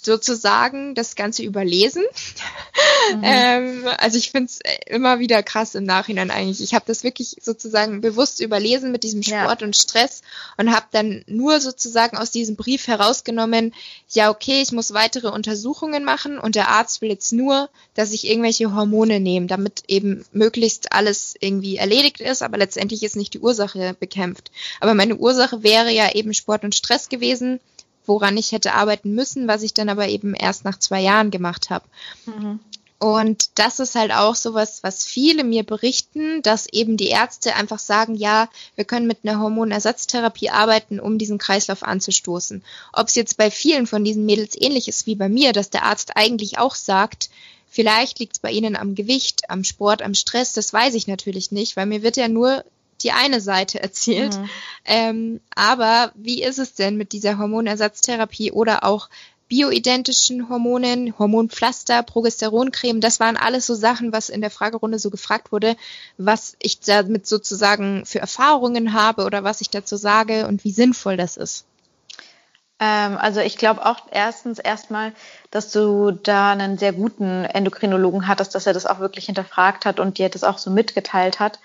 sozusagen 0.03 0.95
das 0.95 1.15
Ganze 1.15 1.43
überlesen. 1.43 2.03
Mhm. 3.15 3.21
ähm, 3.23 3.89
also 3.99 4.17
ich 4.17 4.31
finde 4.31 4.51
es 4.51 4.61
immer 4.87 5.19
wieder 5.19 5.43
krass 5.43 5.75
im 5.75 5.85
Nachhinein 5.85 6.31
eigentlich. 6.31 6.63
Ich 6.63 6.75
habe 6.75 6.85
das 6.87 7.05
wirklich 7.05 7.37
sozusagen 7.41 8.01
bewusst 8.01 8.41
überlesen 8.41 8.93
mit 8.93 9.03
diesem 9.03 9.23
Sport 9.23 9.61
ja. 9.61 9.67
und 9.67 9.77
Stress 9.77 10.23
und 10.57 10.75
habe 10.75 10.87
dann 10.91 11.23
nur 11.27 11.61
sozusagen 11.61 12.17
aus 12.17 12.31
diesem 12.31 12.57
Brief 12.57 12.87
herausgenommen, 12.87 13.75
ja 14.09 14.31
okay, 14.31 14.63
ich 14.63 14.73
muss 14.73 14.95
weitere 14.95 15.29
Untersuchungen 15.29 16.05
machen 16.05 16.39
und 16.39 16.55
der 16.55 16.69
Arzt 16.69 17.03
will 17.03 17.11
jetzt 17.11 17.33
nur, 17.33 17.69
dass 17.95 18.13
ich 18.13 18.27
irgendwelche 18.27 18.75
Hormone 18.75 19.21
nehme, 19.21 19.47
damit 19.47 19.85
eben 19.89 20.25
möglichst 20.33 20.93
alles 20.93 21.35
irgendwie 21.39 21.77
erledigt 21.77 22.21
ist, 22.21 22.43
aber 22.43 22.57
letztendlich 22.57 23.03
ist 23.03 23.17
nicht 23.17 23.35
die 23.35 23.41
Ursache 23.41 23.95
bekämpft. 24.01 24.51
Aber 24.81 24.95
meine 24.95 25.17
Ursache 25.17 25.63
wäre 25.63 25.91
ja 25.91 26.15
eben 26.15 26.33
Sport 26.33 26.65
und 26.65 26.75
Stress 26.75 27.09
gewesen 27.09 27.61
woran 28.11 28.37
ich 28.37 28.51
hätte 28.51 28.75
arbeiten 28.75 29.15
müssen, 29.15 29.47
was 29.47 29.63
ich 29.63 29.73
dann 29.73 29.89
aber 29.89 30.09
eben 30.09 30.35
erst 30.35 30.65
nach 30.65 30.81
zwei 30.81 31.01
Jahren 31.01 31.31
gemacht 31.31 31.71
habe. 31.71 31.85
Mhm. 32.27 32.59
Und 32.99 33.59
das 33.59 33.79
ist 33.79 33.95
halt 33.95 34.13
auch 34.13 34.35
sowas, 34.35 34.83
was 34.83 35.05
viele 35.05 35.45
mir 35.45 35.63
berichten, 35.63 36.43
dass 36.43 36.67
eben 36.67 36.97
die 36.97 37.07
Ärzte 37.07 37.55
einfach 37.55 37.79
sagen, 37.79 38.17
ja, 38.17 38.49
wir 38.75 38.85
können 38.85 39.07
mit 39.07 39.19
einer 39.23 39.41
Hormonersatztherapie 39.41 40.51
arbeiten, 40.51 40.99
um 40.99 41.19
diesen 41.19 41.39
Kreislauf 41.39 41.85
anzustoßen. 41.85 42.65
Ob 42.93 43.07
es 43.07 43.15
jetzt 43.15 43.37
bei 43.37 43.49
vielen 43.49 43.87
von 43.87 44.05
diesen 44.05 44.27
Mädels 44.27 44.61
ähnlich 44.61 44.89
ist 44.89 45.07
wie 45.07 45.15
bei 45.15 45.29
mir, 45.29 45.53
dass 45.53 45.71
der 45.71 45.85
Arzt 45.85 46.17
eigentlich 46.17 46.59
auch 46.59 46.75
sagt, 46.75 47.31
vielleicht 47.71 48.19
liegt 48.19 48.35
es 48.35 48.39
bei 48.41 48.51
ihnen 48.51 48.75
am 48.75 48.97
Gewicht, 48.97 49.49
am 49.49 49.63
Sport, 49.63 50.03
am 50.03 50.15
Stress, 50.15 50.53
das 50.53 50.73
weiß 50.73 50.95
ich 50.95 51.07
natürlich 51.07 51.53
nicht, 51.53 51.77
weil 51.77 51.87
mir 51.87 52.03
wird 52.03 52.17
ja 52.17 52.27
nur 52.27 52.65
die 53.03 53.13
eine 53.13 53.41
Seite 53.41 53.83
erzählt. 53.83 54.37
Mhm. 54.37 54.51
Ähm, 54.85 55.41
aber 55.55 56.13
wie 56.15 56.43
ist 56.43 56.59
es 56.59 56.75
denn 56.75 56.97
mit 56.97 57.13
dieser 57.13 57.39
Hormonersatztherapie 57.39 58.53
oder 58.53 58.85
auch 58.85 59.09
bioidentischen 59.51 60.49
Hormonen, 60.49 61.19
Hormonpflaster, 61.19 62.05
Progesteroncreme, 62.05 63.01
das 63.01 63.19
waren 63.19 63.37
alles 63.37 63.67
so 63.67 63.75
Sachen, 63.75 64.13
was 64.13 64.29
in 64.29 64.41
der 64.41 64.51
Fragerunde 64.51 65.01
so 65.01 65.11
gefragt 65.11 65.51
wurde, 65.51 65.77
was 66.17 66.57
ich 66.63 66.79
damit 66.79 67.27
sozusagen 67.27 68.07
für 68.07 68.21
Erfahrungen 68.21 68.93
habe 68.93 69.25
oder 69.25 69.43
was 69.43 69.61
ich 69.61 69.69
dazu 69.69 69.97
sage 69.97 70.47
und 70.47 70.63
wie 70.63 70.71
sinnvoll 70.71 71.17
das 71.17 71.37
ist. 71.37 71.67
Ähm, 72.81 73.19
also 73.19 73.41
ich 73.41 73.57
glaube 73.57 73.85
auch 73.85 74.07
erstens 74.11 74.59
erstmal, 74.59 75.13
dass 75.51 75.71
du 75.71 76.11
da 76.11 76.53
einen 76.53 76.79
sehr 76.79 76.93
guten 76.93 77.45
Endokrinologen 77.45 78.27
hattest, 78.27 78.55
dass 78.55 78.67
er 78.67 78.73
das 78.73 78.87
auch 78.87 78.99
wirklich 78.99 79.27
hinterfragt 79.27 79.85
hat 79.85 80.01
und 80.01 80.19
dir 80.19 80.29
das 80.29 80.45
auch 80.45 80.59
so 80.59 80.71
mitgeteilt 80.71 81.39
hat 81.39 81.59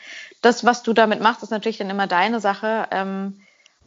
das, 0.45 0.63
was 0.63 0.84
du 0.84 0.93
damit 0.93 1.21
machst, 1.21 1.41
ist 1.41 1.49
natürlich 1.49 1.80
dann 1.80 1.89
immer 1.89 2.06
deine 2.06 2.39
Sache. 2.39 2.88
Ähm, 2.91 3.41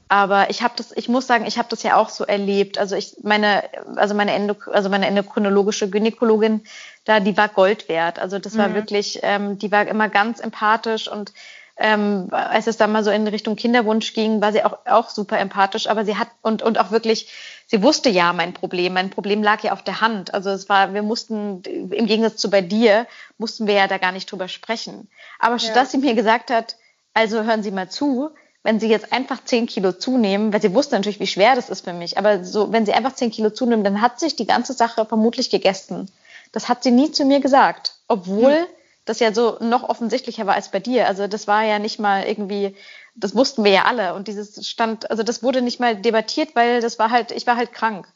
aber 0.08 0.50
ich 0.50 0.62
habe 0.62 0.74
das, 0.76 0.90
ich 0.96 1.08
muss 1.08 1.26
sagen, 1.26 1.46
ich 1.46 1.58
habe 1.58 1.68
das 1.68 1.82
ja 1.82 1.96
auch 1.96 2.08
so 2.08 2.24
erlebt. 2.24 2.78
Also 2.78 2.96
ich 2.96 3.16
meine, 3.22 3.62
also 3.96 4.14
meine 4.14 4.32
Endok 4.32 4.68
also 4.68 4.88
meine 4.88 5.06
endokrinologische 5.06 5.88
Gynäkologin, 5.88 6.64
da 7.04 7.20
die 7.20 7.36
war 7.36 7.48
Gold 7.48 7.88
wert. 7.88 8.18
Also 8.18 8.38
das 8.38 8.56
war 8.56 8.68
mhm. 8.68 8.74
wirklich, 8.74 9.20
ähm, 9.22 9.58
die 9.58 9.70
war 9.70 9.86
immer 9.86 10.08
ganz 10.08 10.40
empathisch 10.40 11.08
und 11.08 11.32
ähm, 11.78 12.28
als 12.30 12.66
es 12.66 12.76
dann 12.76 12.90
mal 12.90 13.04
so 13.04 13.10
in 13.10 13.26
Richtung 13.28 13.54
Kinderwunsch 13.54 14.12
ging, 14.12 14.40
war 14.40 14.52
sie 14.52 14.64
auch, 14.64 14.78
auch 14.84 15.10
super 15.10 15.38
empathisch, 15.38 15.88
aber 15.88 16.04
sie 16.04 16.16
hat 16.16 16.28
und, 16.42 16.60
und 16.62 16.78
auch 16.78 16.90
wirklich, 16.90 17.28
sie 17.68 17.82
wusste 17.82 18.10
ja 18.10 18.32
mein 18.32 18.52
Problem. 18.52 18.94
Mein 18.94 19.10
Problem 19.10 19.44
lag 19.44 19.62
ja 19.62 19.72
auf 19.72 19.82
der 19.82 20.00
Hand. 20.00 20.34
Also 20.34 20.50
es 20.50 20.68
war, 20.68 20.92
wir 20.92 21.02
mussten, 21.02 21.62
im 21.62 22.06
Gegensatz 22.06 22.36
zu 22.36 22.50
bei 22.50 22.62
dir, 22.62 23.06
mussten 23.38 23.68
wir 23.68 23.74
ja 23.74 23.86
da 23.86 23.98
gar 23.98 24.10
nicht 24.10 24.30
drüber 24.30 24.48
sprechen. 24.48 25.08
Aber 25.38 25.60
statt 25.60 25.76
ja. 25.76 25.82
dass 25.82 25.92
sie 25.92 25.98
mir 25.98 26.14
gesagt 26.14 26.50
hat, 26.50 26.76
also 27.14 27.44
hören 27.44 27.62
Sie 27.62 27.70
mal 27.70 27.88
zu, 27.88 28.30
wenn 28.64 28.80
Sie 28.80 28.88
jetzt 28.88 29.12
einfach 29.12 29.42
zehn 29.44 29.66
Kilo 29.66 29.92
zunehmen, 29.92 30.52
weil 30.52 30.60
sie 30.60 30.74
wusste 30.74 30.96
natürlich, 30.96 31.20
wie 31.20 31.26
schwer 31.26 31.54
das 31.54 31.70
ist 31.70 31.84
für 31.84 31.92
mich, 31.92 32.18
aber 32.18 32.44
so, 32.44 32.72
wenn 32.72 32.86
Sie 32.86 32.92
einfach 32.92 33.14
zehn 33.14 33.30
Kilo 33.30 33.50
zunehmen, 33.50 33.84
dann 33.84 34.02
hat 34.02 34.20
sich 34.20 34.36
die 34.36 34.46
ganze 34.46 34.72
Sache 34.72 35.06
vermutlich 35.06 35.50
gegessen. 35.50 36.10
Das 36.52 36.68
hat 36.68 36.82
sie 36.82 36.90
nie 36.90 37.12
zu 37.12 37.24
mir 37.24 37.40
gesagt, 37.40 37.94
obwohl 38.08 38.52
hm 38.52 38.66
das 39.08 39.20
ja 39.20 39.32
so 39.32 39.56
noch 39.60 39.88
offensichtlicher 39.88 40.46
war 40.46 40.54
als 40.54 40.70
bei 40.70 40.80
dir. 40.80 41.06
Also 41.06 41.26
das 41.26 41.46
war 41.46 41.64
ja 41.64 41.78
nicht 41.78 41.98
mal 41.98 42.24
irgendwie, 42.24 42.76
das 43.14 43.34
wussten 43.34 43.64
wir 43.64 43.72
ja 43.72 43.84
alle. 43.84 44.14
Und 44.14 44.28
dieses 44.28 44.68
stand, 44.68 45.10
also 45.10 45.22
das 45.22 45.42
wurde 45.42 45.62
nicht 45.62 45.80
mal 45.80 45.96
debattiert, 45.96 46.54
weil 46.54 46.80
das 46.80 46.98
war 46.98 47.10
halt, 47.10 47.32
ich 47.32 47.46
war 47.46 47.56
halt 47.56 47.72
krank. 47.72 48.06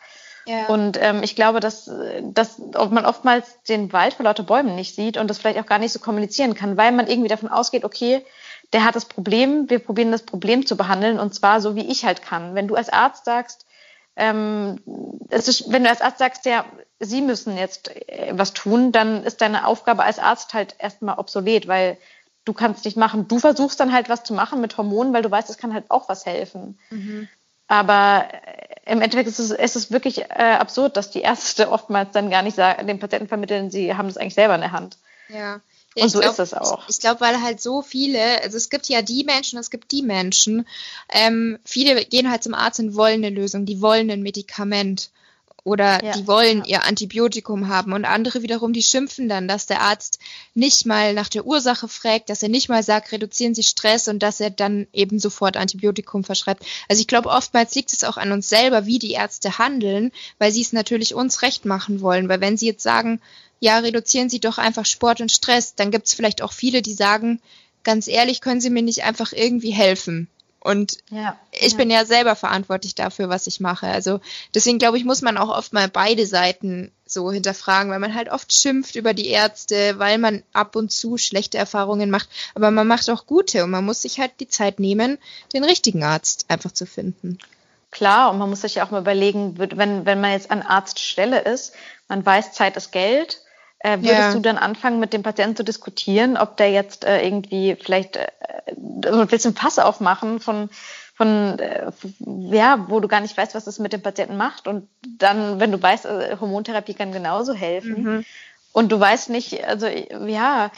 Ja. 0.45 0.67
Und 0.67 0.99
ähm, 1.01 1.23
ich 1.23 1.37
glaube, 1.37 1.61
dass, 1.61 1.91
dass 2.23 2.59
man 2.59 3.07
oftmals 3.07 3.63
den 3.69 3.93
Wald 3.93 4.15
vor 4.15 4.25
lauter 4.25 4.43
Bäumen 4.43 4.75
nicht 4.75 4.95
sieht 4.95 5.17
und 5.17 5.29
das 5.29 5.39
vielleicht 5.39 5.59
auch 5.59 5.67
gar 5.67 5.79
nicht 5.79 5.93
so 5.93 6.01
kommunizieren 6.01 6.55
kann, 6.55 6.77
weil 6.77 6.93
man 6.93 7.07
irgendwie 7.07 7.29
davon 7.29 7.49
ausgeht, 7.49 7.85
okay, 7.85 8.25
der 8.73 8.85
hat 8.85 8.97
das 8.97 9.05
Problem, 9.05 9.71
wir 9.71 9.79
probieren 9.79 10.11
das 10.11 10.23
Problem 10.23 10.67
zu 10.67 10.77
behandeln 10.77 11.21
und 11.21 11.35
zwar 11.35 11.61
so, 11.61 11.77
wie 11.77 11.91
ich 11.91 12.05
halt 12.05 12.23
kann. 12.23 12.55
Wenn 12.55 12.69
du 12.69 12.75
als 12.75 12.89
Arzt 12.89 13.25
sagst, 13.25 13.67
ähm, 14.17 14.81
es 15.31 15.49
ist, 15.49 15.73
wenn 15.73 15.85
du 15.85 15.91
als 15.91 16.01
Arzt 16.01 16.19
sagst, 16.19 16.45
ja, 16.45 16.65
Sie 17.01 17.21
müssen 17.21 17.57
jetzt 17.57 17.89
äh, 18.09 18.33
was 18.33 18.53
tun, 18.53 18.93
dann 18.93 19.25
ist 19.25 19.41
deine 19.41 19.67
Aufgabe 19.67 20.05
als 20.05 20.19
Arzt 20.19 20.55
halt 20.55 20.77
erstmal 20.79 21.19
obsolet, 21.19 21.67
weil 21.67 21.99
du 22.45 22.53
kannst 22.53 22.85
nicht 22.85 22.97
machen. 22.97 23.29
Du 23.29 23.39
versuchst 23.39 23.81
dann 23.81 23.93
halt 23.93 24.09
was 24.09 24.23
zu 24.23 24.35
machen 24.35 24.61
mit 24.61 24.77
Hormonen, 24.77 25.13
weil 25.13 25.23
du 25.23 25.31
weißt, 25.31 25.51
es 25.51 25.59
kann 25.59 25.75
halt 25.75 25.91
auch 25.91 26.09
was 26.09 26.27
helfen. 26.27 26.79
Mhm. 26.91 27.29
Aber 27.67 28.29
äh, 28.33 28.93
im 28.93 29.01
Endeffekt 29.01 29.29
ist 29.29 29.39
es, 29.39 29.51
ist 29.51 29.77
es 29.77 29.91
wirklich 29.91 30.23
äh, 30.23 30.57
absurd, 30.59 30.97
dass 30.97 31.11
die 31.11 31.23
Ärzte 31.23 31.71
oftmals 31.73 32.13
dann 32.13 32.31
gar 32.31 32.43
nicht 32.43 32.57
sagen, 32.57 32.87
den 32.87 33.01
Patienten 33.01 33.29
vermitteln, 33.29 33.71
sie 33.71 33.95
haben 33.95 34.09
das 34.09 34.17
eigentlich 34.17 34.35
selber 34.35 34.55
in 34.55 34.61
der 34.61 34.73
Hand. 34.73 34.99
Ja. 35.29 35.61
Ja, 35.95 36.05
und 36.05 36.11
so 36.11 36.21
glaub, 36.21 36.33
ist 36.33 36.39
es 36.39 36.55
auch. 36.55 36.89
Ich, 36.89 36.97
ich 36.97 37.01
glaube, 37.01 37.21
weil 37.21 37.43
halt 37.43 37.61
so 37.61 37.83
viele, 37.83 38.43
also 38.43 38.57
es 38.57 38.71
gibt 38.71 38.89
ja 38.89 39.03
die 39.03 39.25
Menschen, 39.25 39.59
es 39.59 39.71
gibt 39.71 39.93
die 39.93 40.03
Menschen. 40.03 40.67
Ähm, 41.11 41.59
viele 41.65 42.05
gehen 42.05 42.31
halt 42.31 42.43
zum 42.43 42.55
Arzt 42.55 42.81
und 42.81 42.95
wollen 42.95 43.25
eine 43.25 43.35
Lösung, 43.35 43.67
die 43.67 43.81
wollen 43.81 44.11
ein 44.11 44.23
Medikament 44.23 45.11
oder 45.65 46.05
ja, 46.05 46.13
die 46.13 46.27
wollen 46.27 46.59
ja. 46.59 46.79
ihr 46.79 46.85
Antibiotikum 46.85 47.69
haben 47.69 47.93
und 47.93 48.05
andere 48.05 48.43
wiederum, 48.43 48.73
die 48.73 48.83
schimpfen 48.83 49.29
dann, 49.29 49.47
dass 49.47 49.67
der 49.67 49.81
Arzt 49.81 50.19
nicht 50.55 50.87
mal 50.87 51.15
nach 51.15 51.29
der 51.29 51.47
Ursache 51.47 51.89
fragt, 51.89 52.31
dass 52.31 52.43
er 52.43 52.49
nicht 52.49 52.69
mal 52.69 52.83
sagt, 52.83 53.13
reduzieren 53.13 53.55
Sie 53.55 53.63
Stress 53.63 54.09
und 54.09 54.21
dass 54.21 54.41
er 54.41 54.51
dann 54.51 54.87
eben 54.93 55.19
sofort 55.19 55.57
Antibiotikum 55.57 56.25
verschreibt. 56.25 56.65
Also 56.89 57.01
ich 57.01 57.07
glaube, 57.07 57.29
oftmals 57.29 57.75
liegt 57.75 57.93
es 57.93 58.05
auch 58.05 58.17
an 58.17 58.33
uns 58.33 58.49
selber, 58.49 58.87
wie 58.87 58.99
die 58.99 59.13
Ärzte 59.13 59.59
handeln, 59.59 60.11
weil 60.39 60.53
sie 60.53 60.63
es 60.63 60.73
natürlich 60.73 61.15
uns 61.15 61.43
recht 61.43 61.65
machen 61.65 62.01
wollen, 62.01 62.29
weil 62.29 62.41
wenn 62.41 62.57
sie 62.57 62.67
jetzt 62.67 62.83
sagen, 62.83 63.21
ja, 63.61 63.79
reduzieren 63.79 64.29
Sie 64.29 64.41
doch 64.41 64.59
einfach 64.59 64.85
Sport 64.85 65.21
und 65.21 65.31
Stress, 65.31 65.77
dann 65.77 65.93
gibt 65.93 66.09
es 66.09 66.15
vielleicht 66.15 66.43
auch 66.43 66.53
viele, 66.53 66.83
die 66.83 66.95
sagen, 66.95 67.41
ganz 67.85 68.09
ehrlich, 68.09 68.41
können 68.41 68.61
Sie 68.61 68.71
mir 68.71 68.83
nicht 68.83 69.05
einfach 69.05 69.33
irgendwie 69.33 69.71
helfen? 69.71 70.27
Und 70.63 70.99
ja, 71.11 71.37
ich 71.51 71.73
ja. 71.73 71.77
bin 71.77 71.91
ja 71.91 72.05
selber 72.05 72.37
verantwortlich 72.37 72.95
dafür, 72.95 73.29
was 73.29 73.49
ich 73.49 73.59
mache. 73.59 73.89
Also 73.89 74.21
deswegen 74.55 74.79
glaube 74.79 74.97
ich, 74.97 75.05
muss 75.05 75.21
man 75.21 75.37
auch 75.37 75.49
oft 75.49 75.73
mal 75.73 75.89
beide 75.89 76.25
Seiten 76.25 76.93
so 77.05 77.33
hinterfragen, 77.33 77.91
weil 77.91 77.99
man 77.99 78.15
halt 78.15 78.31
oft 78.31 78.53
schimpft 78.53 78.95
über 78.95 79.13
die 79.13 79.27
Ärzte, 79.27 79.99
weil 79.99 80.19
man 80.19 80.45
ab 80.53 80.77
und 80.77 80.93
zu 80.93 81.19
schlechte 81.19 81.59
Erfahrungen 81.59 82.11
macht. 82.11 82.29
Aber 82.55 82.71
man 82.71 82.87
macht 82.87 83.11
auch 83.11 83.27
gute 83.27 83.65
und 83.65 83.71
man 83.71 83.85
muss 83.85 84.03
sich 84.03 84.21
halt 84.21 84.33
die 84.39 84.47
Zeit 84.47 84.79
nehmen, 84.79 85.19
den 85.53 85.65
richtigen 85.65 86.05
Arzt 86.05 86.45
einfach 86.49 86.71
zu 86.71 86.87
finden. 86.87 87.39
Klar, 87.91 88.31
und 88.31 88.39
man 88.39 88.49
muss 88.49 88.61
sich 88.61 88.77
ja 88.77 88.87
auch 88.87 88.93
mal 88.93 89.01
überlegen, 89.01 89.59
wenn, 89.59 90.07
wenn 90.07 90.21
man 90.21 90.31
jetzt 90.31 90.53
an 90.53 90.63
Arztstelle 90.63 91.41
ist, 91.41 91.75
man 92.09 92.25
weiß, 92.25 92.53
Zeit 92.53 92.77
ist 92.77 92.93
Geld, 92.93 93.43
äh, 93.83 93.99
würdest 93.99 94.19
ja. 94.19 94.33
du 94.33 94.41
dann 94.41 94.59
anfangen, 94.59 95.01
mit 95.01 95.13
dem 95.13 95.23
Patienten 95.23 95.57
zu 95.57 95.65
diskutieren, 95.65 96.37
ob 96.37 96.57
der 96.57 96.71
jetzt 96.71 97.05
äh, 97.05 97.25
irgendwie 97.25 97.77
vielleicht 97.77 98.17
äh, 98.17 98.29
ein 98.67 99.27
bisschen 99.27 99.55
Pass 99.55 99.79
aufmachen 99.79 100.39
von, 100.41 100.71
von 101.15 101.59
äh, 101.59 101.91
ja, 102.51 102.87
wo 102.89 103.01
du 103.01 103.09
gar 103.09 103.21
nicht 103.21 103.37
weißt, 103.37 103.55
was 103.55 103.67
es 103.67 103.79
mit 103.79 103.93
dem 103.93 104.03
Patienten 104.03 104.37
macht. 104.37 104.69
Und 104.69 104.89
dann, 105.19 105.59
wenn 105.59 105.73
du 105.73 105.83
weißt, 105.83 106.07
äh, 106.07 106.37
Hormontherapie 106.41 106.95
kann 106.95 107.13
genauso 107.13 107.55
helfen. 107.55 108.03
Mhm. 108.03 108.25
Und 108.73 108.93
du 108.93 108.99
weißt 108.99 109.31
nicht, 109.31 109.65
also 109.65 109.87
ja, 109.87 110.71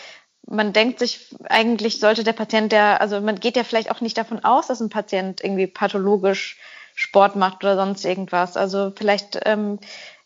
man 0.46 0.72
denkt 0.72 0.98
sich, 0.98 1.34
eigentlich 1.44 2.00
sollte 2.00 2.24
der 2.24 2.32
Patient, 2.32 2.72
der, 2.72 3.00
also 3.00 3.20
man 3.20 3.38
geht 3.38 3.56
ja 3.56 3.64
vielleicht 3.64 3.90
auch 3.90 4.00
nicht 4.00 4.16
davon 4.16 4.44
aus, 4.44 4.66
dass 4.66 4.80
ein 4.80 4.88
Patient 4.88 5.42
irgendwie 5.42 5.66
pathologisch 5.66 6.58
Sport 6.94 7.36
macht 7.36 7.64
oder 7.64 7.76
sonst 7.76 8.04
irgendwas. 8.04 8.56
Also 8.56 8.92
vielleicht 8.94 9.40
ähm, 9.44 9.78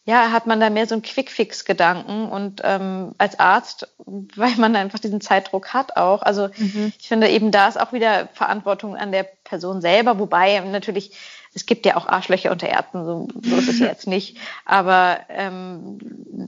ja, 0.09 0.33
hat 0.33 0.47
man 0.47 0.59
da 0.59 0.71
mehr 0.71 0.87
so 0.87 0.95
einen 0.95 1.03
Quick-Fix-Gedanken 1.03 2.31
und 2.31 2.63
ähm, 2.65 3.13
als 3.19 3.39
Arzt, 3.39 3.89
weil 4.07 4.57
man 4.57 4.75
einfach 4.75 4.99
diesen 4.99 5.21
Zeitdruck 5.21 5.75
hat 5.75 5.99
auch. 5.99 6.23
Also 6.23 6.49
mhm. 6.57 6.95
ich 6.99 7.09
finde 7.09 7.29
eben 7.29 7.51
da 7.51 7.69
ist 7.69 7.79
auch 7.79 7.93
wieder 7.93 8.27
Verantwortung 8.33 8.97
an 8.97 9.13
der 9.13 9.25
Person 9.45 9.83
selber, 9.83 10.19
wobei 10.19 10.61
natürlich 10.61 11.13
es 11.53 11.67
gibt 11.67 11.85
ja 11.85 11.97
auch 11.97 12.07
Arschlöcher 12.07 12.53
unter 12.53 12.69
Ärzten, 12.69 13.05
so, 13.05 13.29
so 13.43 13.57
ist 13.57 13.69
es 13.69 13.81
jetzt 13.81 14.07
nicht. 14.07 14.39
Aber 14.65 15.19
ähm, 15.29 15.99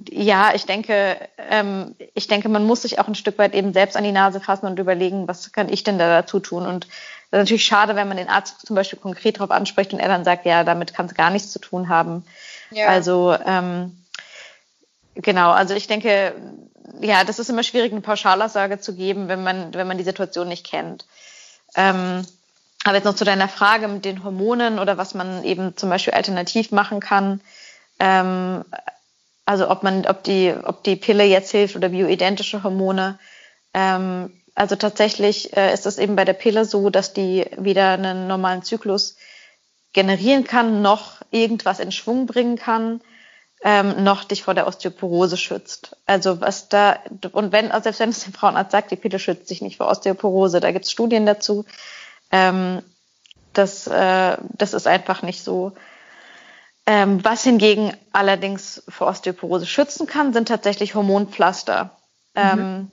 ja, 0.09 0.53
ich 0.55 0.65
denke, 0.65 1.17
ähm, 1.51 1.95
ich 2.15 2.29
denke, 2.29 2.49
man 2.49 2.65
muss 2.65 2.83
sich 2.83 2.99
auch 2.99 3.09
ein 3.09 3.15
Stück 3.15 3.37
weit 3.37 3.55
eben 3.55 3.75
selbst 3.75 3.97
an 3.97 4.05
die 4.05 4.13
Nase 4.13 4.41
fassen 4.41 4.67
und 4.67 4.79
überlegen, 4.79 5.29
was 5.29 5.53
kann 5.53 5.69
ich 5.69 5.85
denn 5.85 5.99
da 5.99 6.09
dazu 6.09 6.41
tun? 6.41 6.65
Und 6.67 6.87
das 7.31 7.41
ist 7.41 7.45
natürlich 7.45 7.65
schade, 7.65 7.95
wenn 7.95 8.09
man 8.09 8.17
den 8.17 8.29
Arzt 8.29 8.67
zum 8.67 8.75
Beispiel 8.75 8.99
konkret 8.99 9.37
darauf 9.37 9.51
anspricht 9.51 9.93
und 9.93 10.01
er 10.01 10.09
dann 10.09 10.25
sagt, 10.25 10.47
ja, 10.47 10.65
damit 10.65 10.95
kann 10.95 11.07
es 11.07 11.15
gar 11.15 11.31
nichts 11.31 11.53
zu 11.53 11.59
tun 11.59 11.91
haben. 11.91 12.25
Ja. 12.71 12.87
Also 12.89 13.37
ähm, 13.45 14.05
genau, 15.15 15.51
also 15.51 15.75
ich 15.75 15.87
denke, 15.87 16.35
ja, 17.01 17.25
das 17.25 17.39
ist 17.39 17.51
immer 17.51 17.63
schwierig, 17.63 17.93
eine 17.93 18.01
Pauschalaussage 18.01 18.81
zu 18.81 18.95
geben, 18.95 19.29
wenn 19.29 19.43
man, 19.43 19.75
wenn 19.75 19.87
man 19.87 19.99
die 19.99 20.05
Situation 20.05 20.49
nicht 20.49 20.67
kennt. 20.67 21.07
Ähm, 21.75 22.27
aber 22.85 22.97
jetzt 22.97 23.05
noch 23.05 23.15
zu 23.15 23.25
deiner 23.25 23.49
Frage 23.49 23.89
mit 23.89 24.05
den 24.05 24.25
Hormonen 24.25 24.79
oder 24.79 24.97
was 24.97 25.15
man 25.15 25.45
eben 25.45 25.77
zum 25.77 25.91
Beispiel 25.91 26.15
alternativ 26.15 26.73
machen 26.73 27.01
kann. 27.01 27.41
Ähm, 27.99 28.65
also 29.45 29.71
ob 29.71 29.83
man, 29.83 30.07
ob 30.07 30.23
die, 30.25 30.55
ob 30.63 30.85
die 30.85 30.97
Pille 30.97 31.25
jetzt 31.25 31.51
hilft 31.51 31.77
oder 31.77 31.91
bioidentische 31.91 32.63
Hormone. 32.63 33.19
Ähm, 33.75 34.33
also 34.55 34.77
tatsächlich 34.77 35.57
äh, 35.57 35.73
ist 35.73 35.87
es 35.87 35.99
eben 35.99 36.17
bei 36.17 36.25
der 36.25 36.33
Pille 36.33 36.65
so, 36.65 36.91
dass 36.91 37.13
die 37.13 37.47
wieder 37.57 37.91
einen 37.91 38.27
normalen 38.27 38.63
Zyklus 38.63 39.17
generieren 39.93 40.45
kann, 40.45 40.83
noch 40.83 41.20
irgendwas 41.31 41.81
in 41.81 41.93
Schwung 41.93 42.27
bringen 42.27 42.57
kann, 42.57 43.01
ähm, 43.63 44.03
noch 44.03 44.25
dich 44.25 44.43
vor 44.43 44.55
der 44.55 44.67
Osteoporose 44.67 45.37
schützt. 45.37 45.97
Also 46.07 46.41
was 46.41 46.69
da, 46.69 46.99
und 47.33 47.53
wenn, 47.53 47.71
also 47.71 47.85
selbst 47.85 48.01
wenn 48.01 48.09
es 48.09 48.25
der 48.25 48.33
Frauenarzt 48.33 48.73
sagt, 48.73 48.91
die 48.91 48.97
Pille 48.97 49.19
schützt 49.19 49.49
sich 49.49 49.61
nicht 49.61 49.77
vor 49.77 49.89
Osteoporose, 49.89 50.61
da 50.61 50.73
gibt 50.73 50.87
es 50.87 50.93
Studien 50.93 51.27
dazu. 51.27 51.67
Ähm, 52.31 52.81
das, 53.53 53.87
äh, 53.87 54.39
das 54.57 54.73
ist 54.73 54.87
einfach 54.87 55.21
nicht 55.23 55.45
so. 55.45 55.73
Ähm, 56.87 57.23
was 57.23 57.45
hingegen 57.45 57.93
allerdings 58.13 58.83
vor 58.89 59.09
Osteoporose 59.09 59.67
schützen 59.67 60.07
kann, 60.07 60.33
sind 60.33 60.49
tatsächlich 60.49 60.95
Hormonpflaster. 60.95 61.91
Mhm. 62.35 62.41
Ähm, 62.41 62.91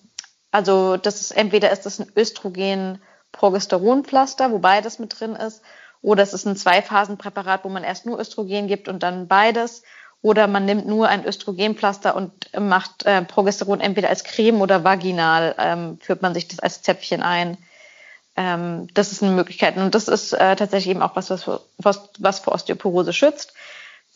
also 0.52 0.98
das 0.98 1.22
ist 1.22 1.32
entweder 1.32 1.72
ist 1.72 1.86
das 1.86 2.00
ein 2.00 2.12
Östrogen-Progesteronpflaster, 2.16 4.52
wo 4.52 4.60
beides 4.60 5.00
mit 5.00 5.20
drin 5.20 5.36
ist, 5.36 5.64
oder 6.08 6.24
es 6.24 6.34
ist 6.34 6.46
ein 6.46 6.56
Zweiphasenpräparat, 6.56 7.66
wo 7.66 7.70
man 7.70 7.84
erst 7.84 8.06
nur 8.06 8.18
Östrogen 8.18 8.68
gibt 8.68 8.88
und 8.88 9.04
dann 9.04 9.28
beides. 9.28 9.84
Oder 10.22 10.48
man 10.48 10.64
nimmt 10.64 10.88
nur 10.88 11.10
ein 11.10 11.26
Östrogenpflaster 11.26 12.16
und 12.16 12.32
macht 12.58 13.06
äh, 13.06 13.24
Progesteron 13.24 13.82
entweder 13.82 14.08
als 14.08 14.24
Creme 14.24 14.62
oder 14.62 14.86
vaginal, 14.86 15.54
ähm, 15.60 16.00
führt 16.02 16.22
man 16.22 16.34
sich 16.34 16.48
das 16.48 16.60
als 16.60 16.82
Zäpfchen 16.82 17.22
ein. 17.22 17.58
Ähm, 18.38 18.88
das 18.94 19.12
ist 19.12 19.22
eine 19.22 19.34
Möglichkeit. 19.34 19.76
Und 19.76 19.96
das 19.96 20.08
ist 20.08 20.32
äh, 20.32 20.56
tatsächlich 20.56 20.92
eben 20.92 21.02
auch 21.02 21.18
was, 21.18 21.30
was, 21.30 21.46
was, 21.78 22.10
was 22.20 22.40
vor 22.40 22.54
Osteoporose 22.54 23.12
schützt. 23.12 23.54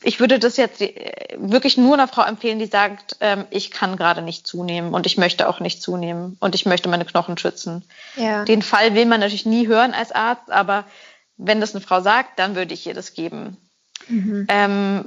Ich 0.02 0.22
würde 0.22 0.39
das 0.39 0.56
jetzt 0.56 0.80
äh, 0.80 1.36
wirklich 1.38 1.76
nur 1.78 1.96
einer 1.96 2.08
Frau 2.08 2.24
empfehlen, 2.24 2.60
die 2.60 2.68
sagt, 2.68 3.18
ähm, 3.20 3.44
ich 3.50 3.70
kann 3.70 3.98
gerade 3.98 4.22
nicht 4.22 4.48
zunehmen 4.48 4.94
und 4.94 5.06
ich 5.06 5.18
möchte 5.18 5.50
auch 5.50 5.60
nicht 5.60 5.84
zunehmen 5.84 6.38
und 6.39 6.56
ich 6.56 6.66
möchte 6.66 6.88
meine 6.88 7.04
Knochen 7.04 7.38
schützen. 7.38 7.84
Ja. 8.16 8.46
Den 8.46 8.62
Fall 8.62 8.96
will 8.96 9.06
man 9.06 9.20
natürlich 9.20 9.46
nie 9.46 9.68
hören 9.68 9.94
als 9.94 10.14
Arzt, 10.14 10.50
aber 10.50 10.86
wenn 11.42 11.60
das 11.60 11.74
eine 11.74 11.84
Frau 11.84 12.02
sagt, 12.02 12.38
dann 12.39 12.56
würde 12.56 12.74
ich 12.74 12.86
ihr 12.86 12.94
das 12.94 13.14
geben. 13.14 13.58
Mhm. 14.08 14.46
Ähm, 14.48 15.06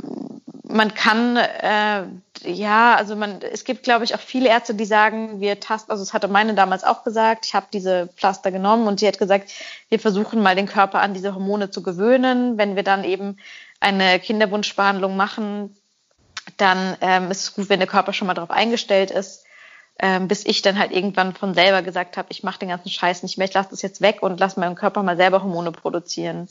man 0.66 0.94
kann, 0.94 1.36
äh, 1.36 2.04
ja, 2.42 2.96
also 2.96 3.14
man, 3.14 3.40
es 3.40 3.64
gibt, 3.64 3.84
glaube 3.84 4.04
ich, 4.04 4.14
auch 4.14 4.20
viele 4.20 4.48
Ärzte, 4.48 4.74
die 4.74 4.84
sagen, 4.84 5.40
wir 5.40 5.60
tasten, 5.60 5.90
also 5.90 6.02
es 6.02 6.12
hatte 6.12 6.26
meine 6.26 6.54
damals 6.54 6.84
auch 6.84 7.04
gesagt, 7.04 7.46
ich 7.46 7.54
habe 7.54 7.66
diese 7.72 8.08
Pflaster 8.16 8.50
genommen 8.50 8.88
und 8.88 8.98
sie 8.98 9.06
hat 9.06 9.18
gesagt, 9.18 9.52
wir 9.88 10.00
versuchen 10.00 10.42
mal 10.42 10.56
den 10.56 10.66
Körper 10.66 11.00
an 11.00 11.14
diese 11.14 11.34
Hormone 11.34 11.70
zu 11.70 11.82
gewöhnen. 11.82 12.58
Wenn 12.58 12.76
wir 12.76 12.82
dann 12.82 13.04
eben 13.04 13.36
eine 13.78 14.18
Kinderwunschbehandlung 14.18 15.16
machen, 15.16 15.76
dann 16.56 16.96
ähm, 17.00 17.30
ist 17.30 17.42
es 17.42 17.54
gut, 17.54 17.68
wenn 17.68 17.80
der 17.80 17.88
Körper 17.88 18.12
schon 18.12 18.26
mal 18.26 18.34
darauf 18.34 18.50
eingestellt 18.50 19.10
ist 19.10 19.43
ähm, 19.98 20.28
bis 20.28 20.44
ich 20.44 20.62
dann 20.62 20.78
halt 20.78 20.92
irgendwann 20.92 21.34
von 21.34 21.54
selber 21.54 21.82
gesagt 21.82 22.16
habe, 22.16 22.28
ich 22.30 22.42
mache 22.42 22.58
den 22.58 22.68
ganzen 22.68 22.90
Scheiß 22.90 23.22
nicht 23.22 23.38
mehr, 23.38 23.46
ich 23.46 23.54
lasse 23.54 23.70
das 23.70 23.82
jetzt 23.82 24.00
weg 24.00 24.22
und 24.22 24.40
lasse 24.40 24.58
meinem 24.58 24.74
Körper 24.74 25.02
mal 25.02 25.16
selber 25.16 25.42
Hormone 25.42 25.72
produzieren. 25.72 26.48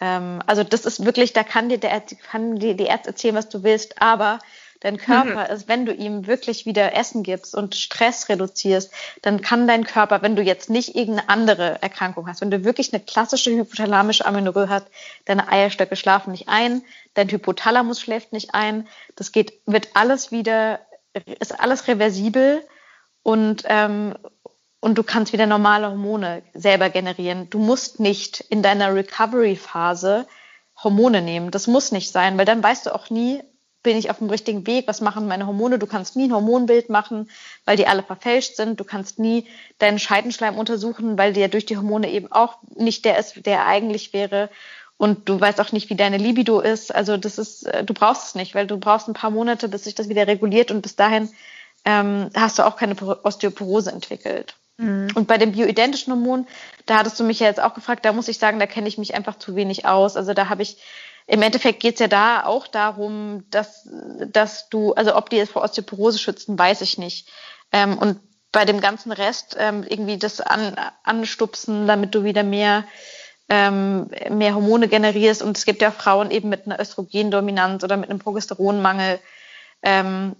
Ähm, 0.00 0.40
also 0.46 0.62
das 0.62 0.84
ist 0.84 1.04
wirklich, 1.04 1.32
da 1.32 1.42
kann 1.42 1.68
dir 1.68 1.78
der 1.78 2.02
kann 2.30 2.58
dir 2.58 2.74
die 2.74 2.84
Ärzte 2.84 3.10
erzählen, 3.10 3.34
was 3.34 3.48
du 3.48 3.62
willst, 3.62 4.00
aber 4.02 4.38
dein 4.80 4.98
Körper 4.98 5.48
mhm. 5.48 5.54
ist, 5.54 5.68
wenn 5.68 5.86
du 5.86 5.92
ihm 5.92 6.26
wirklich 6.26 6.66
wieder 6.66 6.94
Essen 6.94 7.22
gibst 7.22 7.54
und 7.54 7.74
Stress 7.74 8.28
reduzierst, 8.28 8.92
dann 9.22 9.40
kann 9.40 9.66
dein 9.66 9.84
Körper, 9.84 10.20
wenn 10.20 10.36
du 10.36 10.42
jetzt 10.42 10.68
nicht 10.68 10.94
irgendeine 10.94 11.30
andere 11.30 11.82
Erkrankung 11.82 12.28
hast, 12.28 12.42
wenn 12.42 12.50
du 12.50 12.62
wirklich 12.62 12.92
eine 12.92 13.02
klassische 13.02 13.50
hypothalamische 13.52 14.26
Amenorrhoe 14.26 14.68
hast, 14.68 14.86
deine 15.24 15.48
Eierstöcke 15.48 15.96
schlafen 15.96 16.32
nicht 16.32 16.48
ein, 16.48 16.82
dein 17.14 17.30
Hypothalamus 17.30 18.00
schläft 18.00 18.34
nicht 18.34 18.54
ein, 18.54 18.86
das 19.16 19.32
geht, 19.32 19.54
wird 19.64 19.88
alles 19.94 20.30
wieder 20.30 20.80
ist 21.38 21.58
alles 21.58 21.88
reversibel 21.88 22.62
und, 23.22 23.64
ähm, 23.66 24.14
und 24.80 24.96
du 24.98 25.02
kannst 25.02 25.32
wieder 25.32 25.46
normale 25.46 25.90
Hormone 25.90 26.42
selber 26.54 26.90
generieren. 26.90 27.50
Du 27.50 27.58
musst 27.58 28.00
nicht 28.00 28.40
in 28.40 28.62
deiner 28.62 28.94
Recovery-Phase 28.94 30.26
Hormone 30.82 31.22
nehmen. 31.22 31.50
Das 31.50 31.66
muss 31.66 31.92
nicht 31.92 32.12
sein, 32.12 32.36
weil 32.36 32.44
dann 32.44 32.62
weißt 32.62 32.86
du 32.86 32.94
auch 32.94 33.10
nie, 33.10 33.42
bin 33.82 33.96
ich 33.96 34.10
auf 34.10 34.18
dem 34.18 34.28
richtigen 34.28 34.66
Weg, 34.66 34.88
was 34.88 35.00
machen 35.00 35.28
meine 35.28 35.46
Hormone? 35.46 35.78
Du 35.78 35.86
kannst 35.86 36.16
nie 36.16 36.24
ein 36.24 36.34
Hormonbild 36.34 36.90
machen, 36.90 37.30
weil 37.64 37.76
die 37.76 37.86
alle 37.86 38.02
verfälscht 38.02 38.56
sind. 38.56 38.80
Du 38.80 38.84
kannst 38.84 39.20
nie 39.20 39.46
deinen 39.78 40.00
Scheidenschleim 40.00 40.58
untersuchen, 40.58 41.16
weil 41.16 41.32
der 41.32 41.48
durch 41.48 41.66
die 41.66 41.76
Hormone 41.76 42.10
eben 42.10 42.30
auch 42.32 42.58
nicht 42.74 43.04
der 43.04 43.16
ist, 43.18 43.46
der 43.46 43.64
eigentlich 43.64 44.12
wäre 44.12 44.50
und 44.98 45.28
du 45.28 45.40
weißt 45.40 45.60
auch 45.60 45.72
nicht, 45.72 45.90
wie 45.90 45.96
deine 45.96 46.16
Libido 46.16 46.60
ist. 46.60 46.94
Also 46.94 47.16
das 47.16 47.38
ist, 47.38 47.66
äh, 47.66 47.84
du 47.84 47.92
brauchst 47.94 48.28
es 48.28 48.34
nicht, 48.34 48.54
weil 48.54 48.66
du 48.66 48.78
brauchst 48.78 49.08
ein 49.08 49.14
paar 49.14 49.30
Monate, 49.30 49.68
bis 49.68 49.84
sich 49.84 49.94
das 49.94 50.08
wieder 50.08 50.26
reguliert 50.26 50.70
und 50.70 50.82
bis 50.82 50.96
dahin 50.96 51.30
ähm, 51.84 52.30
hast 52.34 52.58
du 52.58 52.66
auch 52.66 52.76
keine 52.76 52.96
Osteoporose 53.24 53.92
entwickelt. 53.92 54.56
Mhm. 54.78 55.08
Und 55.14 55.26
bei 55.26 55.38
dem 55.38 55.52
bioidentischen 55.52 56.12
Hormon, 56.12 56.46
da 56.86 56.98
hattest 56.98 57.18
du 57.20 57.24
mich 57.24 57.40
ja 57.40 57.46
jetzt 57.46 57.60
auch 57.60 57.74
gefragt, 57.74 58.04
da 58.04 58.12
muss 58.12 58.28
ich 58.28 58.38
sagen, 58.38 58.58
da 58.58 58.66
kenne 58.66 58.88
ich 58.88 58.98
mich 58.98 59.14
einfach 59.14 59.38
zu 59.38 59.54
wenig 59.54 59.86
aus. 59.86 60.16
Also 60.16 60.34
da 60.34 60.48
habe 60.48 60.62
ich, 60.62 60.78
im 61.26 61.42
Endeffekt 61.42 61.80
geht 61.80 61.94
es 61.94 62.00
ja 62.00 62.08
da 62.08 62.44
auch 62.44 62.66
darum, 62.66 63.44
dass, 63.50 63.88
dass 64.26 64.68
du, 64.68 64.94
also 64.94 65.16
ob 65.16 65.30
die 65.30 65.36
jetzt 65.36 65.52
vor 65.52 65.62
Osteoporose 65.62 66.18
schützen, 66.18 66.58
weiß 66.58 66.80
ich 66.80 66.98
nicht. 66.98 67.28
Ähm, 67.72 67.98
und 67.98 68.20
bei 68.52 68.64
dem 68.64 68.80
ganzen 68.80 69.12
Rest 69.12 69.56
ähm, 69.58 69.84
irgendwie 69.86 70.18
das 70.18 70.40
an, 70.40 70.76
anstupsen, 71.02 71.86
damit 71.86 72.14
du 72.14 72.24
wieder 72.24 72.42
mehr 72.42 72.84
ähm, 73.48 74.08
mehr 74.30 74.54
Hormone 74.54 74.88
generierst. 74.88 75.42
Und 75.42 75.56
es 75.56 75.64
gibt 75.64 75.82
ja 75.82 75.90
Frauen 75.90 76.30
eben 76.30 76.48
mit 76.48 76.66
einer 76.66 76.80
Östrogendominanz 76.80 77.84
oder 77.84 77.96
mit 77.96 78.10
einem 78.10 78.18
Progesteronmangel. 78.18 79.20
Ähm, 79.82 80.34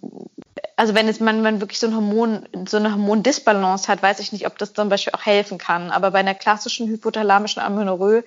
also 0.77 0.95
wenn 0.95 1.09
es 1.09 1.21
man, 1.21 1.43
man 1.43 1.61
wirklich 1.61 1.79
so 1.79 1.87
ein 1.87 1.95
Hormon, 1.95 2.49
so 2.69 2.77
eine 2.77 2.93
Hormondisbalance 2.93 3.89
hat, 3.89 4.03
weiß 4.03 4.19
ich 4.21 4.33
nicht, 4.33 4.47
ob 4.47 4.59
das 4.59 4.73
zum 4.73 4.89
Beispiel 4.89 5.13
auch 5.15 5.25
helfen 5.25 5.59
kann. 5.59 5.91
Aber 5.91 6.11
bei 6.11 6.19
einer 6.19 6.35
klassischen 6.35 6.89
hypothalamischen 6.89 7.63
Amenorrhoe 7.63 8.25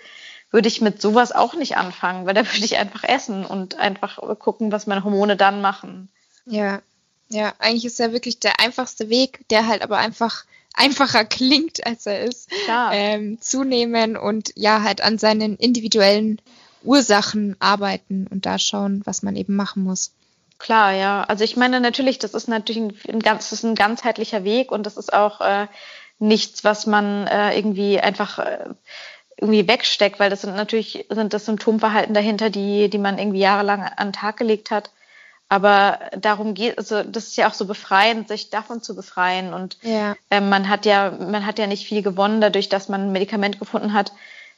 würde 0.51 0.67
ich 0.67 0.81
mit 0.81 1.01
sowas 1.01 1.31
auch 1.31 1.53
nicht 1.53 1.77
anfangen, 1.77 2.25
weil 2.25 2.33
da 2.33 2.41
würde 2.41 2.65
ich 2.65 2.77
einfach 2.77 3.03
essen 3.03 3.45
und 3.45 3.77
einfach 3.77 4.17
gucken, 4.39 4.71
was 4.71 4.87
meine 4.87 5.03
Hormone 5.03 5.35
dann 5.37 5.61
machen. 5.61 6.09
Ja, 6.45 6.81
ja, 7.29 7.53
eigentlich 7.59 7.85
ist 7.85 7.99
ja 7.99 8.11
wirklich 8.11 8.39
der 8.39 8.59
einfachste 8.59 9.09
Weg, 9.09 9.47
der 9.49 9.67
halt 9.67 9.83
aber 9.83 9.97
einfach 9.97 10.45
einfacher 10.79 11.25
klingt, 11.25 11.85
als 11.85 12.05
er 12.05 12.21
ist, 12.21 12.49
ähm, 12.91 13.39
zunehmen 13.41 14.17
und 14.17 14.51
ja, 14.55 14.81
halt 14.81 15.01
an 15.01 15.17
seinen 15.17 15.57
individuellen 15.57 16.41
Ursachen 16.83 17.55
arbeiten 17.59 18.27
und 18.29 18.45
da 18.45 18.57
schauen, 18.57 19.01
was 19.05 19.21
man 19.21 19.35
eben 19.35 19.55
machen 19.55 19.83
muss. 19.83 20.13
Klar, 20.57 20.93
ja. 20.93 21.23
Also 21.23 21.43
ich 21.43 21.57
meine 21.57 21.79
natürlich, 21.79 22.19
das 22.19 22.33
ist 22.33 22.47
natürlich 22.47 23.09
ein, 23.09 23.19
ganz, 23.19 23.49
das 23.49 23.59
ist 23.59 23.63
ein 23.63 23.75
ganzheitlicher 23.75 24.43
Weg 24.43 24.71
und 24.71 24.85
das 24.85 24.97
ist 24.97 25.13
auch 25.13 25.41
äh, 25.41 25.67
nichts, 26.19 26.63
was 26.63 26.85
man 26.85 27.27
äh, 27.27 27.57
irgendwie 27.57 27.99
einfach 27.99 28.39
äh, 28.39 28.65
irgendwie 29.37 29.67
wegsteckt, 29.67 30.19
weil 30.19 30.29
das 30.29 30.41
sind 30.41 30.55
natürlich 30.55 31.05
sind 31.09 31.33
das 31.33 31.45
Symptomverhalten 31.45 32.13
dahinter, 32.13 32.49
die 32.49 32.89
die 32.89 32.97
man 32.97 33.17
irgendwie 33.17 33.39
jahrelang 33.39 33.83
an 33.83 34.07
den 34.09 34.13
Tag 34.13 34.37
gelegt 34.37 34.69
hat. 34.71 34.91
Aber 35.51 35.99
darum 36.15 36.53
geht, 36.53 36.77
also 36.77 37.01
das 37.01 37.27
ist 37.27 37.37
ja 37.37 37.49
auch 37.49 37.55
so 37.55 37.65
befreiend, 37.65 38.27
sich 38.27 38.51
davon 38.51 38.83
zu 38.83 38.95
befreien. 38.95 39.51
Und 39.51 39.79
ja. 39.81 40.15
ähm, 40.29 40.47
man 40.47 40.69
hat 40.69 40.85
ja, 40.85 41.09
man 41.09 41.43
hat 41.45 41.57
ja 41.57 41.65
nicht 41.65 41.87
viel 41.87 42.03
gewonnen 42.03 42.39
dadurch, 42.39 42.69
dass 42.69 42.87
man 42.87 43.01
ein 43.01 43.11
Medikament 43.11 43.57
gefunden 43.59 43.93
hat, 43.93 44.13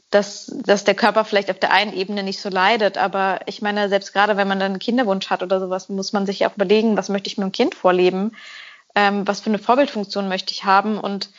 dass, 0.09 0.51
dass 0.53 0.83
der 0.83 0.93
Körper 0.93 1.23
vielleicht 1.23 1.49
auf 1.49 1.59
der 1.59 1.71
einen 1.71 1.93
Ebene 1.93 2.23
nicht 2.23 2.41
so 2.41 2.49
leidet. 2.49 2.97
Aber 2.97 3.39
ich 3.45 3.61
meine, 3.61 3.87
selbst 3.87 4.11
gerade 4.11 4.35
wenn 4.35 4.49
man 4.49 4.59
dann 4.59 4.73
einen 4.73 4.79
Kinderwunsch 4.79 5.29
hat 5.29 5.41
oder 5.41 5.61
sowas, 5.61 5.87
muss 5.87 6.11
man 6.11 6.25
sich 6.25 6.39
ja 6.39 6.49
auch 6.49 6.55
überlegen, 6.57 6.97
was 6.97 7.07
möchte 7.07 7.27
ich 7.27 7.37
mit 7.37 7.45
dem 7.45 7.53
Kind 7.53 7.73
vorleben? 7.73 8.35
Ähm, 8.93 9.25
was 9.25 9.39
für 9.39 9.49
eine 9.49 9.59
Vorbildfunktion 9.59 10.27
möchte 10.27 10.51
ich 10.51 10.65
haben? 10.65 10.99
Und 10.99 11.29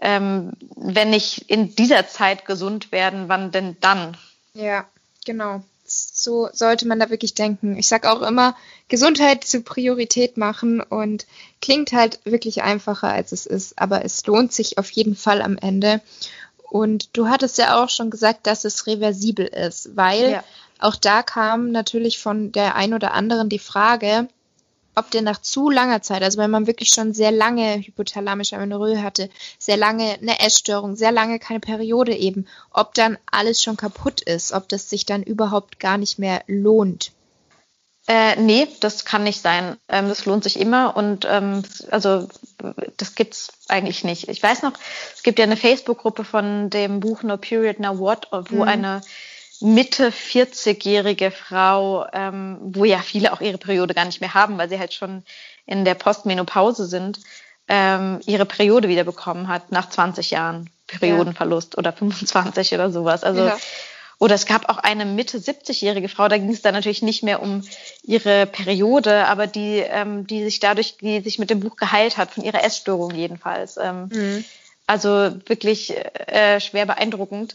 ähm, 0.00 0.54
wenn 0.74 1.12
ich 1.12 1.48
in 1.48 1.76
dieser 1.76 2.08
Zeit 2.08 2.44
gesund 2.44 2.90
werden, 2.90 3.28
wann 3.28 3.52
denn 3.52 3.76
dann? 3.80 4.16
Ja, 4.52 4.86
genau 5.24 5.62
so 5.90 6.48
sollte 6.52 6.86
man 6.86 7.00
da 7.00 7.10
wirklich 7.10 7.34
denken. 7.34 7.76
Ich 7.76 7.88
sage 7.88 8.10
auch 8.10 8.22
immer, 8.22 8.54
Gesundheit 8.88 9.44
zur 9.44 9.64
Priorität 9.64 10.36
machen 10.36 10.80
und 10.80 11.26
klingt 11.60 11.92
halt 11.92 12.20
wirklich 12.24 12.62
einfacher, 12.62 13.08
als 13.08 13.32
es 13.32 13.46
ist, 13.46 13.78
aber 13.78 14.04
es 14.04 14.24
lohnt 14.26 14.52
sich 14.52 14.78
auf 14.78 14.90
jeden 14.92 15.16
Fall 15.16 15.42
am 15.42 15.58
Ende. 15.58 16.00
Und 16.70 17.16
du 17.16 17.28
hattest 17.28 17.58
ja 17.58 17.82
auch 17.82 17.88
schon 17.88 18.10
gesagt, 18.10 18.46
dass 18.46 18.64
es 18.64 18.86
reversibel 18.86 19.46
ist, 19.46 19.96
weil 19.96 20.30
ja. 20.30 20.44
auch 20.78 20.94
da 20.94 21.24
kam 21.24 21.72
natürlich 21.72 22.20
von 22.20 22.52
der 22.52 22.76
ein 22.76 22.94
oder 22.94 23.12
anderen 23.12 23.48
die 23.48 23.58
Frage, 23.58 24.28
ob 24.94 25.10
der 25.10 25.22
nach 25.22 25.40
zu 25.40 25.70
langer 25.70 26.02
Zeit, 26.02 26.22
also 26.22 26.38
wenn 26.38 26.50
man 26.50 26.66
wirklich 26.66 26.90
schon 26.90 27.12
sehr 27.14 27.30
lange 27.30 27.78
hypothalamische 27.78 28.56
Amenorrhoe 28.56 29.02
hatte, 29.02 29.30
sehr 29.58 29.76
lange 29.76 30.18
eine 30.20 30.40
Essstörung, 30.40 30.96
sehr 30.96 31.12
lange 31.12 31.38
keine 31.38 31.60
Periode 31.60 32.14
eben, 32.14 32.46
ob 32.72 32.94
dann 32.94 33.18
alles 33.30 33.62
schon 33.62 33.76
kaputt 33.76 34.20
ist, 34.20 34.52
ob 34.52 34.68
das 34.68 34.90
sich 34.90 35.06
dann 35.06 35.22
überhaupt 35.22 35.80
gar 35.80 35.98
nicht 35.98 36.18
mehr 36.18 36.42
lohnt. 36.46 37.12
Äh, 38.08 38.34
nee, 38.40 38.66
das 38.80 39.04
kann 39.04 39.22
nicht 39.22 39.40
sein. 39.40 39.76
Ähm, 39.88 40.08
das 40.08 40.24
lohnt 40.24 40.42
sich 40.42 40.58
immer 40.58 40.96
und 40.96 41.26
ähm, 41.30 41.62
also 41.90 42.26
das 42.96 43.14
gibt's 43.14 43.52
eigentlich 43.68 44.02
nicht. 44.02 44.28
Ich 44.28 44.42
weiß 44.42 44.62
noch, 44.62 44.72
es 45.14 45.22
gibt 45.22 45.38
ja 45.38 45.44
eine 45.44 45.56
Facebook-Gruppe 45.56 46.24
von 46.24 46.70
dem 46.70 46.98
Buch 46.98 47.22
No 47.22 47.36
Period 47.36 47.78
Now 47.78 47.98
What, 47.98 48.28
wo 48.32 48.56
mhm. 48.56 48.62
eine 48.62 49.00
Mitte 49.60 50.10
40-jährige 50.10 51.30
Frau, 51.30 52.06
ähm, 52.12 52.58
wo 52.60 52.84
ja 52.84 52.98
viele 52.98 53.32
auch 53.32 53.40
ihre 53.40 53.58
Periode 53.58 53.94
gar 53.94 54.06
nicht 54.06 54.20
mehr 54.20 54.34
haben, 54.34 54.58
weil 54.58 54.68
sie 54.68 54.78
halt 54.78 54.94
schon 54.94 55.22
in 55.66 55.84
der 55.84 55.94
Postmenopause 55.94 56.86
sind, 56.86 57.20
ähm, 57.68 58.20
ihre 58.26 58.46
Periode 58.46 58.88
wieder 58.88 59.04
bekommen 59.04 59.48
hat 59.48 59.70
nach 59.70 59.88
20 59.88 60.30
Jahren 60.30 60.70
Periodenverlust 60.88 61.74
ja. 61.74 61.78
oder 61.78 61.92
25 61.92 62.74
oder 62.74 62.90
sowas. 62.90 63.22
Also 63.22 63.46
ja. 63.46 63.58
oder 64.18 64.34
es 64.34 64.46
gab 64.46 64.68
auch 64.68 64.78
eine 64.78 65.04
Mitte 65.04 65.38
70-jährige 65.38 66.08
Frau, 66.08 66.26
da 66.28 66.36
ging 66.36 66.50
es 66.50 66.62
dann 66.62 66.74
natürlich 66.74 67.02
nicht 67.02 67.22
mehr 67.22 67.40
um 67.40 67.62
ihre 68.02 68.46
Periode, 68.46 69.26
aber 69.26 69.46
die, 69.46 69.78
ähm, 69.78 70.26
die 70.26 70.42
sich 70.42 70.58
dadurch, 70.58 70.96
die 70.98 71.20
sich 71.20 71.38
mit 71.38 71.50
dem 71.50 71.60
Buch 71.60 71.76
geheilt 71.76 72.16
hat, 72.16 72.32
von 72.32 72.42
ihrer 72.42 72.64
Essstörung 72.64 73.14
jedenfalls. 73.14 73.76
Ähm, 73.76 74.08
mhm. 74.10 74.44
Also 74.86 75.30
wirklich 75.46 75.94
äh, 76.26 76.58
schwer 76.58 76.86
beeindruckend. 76.86 77.54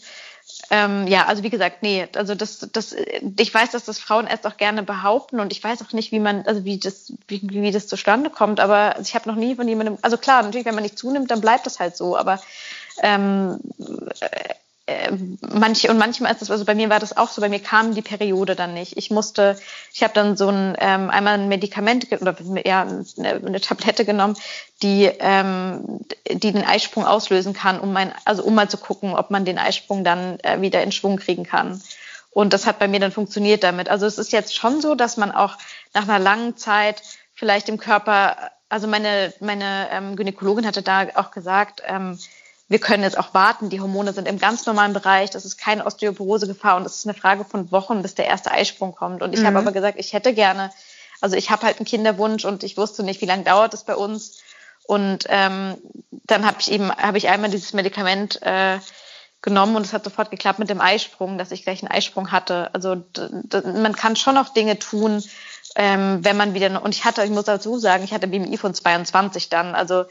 Ähm, 0.69 1.07
ja, 1.07 1.25
also 1.25 1.43
wie 1.43 1.49
gesagt, 1.49 1.83
nee, 1.83 2.07
also 2.15 2.33
das, 2.33 2.67
das, 2.71 2.95
ich 3.37 3.53
weiß, 3.53 3.71
dass 3.71 3.85
das 3.85 3.99
Frauen 3.99 4.27
erst 4.27 4.47
auch 4.47 4.57
gerne 4.57 4.83
behaupten 4.83 5.39
und 5.39 5.51
ich 5.51 5.63
weiß 5.63 5.81
auch 5.83 5.93
nicht, 5.93 6.11
wie 6.11 6.19
man, 6.19 6.45
also 6.47 6.65
wie 6.65 6.79
das, 6.79 7.13
wie, 7.27 7.41
wie 7.43 7.71
das 7.71 7.87
zustande 7.87 8.29
kommt, 8.29 8.59
aber 8.59 8.99
ich 8.99 9.13
habe 9.15 9.29
noch 9.29 9.35
nie 9.35 9.55
von 9.55 9.67
jemandem, 9.67 9.97
also 10.01 10.17
klar, 10.17 10.41
natürlich, 10.41 10.65
wenn 10.65 10.75
man 10.75 10.83
nicht 10.83 10.97
zunimmt, 10.97 11.29
dann 11.29 11.41
bleibt 11.41 11.65
das 11.65 11.79
halt 11.79 11.95
so, 11.95 12.17
aber 12.17 12.39
ähm, 13.03 13.59
äh, 14.21 14.55
manche 15.41 15.89
und 15.89 15.97
manchmal 15.97 16.31
ist 16.31 16.41
das, 16.41 16.51
also 16.51 16.63
bei 16.63 16.75
mir 16.75 16.89
war 16.89 16.99
das 16.99 17.17
auch 17.17 17.29
so, 17.29 17.41
bei 17.41 17.49
mir 17.49 17.59
kam 17.59 17.95
die 17.95 18.03
Periode 18.03 18.55
dann 18.55 18.75
nicht. 18.75 18.97
Ich 18.97 19.09
musste, 19.09 19.57
ich 19.91 20.03
habe 20.03 20.13
dann 20.13 20.37
so 20.37 20.49
ein 20.49 20.75
ähm, 20.79 21.09
einmal 21.09 21.33
ein 21.33 21.47
Medikament 21.47 22.07
oder 22.21 22.35
ja 22.63 22.81
eine, 23.17 23.29
eine 23.33 23.61
Tablette 23.61 24.05
genommen, 24.05 24.35
die 24.83 25.09
ähm, 25.19 26.01
die 26.29 26.51
den 26.51 26.63
Eisprung 26.63 27.03
auslösen 27.05 27.53
kann, 27.53 27.79
um 27.79 27.93
mein, 27.93 28.13
also 28.25 28.43
um 28.43 28.53
mal 28.53 28.69
zu 28.69 28.77
gucken, 28.77 29.15
ob 29.15 29.31
man 29.31 29.43
den 29.43 29.57
Eisprung 29.57 30.03
dann 30.03 30.39
äh, 30.41 30.61
wieder 30.61 30.83
in 30.83 30.91
Schwung 30.91 31.17
kriegen 31.17 31.45
kann. 31.45 31.81
Und 32.29 32.53
das 32.53 32.67
hat 32.67 32.77
bei 32.77 32.87
mir 32.87 32.99
dann 32.99 33.11
funktioniert 33.11 33.63
damit. 33.63 33.89
Also 33.89 34.05
es 34.05 34.19
ist 34.19 34.33
jetzt 34.33 34.55
schon 34.55 34.81
so, 34.81 34.93
dass 34.93 35.17
man 35.17 35.31
auch 35.31 35.57
nach 35.93 36.03
einer 36.03 36.19
langen 36.19 36.57
Zeit 36.57 37.01
vielleicht 37.33 37.69
im 37.69 37.79
Körper, 37.79 38.51
also 38.69 38.87
meine 38.87 39.33
meine 39.39 39.87
ähm, 39.89 40.15
Gynäkologin 40.15 40.67
hatte 40.67 40.83
da 40.83 41.07
auch 41.15 41.31
gesagt, 41.31 41.81
ähm, 41.87 42.19
wir 42.67 42.79
können 42.79 43.03
jetzt 43.03 43.17
auch 43.17 43.33
warten. 43.33 43.69
Die 43.69 43.79
Hormone 43.79 44.13
sind 44.13 44.27
im 44.27 44.39
ganz 44.39 44.65
normalen 44.65 44.93
Bereich. 44.93 45.29
Das 45.29 45.45
ist 45.45 45.57
keine 45.57 45.85
Osteoporose-Gefahr 45.85 46.77
und 46.77 46.85
es 46.85 46.95
ist 46.95 47.05
eine 47.05 47.13
Frage 47.13 47.45
von 47.45 47.71
Wochen, 47.71 48.01
bis 48.01 48.15
der 48.15 48.25
erste 48.25 48.51
Eisprung 48.51 48.95
kommt. 48.95 49.21
Und 49.21 49.33
ich 49.33 49.41
mhm. 49.41 49.47
habe 49.47 49.59
aber 49.59 49.71
gesagt, 49.71 49.99
ich 49.99 50.13
hätte 50.13 50.33
gerne, 50.33 50.71
also 51.21 51.35
ich 51.35 51.51
habe 51.51 51.63
halt 51.63 51.77
einen 51.77 51.85
Kinderwunsch 51.85 52.43
und 52.43 52.63
ich 52.63 52.77
wusste 52.77 53.03
nicht, 53.03 53.21
wie 53.21 53.27
lange 53.27 53.43
dauert 53.43 53.73
es 53.73 53.83
bei 53.83 53.95
uns. 53.95 54.39
Und 54.87 55.25
ähm, 55.29 55.77
dann 56.11 56.45
habe 56.45 56.57
ich 56.59 56.71
eben, 56.71 56.91
habe 56.91 57.17
ich 57.17 57.29
einmal 57.29 57.51
dieses 57.51 57.73
Medikament 57.73 58.41
äh, 58.41 58.79
genommen 59.41 59.75
und 59.75 59.85
es 59.85 59.93
hat 59.93 60.03
sofort 60.03 60.31
geklappt 60.31 60.59
mit 60.59 60.69
dem 60.69 60.81
Eisprung, 60.81 61.37
dass 61.37 61.51
ich 61.51 61.63
gleich 61.63 61.83
einen 61.83 61.91
Eisprung 61.91 62.31
hatte. 62.31 62.71
Also 62.73 63.03
man 63.63 63.95
kann 63.95 64.15
schon 64.15 64.35
noch 64.35 64.49
Dinge 64.49 64.79
tun, 64.79 65.23
ähm, 65.75 66.19
wenn 66.23 66.37
man 66.37 66.53
wieder, 66.53 66.83
und 66.83 66.95
ich 66.95 67.05
hatte, 67.05 67.23
ich 67.23 67.29
muss 67.29 67.45
dazu 67.45 67.77
sagen, 67.77 68.03
ich 68.03 68.13
hatte 68.13 68.27
BMI 68.27 68.57
von 68.57 68.73
22 68.73 69.49
dann, 69.49 69.75
also 69.75 70.05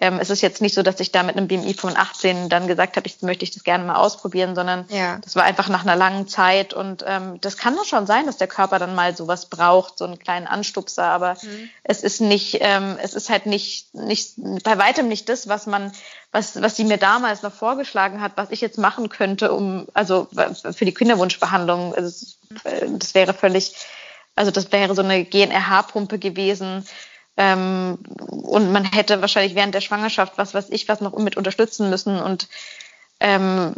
ähm, 0.00 0.18
es 0.18 0.30
ist 0.30 0.40
jetzt 0.40 0.62
nicht 0.62 0.74
so, 0.74 0.82
dass 0.82 0.98
ich 0.98 1.12
da 1.12 1.22
mit 1.22 1.36
einem 1.36 1.46
BMI 1.46 1.74
von 1.74 1.94
18 1.94 2.48
dann 2.48 2.66
gesagt 2.66 2.96
habe, 2.96 3.06
ich 3.06 3.20
möchte 3.20 3.44
ich 3.44 3.50
das 3.50 3.64
gerne 3.64 3.84
mal 3.84 3.96
ausprobieren, 3.96 4.54
sondern 4.54 4.86
ja. 4.88 5.18
das 5.18 5.36
war 5.36 5.44
einfach 5.44 5.68
nach 5.68 5.82
einer 5.82 5.94
langen 5.94 6.26
Zeit 6.26 6.72
und 6.72 7.04
ähm, 7.06 7.38
das 7.42 7.58
kann 7.58 7.76
doch 7.76 7.84
schon 7.84 8.06
sein, 8.06 8.24
dass 8.24 8.38
der 8.38 8.48
Körper 8.48 8.78
dann 8.78 8.94
mal 8.94 9.14
sowas 9.14 9.46
braucht, 9.46 9.98
so 9.98 10.06
einen 10.06 10.18
kleinen 10.18 10.46
Anstupser, 10.46 11.04
aber 11.04 11.36
mhm. 11.42 11.68
es 11.84 12.02
ist 12.02 12.22
nicht, 12.22 12.58
ähm, 12.60 12.96
es 13.02 13.12
ist 13.12 13.28
halt 13.28 13.44
nicht, 13.44 13.94
nicht, 13.94 14.32
bei 14.64 14.78
weitem 14.78 15.06
nicht 15.06 15.28
das, 15.28 15.48
was 15.48 15.66
man, 15.66 15.92
was, 16.32 16.60
was 16.62 16.76
sie 16.76 16.84
mir 16.84 16.96
damals 16.98 17.42
noch 17.42 17.52
vorgeschlagen 17.52 18.22
hat, 18.22 18.32
was 18.36 18.50
ich 18.50 18.62
jetzt 18.62 18.78
machen 18.78 19.10
könnte, 19.10 19.52
um, 19.52 19.86
also 19.92 20.28
für 20.72 20.86
die 20.86 20.94
Kinderwunschbehandlung, 20.94 21.94
also, 21.94 22.26
das 22.98 23.14
wäre 23.14 23.34
völlig, 23.34 23.74
also 24.34 24.50
das 24.50 24.72
wäre 24.72 24.94
so 24.94 25.02
eine 25.02 25.26
GNRH-Pumpe 25.26 26.18
gewesen, 26.18 26.86
ähm, 27.36 27.98
und 28.28 28.72
man 28.72 28.84
hätte 28.84 29.20
wahrscheinlich 29.20 29.54
während 29.54 29.74
der 29.74 29.80
Schwangerschaft 29.80 30.36
was 30.36 30.54
weiß 30.54 30.66
ich 30.70 30.88
was 30.88 31.00
noch 31.00 31.16
mit 31.18 31.36
unterstützen 31.36 31.90
müssen. 31.90 32.20
Und 32.20 32.48
ähm, 33.20 33.74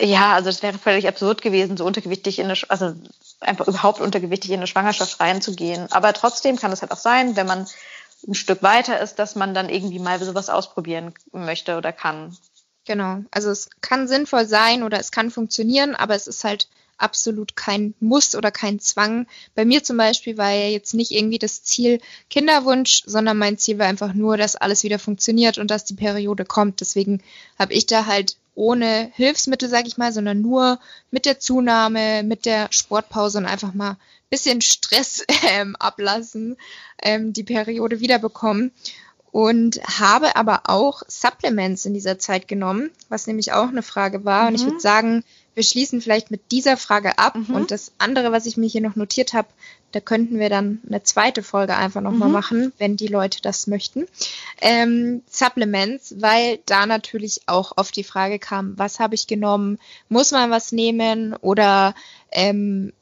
ja, 0.00 0.34
also 0.34 0.48
es 0.50 0.62
wäre 0.62 0.78
völlig 0.78 1.06
absurd 1.06 1.42
gewesen, 1.42 1.76
so 1.76 1.84
untergewichtig 1.84 2.38
in 2.38 2.46
eine, 2.46 2.54
also 2.68 2.94
einfach 3.40 3.68
überhaupt 3.68 4.00
untergewichtig 4.00 4.50
in 4.50 4.58
eine 4.58 4.66
Schwangerschaft 4.66 5.20
reinzugehen. 5.20 5.90
Aber 5.92 6.12
trotzdem 6.12 6.56
kann 6.56 6.72
es 6.72 6.82
halt 6.82 6.92
auch 6.92 6.98
sein, 6.98 7.36
wenn 7.36 7.46
man 7.46 7.66
ein 8.26 8.34
Stück 8.34 8.62
weiter 8.62 9.00
ist, 9.00 9.18
dass 9.18 9.34
man 9.34 9.54
dann 9.54 9.68
irgendwie 9.68 9.98
mal 9.98 10.22
sowas 10.22 10.50
ausprobieren 10.50 11.14
möchte 11.32 11.76
oder 11.76 11.92
kann. 11.92 12.36
Genau. 12.84 13.18
Also 13.30 13.50
es 13.50 13.70
kann 13.80 14.08
sinnvoll 14.08 14.46
sein 14.46 14.82
oder 14.82 14.98
es 14.98 15.12
kann 15.12 15.30
funktionieren, 15.30 15.94
aber 15.94 16.14
es 16.14 16.26
ist 16.26 16.44
halt 16.44 16.68
absolut 17.00 17.56
kein 17.56 17.94
Muss 18.00 18.34
oder 18.34 18.50
kein 18.50 18.80
Zwang. 18.80 19.26
Bei 19.54 19.64
mir 19.64 19.82
zum 19.82 19.96
Beispiel 19.96 20.36
war 20.36 20.50
ja 20.50 20.68
jetzt 20.68 20.94
nicht 20.94 21.12
irgendwie 21.12 21.38
das 21.38 21.62
Ziel 21.62 22.00
Kinderwunsch, 22.28 23.02
sondern 23.06 23.38
mein 23.38 23.58
Ziel 23.58 23.78
war 23.78 23.86
einfach 23.86 24.14
nur, 24.14 24.36
dass 24.36 24.56
alles 24.56 24.84
wieder 24.84 24.98
funktioniert 24.98 25.58
und 25.58 25.70
dass 25.70 25.84
die 25.84 25.94
Periode 25.94 26.44
kommt. 26.44 26.80
Deswegen 26.80 27.22
habe 27.58 27.72
ich 27.72 27.86
da 27.86 28.06
halt 28.06 28.36
ohne 28.54 29.10
Hilfsmittel, 29.14 29.68
sage 29.68 29.88
ich 29.88 29.96
mal, 29.96 30.12
sondern 30.12 30.40
nur 30.40 30.78
mit 31.10 31.24
der 31.24 31.38
Zunahme, 31.38 32.22
mit 32.22 32.44
der 32.46 32.68
Sportpause 32.70 33.38
und 33.38 33.46
einfach 33.46 33.74
mal 33.74 33.96
bisschen 34.28 34.60
Stress 34.60 35.24
ähm, 35.48 35.76
ablassen, 35.76 36.56
ähm, 37.02 37.32
die 37.32 37.42
Periode 37.42 38.00
wiederbekommen 38.00 38.72
und 39.32 39.80
habe 39.84 40.36
aber 40.36 40.62
auch 40.64 41.02
Supplements 41.06 41.84
in 41.84 41.94
dieser 41.94 42.18
Zeit 42.18 42.48
genommen, 42.48 42.90
was 43.08 43.26
nämlich 43.26 43.52
auch 43.52 43.68
eine 43.68 43.82
Frage 43.82 44.24
war. 44.24 44.42
Mhm. 44.42 44.48
Und 44.48 44.54
ich 44.54 44.62
würde 44.62 44.74
mhm. 44.74 44.80
sagen, 44.80 45.24
wir 45.54 45.62
schließen 45.62 46.00
vielleicht 46.00 46.30
mit 46.30 46.52
dieser 46.52 46.76
Frage 46.76 47.18
ab. 47.18 47.36
Mhm. 47.36 47.54
Und 47.54 47.70
das 47.70 47.92
andere, 47.98 48.32
was 48.32 48.46
ich 48.46 48.56
mir 48.56 48.68
hier 48.68 48.80
noch 48.80 48.96
notiert 48.96 49.32
habe, 49.32 49.48
da 49.92 50.00
könnten 50.00 50.38
wir 50.38 50.48
dann 50.48 50.80
eine 50.86 51.02
zweite 51.02 51.42
Folge 51.42 51.76
einfach 51.76 52.00
nochmal 52.00 52.28
mhm. 52.28 52.34
machen, 52.34 52.72
wenn 52.78 52.96
die 52.96 53.08
Leute 53.08 53.40
das 53.42 53.66
möchten. 53.66 54.06
Ähm, 54.60 55.22
Supplements, 55.28 56.14
weil 56.18 56.60
da 56.66 56.86
natürlich 56.86 57.42
auch 57.46 57.72
oft 57.76 57.96
die 57.96 58.04
Frage 58.04 58.38
kam, 58.38 58.78
was 58.78 59.00
habe 59.00 59.14
ich 59.14 59.26
genommen? 59.26 59.78
Muss 60.08 60.30
man 60.30 60.50
was 60.50 60.70
nehmen? 60.70 61.34
Oder 61.34 61.94
ähm, 62.30 62.92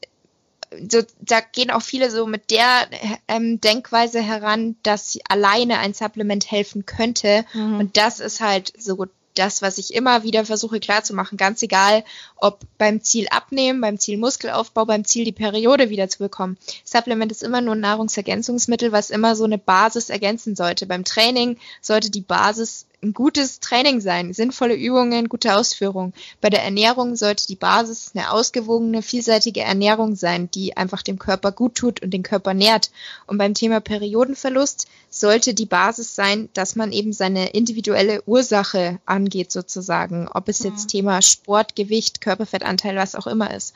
so, 0.89 1.01
da 1.21 1.39
gehen 1.41 1.71
auch 1.71 1.81
viele 1.81 2.11
so 2.11 2.27
mit 2.27 2.51
der 2.51 2.87
ähm, 3.27 3.59
Denkweise 3.61 4.21
heran, 4.21 4.75
dass 4.83 5.17
alleine 5.27 5.79
ein 5.79 5.93
Supplement 5.93 6.49
helfen 6.49 6.85
könnte. 6.85 7.45
Mhm. 7.53 7.79
Und 7.79 7.97
das 7.97 8.19
ist 8.19 8.39
halt 8.39 8.73
so 8.77 9.05
das, 9.39 9.61
was 9.61 9.77
ich 9.77 9.93
immer 9.93 10.23
wieder 10.23 10.45
versuche 10.45 10.79
klarzumachen, 10.79 11.37
ganz 11.37 11.61
egal, 11.61 12.03
ob 12.35 12.59
beim 12.77 13.01
Ziel 13.01 13.27
abnehmen, 13.29 13.81
beim 13.81 13.97
Ziel 13.97 14.17
Muskelaufbau, 14.17 14.85
beim 14.85 15.05
Ziel 15.05 15.25
die 15.25 15.31
Periode 15.31 15.89
wieder 15.89 16.09
zu 16.09 16.19
bekommen. 16.19 16.57
Supplement 16.83 17.31
ist 17.31 17.43
immer 17.43 17.61
nur 17.61 17.75
ein 17.75 17.79
Nahrungsergänzungsmittel, 17.79 18.91
was 18.91 19.09
immer 19.09 19.35
so 19.35 19.45
eine 19.45 19.57
Basis 19.57 20.09
ergänzen 20.09 20.55
sollte. 20.55 20.85
Beim 20.85 21.05
Training 21.05 21.57
sollte 21.81 22.11
die 22.11 22.21
Basis 22.21 22.85
ein 23.01 23.13
gutes 23.13 23.59
Training 23.59 24.01
sein, 24.01 24.33
sinnvolle 24.33 24.75
Übungen, 24.75 25.29
gute 25.29 25.55
Ausführung. 25.55 26.13
Bei 26.41 26.49
der 26.49 26.63
Ernährung 26.63 27.15
sollte 27.15 27.47
die 27.47 27.55
Basis 27.55 28.11
eine 28.13 28.31
ausgewogene, 28.31 29.01
vielseitige 29.01 29.61
Ernährung 29.61 30.15
sein, 30.15 30.51
die 30.51 30.75
einfach 30.75 31.01
dem 31.01 31.17
Körper 31.17 31.51
gut 31.51 31.75
tut 31.75 32.01
und 32.01 32.11
den 32.11 32.23
Körper 32.23 32.53
nährt. 32.53 32.91
Und 33.25 33.37
beim 33.37 33.53
Thema 33.53 33.79
Periodenverlust 33.79 34.87
sollte 35.09 35.53
die 35.53 35.65
Basis 35.65 36.15
sein, 36.15 36.49
dass 36.53 36.75
man 36.75 36.91
eben 36.91 37.13
seine 37.13 37.49
individuelle 37.51 38.21
Ursache 38.25 38.99
angeht 39.05 39.51
sozusagen, 39.51 40.27
ob 40.27 40.49
es 40.49 40.59
jetzt 40.59 40.87
Thema 40.87 41.21
Sport, 41.21 41.75
Gewicht, 41.75 42.21
Körperfettanteil, 42.21 42.97
was 42.97 43.15
auch 43.15 43.27
immer 43.27 43.53
ist. 43.53 43.73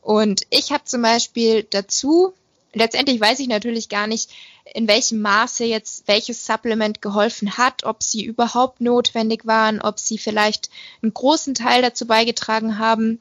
Und 0.00 0.42
ich 0.50 0.72
habe 0.72 0.84
zum 0.84 1.02
Beispiel 1.02 1.62
dazu 1.62 2.32
letztendlich 2.72 3.20
weiß 3.20 3.40
ich 3.40 3.48
natürlich 3.48 3.88
gar 3.88 4.06
nicht, 4.06 4.30
in 4.74 4.88
welchem 4.88 5.20
Maße 5.20 5.64
jetzt 5.64 6.06
welches 6.06 6.46
Supplement 6.46 7.02
geholfen 7.02 7.56
hat, 7.56 7.84
ob 7.84 8.02
sie 8.02 8.24
überhaupt 8.24 8.80
notwendig 8.80 9.46
waren, 9.46 9.80
ob 9.80 9.98
sie 9.98 10.18
vielleicht 10.18 10.70
einen 11.02 11.14
großen 11.14 11.54
Teil 11.54 11.82
dazu 11.82 12.06
beigetragen 12.06 12.78
haben. 12.78 13.20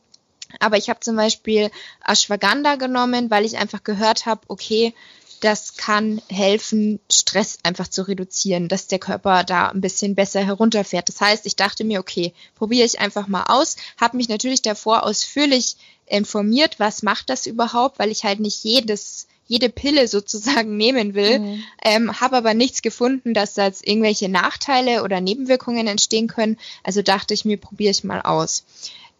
Aber 0.60 0.78
ich 0.78 0.89
habe 0.89 0.99
zum 0.99 1.16
Beispiel 1.16 1.72
Ashwagandha 2.06 2.76
genommen, 2.76 3.32
weil 3.32 3.45
ich 3.45 3.58
einfach 3.58 3.84
gehört 3.84 4.26
habe, 4.26 4.41
okay, 4.47 4.93
das 5.41 5.76
kann 5.76 6.22
helfen, 6.30 6.99
Stress 7.12 7.58
einfach 7.64 7.88
zu 7.88 8.08
reduzieren, 8.08 8.68
dass 8.68 8.88
der 8.88 8.99
Körper 8.99 9.43
da 9.43 9.70
ein 9.70 9.82
bisschen 9.82 10.14
besser 10.14 10.41
herunterfährt. 10.41 11.10
Das 11.10 11.20
heißt, 11.20 11.47
ich 11.47 11.56
dachte 11.56 11.84
mir, 11.84 11.99
okay, 11.99 12.34
probiere 12.54 12.86
ich 12.86 12.99
einfach 12.99 13.28
mal 13.28 13.45
aus, 13.47 13.76
habe 13.99 14.18
mich 14.18 14.30
natürlich 14.30 14.62
davor 14.62 15.04
ausführlich 15.04 15.78
informiert, 16.06 16.80
was 16.80 17.02
macht 17.02 17.30
das 17.30 17.47
überhaupt, 17.47 17.97
weil 17.97 18.12
ich 18.12 18.24
halt 18.24 18.39
nicht 18.39 18.64
jedes 18.64 19.28
jede 19.52 19.68
Pille 19.68 20.08
sozusagen 20.08 20.78
nehmen 20.78 21.14
will, 21.14 21.39
mhm. 21.39 21.64
ähm, 21.84 22.22
habe 22.22 22.38
aber 22.38 22.54
nichts 22.54 22.82
gefunden, 22.82 23.34
dass 23.34 23.54
da 23.54 23.66
jetzt 23.66 23.86
irgendwelche 23.86 24.30
Nachteile 24.30 25.04
oder 25.04 25.20
Nebenwirkungen 25.20 25.88
entstehen 25.88 26.28
können. 26.28 26.58
Also 26.84 27.02
dachte 27.02 27.34
ich 27.34 27.43
mir, 27.43 27.58
probiere 27.58 27.91
ich 27.91 28.06
mal 28.06 28.22
aus. 28.22 28.64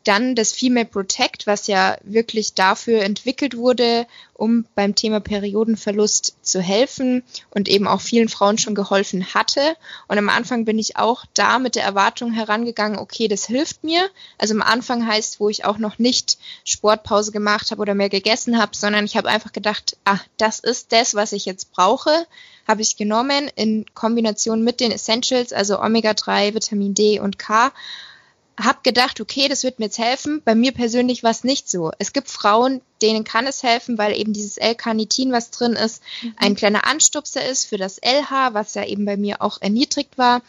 Dann 0.04 0.36
das 0.36 0.52
Female 0.52 0.86
Protect, 0.86 1.47
was 1.47 1.68
ja 1.68 1.97
wirklich 2.04 2.54
dafür 2.54 3.02
entwickelt 3.02 3.56
wurde, 3.56 4.08
um 4.34 4.66
beim 4.74 4.95
Thema 4.95 5.20
Periodenverlust 5.20 6.36
zu 6.41 6.62
helfen 6.62 7.24
und 7.52 7.70
eben 7.70 7.88
auch 7.88 8.02
vielen 8.02 8.30
Frauen 8.30 8.58
schon 8.58 8.74
geholfen 8.74 9.34
hatte. 9.34 9.62
Und 10.08 10.18
am 10.18 10.30
Anfang 10.30 10.66
bin 10.66 10.80
ich 10.80 10.97
auch 10.97 11.26
da 11.34 11.60
mit 11.60 11.76
der 11.76 11.84
Erwartung 11.84 12.32
herangegangen, 12.32 12.97
okay, 12.97 13.28
das 13.28 13.45
hilft 13.45 13.84
mir. 13.84 14.10
Also 14.38 14.56
am 14.56 14.62
Anfang 14.62 15.06
heißt, 15.06 15.39
wo 15.39 15.49
ich 15.49 15.66
auch 15.66 15.78
noch 15.78 15.99
nicht 15.99 16.39
Sportpause 16.66 17.32
gemacht 17.32 17.70
habe 17.70 17.82
oder 17.82 17.93
mehr 17.93 18.10
gegessen 18.10 18.58
habe, 18.58 18.76
sondern 18.76 19.06
ich 19.06 19.16
habe 19.16 19.30
einfach 19.30 19.54
gedacht, 19.54 19.97
ah, 20.06 20.20
das 20.38 20.60
ist 20.60 20.91
das, 20.91 21.14
was 21.14 21.34
ich 21.34 21.45
jetzt 21.45 21.72
brauche 21.72 22.26
habe 22.68 22.82
ich 22.82 22.95
genommen 22.95 23.49
in 23.56 23.86
Kombination 23.93 24.64
mit 24.64 24.80
den 24.80 24.91
Essentials, 24.91 25.52
also 25.52 25.82
Omega-3, 25.82 26.54
Vitamin 26.54 26.93
D 26.93 27.20
und 27.20 27.38
K 27.39 27.72
habe 28.60 28.80
gedacht, 28.84 29.22
okay, 29.22 29.47
das 29.47 29.64
wird 29.64 29.80
mir 29.80 29.86
jetzt 29.86 29.97
helfen. 29.97 30.41
Bei 30.43 30.56
mir 30.56 30.72
persönlich 30.72 31.24
war 31.24 31.32
es 31.32 31.43
nicht 31.43 31.70
so. 31.70 31.91
Es 31.99 32.14
gibt 32.14 32.30
Frauen, 32.30 32.82
denen 33.02 33.24
kann 33.24 33.47
es 33.47 33.64
helfen, 33.64 33.97
weil 33.97 34.18
eben 34.18 34.34
dieses 34.34 34.58
L-Carnitin, 34.58 35.32
was 35.32 35.52
drin 35.52 35.74
ist, 35.74 36.02
mhm. 36.22 36.34
ein 36.38 36.56
kleiner 36.56 36.86
Anstupser 36.86 37.45
ist 37.45 37.66
für 37.66 37.78
das 37.78 37.99
LH, 38.04 38.54
was 38.54 38.74
ja 38.76 38.86
eben 38.86 39.06
bei 39.06 39.18
mir 39.18 39.41
auch 39.41 39.62
erniedrigt 39.62 40.18
war. 40.18 40.41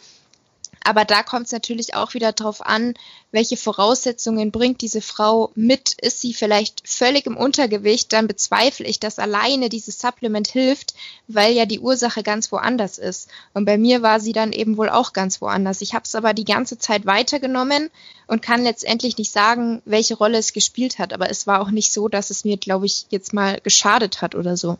Aber 0.83 1.05
da 1.05 1.23
kommt 1.23 1.45
es 1.45 1.51
natürlich 1.51 1.95
auch 1.95 2.13
wieder 2.13 2.33
darauf 2.33 2.65
an, 2.65 2.93
welche 3.31 3.57
Voraussetzungen 3.57 4.51
bringt 4.51 4.81
diese 4.81 5.01
Frau 5.01 5.51
mit. 5.55 5.93
Ist 6.01 6.21
sie 6.21 6.33
vielleicht 6.33 6.87
völlig 6.87 7.25
im 7.25 7.37
Untergewicht, 7.37 8.11
dann 8.11 8.27
bezweifle 8.27 8.85
ich, 8.85 8.99
dass 8.99 9.19
alleine 9.19 9.69
dieses 9.69 9.99
Supplement 9.99 10.47
hilft, 10.47 10.93
weil 11.27 11.53
ja 11.53 11.65
die 11.65 11.79
Ursache 11.79 12.21
ganz 12.21 12.51
woanders 12.51 12.97
ist. 12.97 13.29
Und 13.53 13.65
bei 13.65 13.77
mir 13.77 14.01
war 14.01 14.19
sie 14.19 14.33
dann 14.33 14.51
eben 14.51 14.77
wohl 14.77 14.89
auch 14.89 15.13
ganz 15.13 15.41
woanders. 15.41 15.81
Ich 15.81 15.93
habe 15.93 16.03
es 16.03 16.15
aber 16.15 16.33
die 16.33 16.45
ganze 16.45 16.77
Zeit 16.77 17.05
weitergenommen 17.05 17.89
und 18.27 18.41
kann 18.41 18.63
letztendlich 18.63 19.17
nicht 19.17 19.31
sagen, 19.31 19.81
welche 19.85 20.15
Rolle 20.15 20.37
es 20.37 20.53
gespielt 20.53 20.99
hat. 20.99 21.13
Aber 21.13 21.29
es 21.29 21.47
war 21.47 21.61
auch 21.61 21.71
nicht 21.71 21.93
so, 21.93 22.07
dass 22.09 22.29
es 22.29 22.43
mir, 22.43 22.57
glaube 22.57 22.85
ich, 22.85 23.05
jetzt 23.09 23.33
mal 23.33 23.59
geschadet 23.61 24.21
hat 24.21 24.35
oder 24.35 24.57
so. 24.57 24.77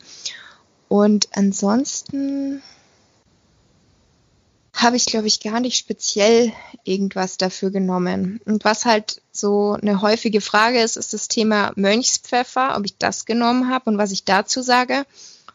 Und 0.90 1.30
ansonsten 1.32 2.62
habe 4.74 4.98
ich, 4.98 5.06
glaube 5.06 5.28
ich, 5.28 5.40
gar 5.40 5.60
nicht 5.60 5.78
speziell 5.78 6.52
irgendwas 6.84 7.38
dafür 7.38 7.70
genommen. 7.70 8.42
Und 8.46 8.66
was 8.66 8.86
halt 8.86 9.22
so 9.32 9.78
eine 9.80 10.02
häufige 10.02 10.42
Frage 10.42 10.82
ist, 10.82 10.98
ist 10.98 11.14
das 11.14 11.28
Thema 11.28 11.72
Mönchspfeffer, 11.76 12.76
ob 12.76 12.86
ich 12.86 12.98
das 12.98 13.26
genommen 13.26 13.70
habe 13.70 13.90
und 13.92 13.98
was 13.98 14.12
ich 14.12 14.26
dazu 14.26 14.62
sage. 14.62 15.06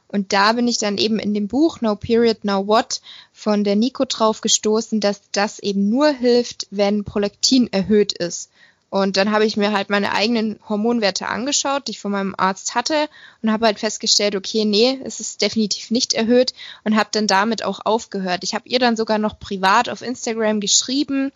Und 0.07 0.33
da 0.33 0.53
bin 0.53 0.67
ich 0.69 0.79
dann 0.79 0.97
eben 0.97 1.19
in 1.19 1.35
dem 1.35 1.49
Buch 1.49 1.81
No 1.81 1.95
Period, 1.95 2.45
No 2.45 2.67
What 2.67 3.03
von 3.33 3.65
der 3.65 3.77
Nico 3.77 4.05
drauf 4.07 4.41
gestoßen, 4.41 5.01
dass 5.01 5.21
das 5.33 5.59
eben 5.59 5.91
nur 5.91 6.09
hilft, 6.09 6.67
wenn 6.71 7.05
Prolaktin 7.05 7.71
erhöht 7.73 8.15
ist. 8.15 8.51
Und 8.91 9.19
dann 9.19 9.33
habe 9.33 9.45
ich 9.45 9.57
mir 9.57 9.73
halt 9.73 9.91
meine 9.91 10.13
eigenen 10.13 10.59
Hormonwerte 10.67 11.29
angeschaut, 11.29 11.87
die 11.87 11.93
ich 11.93 12.01
von 12.01 12.13
meinem 12.13 12.35
Arzt 12.39 12.75
hatte 12.75 13.09
und 13.43 13.53
habe 13.53 13.67
halt 13.67 13.79
festgestellt, 13.79 14.35
okay, 14.35 14.65
nee, 14.65 14.99
es 15.05 15.21
ist 15.21 15.43
definitiv 15.43 15.91
nicht 15.91 16.15
erhöht 16.15 16.55
und 16.85 16.97
habe 16.97 17.11
dann 17.13 17.27
damit 17.27 17.63
auch 17.63 17.81
aufgehört. 17.85 18.45
Ich 18.45 18.55
habe 18.55 18.69
ihr 18.69 18.79
dann 18.79 18.97
sogar 18.97 19.19
noch 19.19 19.39
privat 19.39 19.91
auf 19.91 20.01
Instagram 20.01 20.61
geschrieben, 20.61 21.33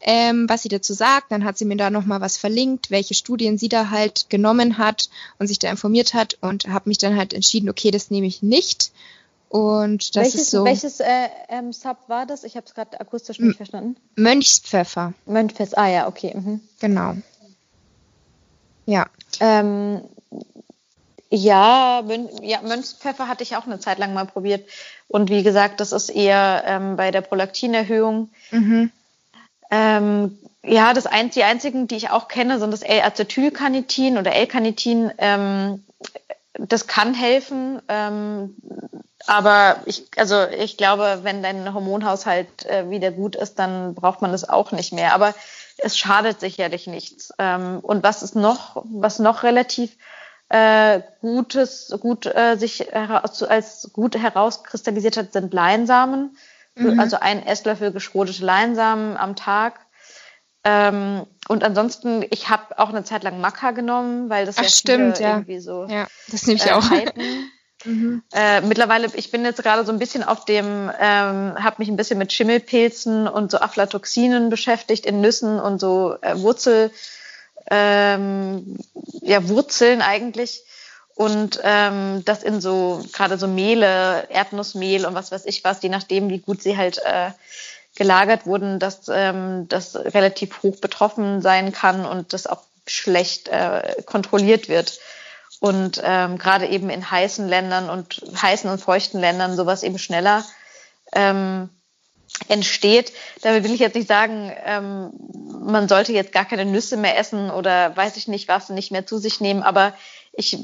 ähm, 0.00 0.48
was 0.48 0.62
sie 0.62 0.70
dazu 0.70 0.94
sagt. 0.94 1.30
Dann 1.30 1.44
hat 1.44 1.58
sie 1.58 1.66
mir 1.66 1.76
da 1.76 1.90
nochmal 1.90 2.22
was 2.22 2.38
verlinkt, 2.38 2.90
welche 2.90 3.14
Studien 3.14 3.58
sie 3.58 3.68
da 3.68 3.90
halt 3.90 4.30
genommen 4.30 4.78
hat 4.78 5.10
und 5.38 5.46
sich 5.46 5.58
da 5.58 5.70
informiert 5.70 6.14
hat 6.14 6.38
und 6.40 6.68
habe 6.68 6.88
mich 6.88 6.98
dann 6.98 7.16
halt 7.16 7.34
entschieden, 7.34 7.68
okay, 7.68 7.90
das 7.90 8.10
nehme 8.10 8.26
ich 8.26 8.40
nicht. 8.42 8.92
Und 9.48 10.14
das 10.14 10.24
welches, 10.24 10.40
ist 10.42 10.50
so. 10.50 10.64
Welches 10.64 11.00
äh, 11.00 11.28
ähm, 11.48 11.72
Sub 11.72 11.96
war 12.08 12.26
das? 12.26 12.44
Ich 12.44 12.56
habe 12.56 12.66
es 12.66 12.74
gerade 12.74 13.00
akustisch 13.00 13.38
nicht 13.38 13.56
verstanden. 13.56 13.96
Mönchspfeffer. 14.16 15.14
Mönchspfeffer, 15.24 15.78
ah 15.78 15.88
ja, 15.88 16.06
okay. 16.06 16.34
Mhm. 16.34 16.60
Genau. 16.80 17.14
Ja. 18.84 19.06
Ähm, 19.40 20.02
ja, 21.30 22.02
Mön 22.06 22.28
ja, 22.42 22.60
Mönchspfeffer 22.62 23.28
hatte 23.28 23.42
ich 23.42 23.56
auch 23.56 23.66
eine 23.66 23.80
Zeit 23.80 23.98
lang 23.98 24.14
mal 24.14 24.26
probiert. 24.26 24.68
Und 25.08 25.30
wie 25.30 25.42
gesagt, 25.42 25.80
das 25.80 25.92
ist 25.92 26.10
eher 26.10 26.64
ähm, 26.66 26.96
bei 26.96 27.10
der 27.10 27.22
Prolaktinerhöhung. 27.22 28.30
Mhm. 28.50 28.90
Ähm, 29.70 30.38
ja, 30.62 30.92
das 30.92 31.06
ein, 31.06 31.30
die 31.30 31.44
einzigen, 31.44 31.86
die 31.86 31.96
ich 31.96 32.10
auch 32.10 32.28
kenne, 32.28 32.58
sind 32.58 32.70
das 32.70 32.82
L-Acetylcarnitin 32.82 34.18
oder 34.18 34.34
L-Carnitin. 34.34 35.10
Ähm, 35.18 35.84
das 36.58 36.86
kann 36.86 37.14
helfen. 37.14 37.80
Ähm, 37.88 38.56
aber 39.26 39.82
ich, 39.86 40.06
also 40.16 40.44
ich 40.44 40.76
glaube, 40.76 41.20
wenn 41.22 41.42
dein 41.42 41.72
Hormonhaushalt 41.72 42.66
äh, 42.66 42.90
wieder 42.90 43.10
gut 43.10 43.36
ist, 43.36 43.58
dann 43.58 43.94
braucht 43.94 44.22
man 44.22 44.32
das 44.32 44.48
auch 44.48 44.72
nicht 44.72 44.92
mehr. 44.92 45.14
Aber 45.14 45.34
es 45.78 45.98
schadet 45.98 46.40
sicherlich 46.40 46.86
nichts. 46.86 47.32
Ähm, 47.38 47.80
und 47.80 48.02
was 48.02 48.22
ist 48.22 48.34
noch, 48.34 48.82
was 48.84 49.18
noch 49.18 49.42
relativ 49.42 49.96
äh, 50.48 51.00
Gutes, 51.20 51.96
gut 52.00 52.26
äh, 52.26 52.56
sich 52.56 52.80
heraus, 52.90 53.42
als 53.42 53.90
gut 53.92 54.16
herauskristallisiert 54.16 55.16
hat, 55.16 55.32
sind 55.32 55.52
Leinsamen. 55.52 56.36
Mhm. 56.74 56.98
Also 56.98 57.18
ein 57.20 57.44
Esslöffel 57.44 57.92
geschrodete 57.92 58.44
Leinsamen 58.44 59.16
am 59.16 59.36
Tag. 59.36 59.80
Ähm, 60.68 61.26
und 61.48 61.64
ansonsten, 61.64 62.24
ich 62.30 62.50
habe 62.50 62.78
auch 62.78 62.90
eine 62.90 63.04
Zeit 63.04 63.22
lang 63.22 63.40
Maca 63.40 63.70
genommen, 63.70 64.28
weil 64.28 64.44
das 64.44 64.58
Ach, 64.58 64.64
ja 64.64 64.68
stimmt, 64.68 65.18
ja. 65.18 65.30
irgendwie 65.30 65.60
so. 65.60 65.86
Ja, 65.88 66.06
das 66.30 66.46
nehme 66.46 66.58
ich 66.58 66.66
äh, 66.66 66.72
auch. 66.72 66.90
Halten. 66.90 67.50
Mhm. 67.84 68.22
Äh, 68.32 68.60
mittlerweile, 68.62 69.08
ich 69.14 69.30
bin 69.30 69.44
jetzt 69.44 69.62
gerade 69.62 69.84
so 69.84 69.92
ein 69.92 69.98
bisschen 69.98 70.24
auf 70.24 70.44
dem, 70.44 70.90
ähm, 71.00 71.54
habe 71.62 71.76
mich 71.78 71.88
ein 71.88 71.96
bisschen 71.96 72.18
mit 72.18 72.32
Schimmelpilzen 72.32 73.28
und 73.28 73.50
so 73.50 73.58
Aflatoxinen 73.58 74.50
beschäftigt 74.50 75.06
in 75.06 75.20
Nüssen 75.20 75.58
und 75.60 75.80
so 75.80 76.16
äh, 76.20 76.36
Wurzel, 76.38 76.90
ähm, 77.70 78.78
ja 79.22 79.48
Wurzeln 79.48 80.02
eigentlich 80.02 80.64
und 81.14 81.60
ähm, 81.62 82.24
das 82.24 82.42
in 82.42 82.60
so 82.60 83.04
gerade 83.12 83.38
so 83.38 83.46
Mehle, 83.46 84.28
Erdnussmehl 84.28 85.06
und 85.06 85.14
was 85.14 85.30
weiß 85.30 85.46
ich 85.46 85.62
was, 85.64 85.82
je 85.82 85.88
nachdem 85.88 86.30
wie 86.30 86.38
gut 86.38 86.62
sie 86.62 86.76
halt 86.76 86.98
äh, 87.04 87.30
gelagert 87.98 88.46
wurden, 88.46 88.78
dass 88.78 89.08
ähm, 89.12 89.68
das 89.68 89.94
relativ 89.96 90.62
hoch 90.62 90.76
betroffen 90.76 91.42
sein 91.42 91.72
kann 91.72 92.06
und 92.06 92.32
das 92.32 92.46
auch 92.46 92.62
schlecht 92.86 93.48
äh, 93.48 94.02
kontrolliert 94.06 94.68
wird 94.68 94.98
und 95.60 96.00
ähm, 96.04 96.38
gerade 96.38 96.66
eben 96.68 96.88
in 96.88 97.10
heißen 97.10 97.46
Ländern 97.48 97.90
und 97.90 98.22
heißen 98.40 98.70
und 98.70 98.80
feuchten 98.80 99.20
Ländern 99.20 99.56
sowas 99.56 99.82
eben 99.82 99.98
schneller 99.98 100.44
ähm, 101.12 101.68
entsteht. 102.46 103.12
Damit 103.42 103.64
will 103.64 103.74
ich 103.74 103.80
jetzt 103.80 103.96
nicht 103.96 104.08
sagen, 104.08 104.52
ähm, 104.64 105.10
man 105.60 105.88
sollte 105.88 106.12
jetzt 106.12 106.32
gar 106.32 106.44
keine 106.44 106.64
Nüsse 106.64 106.96
mehr 106.96 107.18
essen 107.18 107.50
oder 107.50 107.96
weiß 107.96 108.16
ich 108.16 108.28
nicht 108.28 108.46
was 108.48 108.68
nicht 108.68 108.92
mehr 108.92 109.06
zu 109.06 109.18
sich 109.18 109.40
nehmen, 109.40 109.62
aber 109.62 109.92
ich 110.32 110.56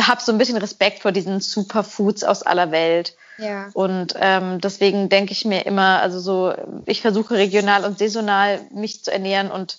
habe 0.00 0.22
so 0.22 0.32
ein 0.32 0.38
bisschen 0.38 0.56
Respekt 0.56 1.02
vor 1.02 1.12
diesen 1.12 1.40
Superfoods 1.40 2.24
aus 2.24 2.42
aller 2.42 2.70
Welt. 2.70 3.14
Ja. 3.38 3.70
Und 3.72 4.14
ähm, 4.18 4.60
deswegen 4.60 5.08
denke 5.08 5.32
ich 5.32 5.44
mir 5.44 5.64
immer, 5.64 6.00
also 6.00 6.18
so, 6.18 6.54
ich 6.86 7.00
versuche 7.00 7.34
regional 7.34 7.84
und 7.84 7.98
saisonal 7.98 8.60
mich 8.72 9.04
zu 9.04 9.12
ernähren 9.12 9.50
und 9.50 9.78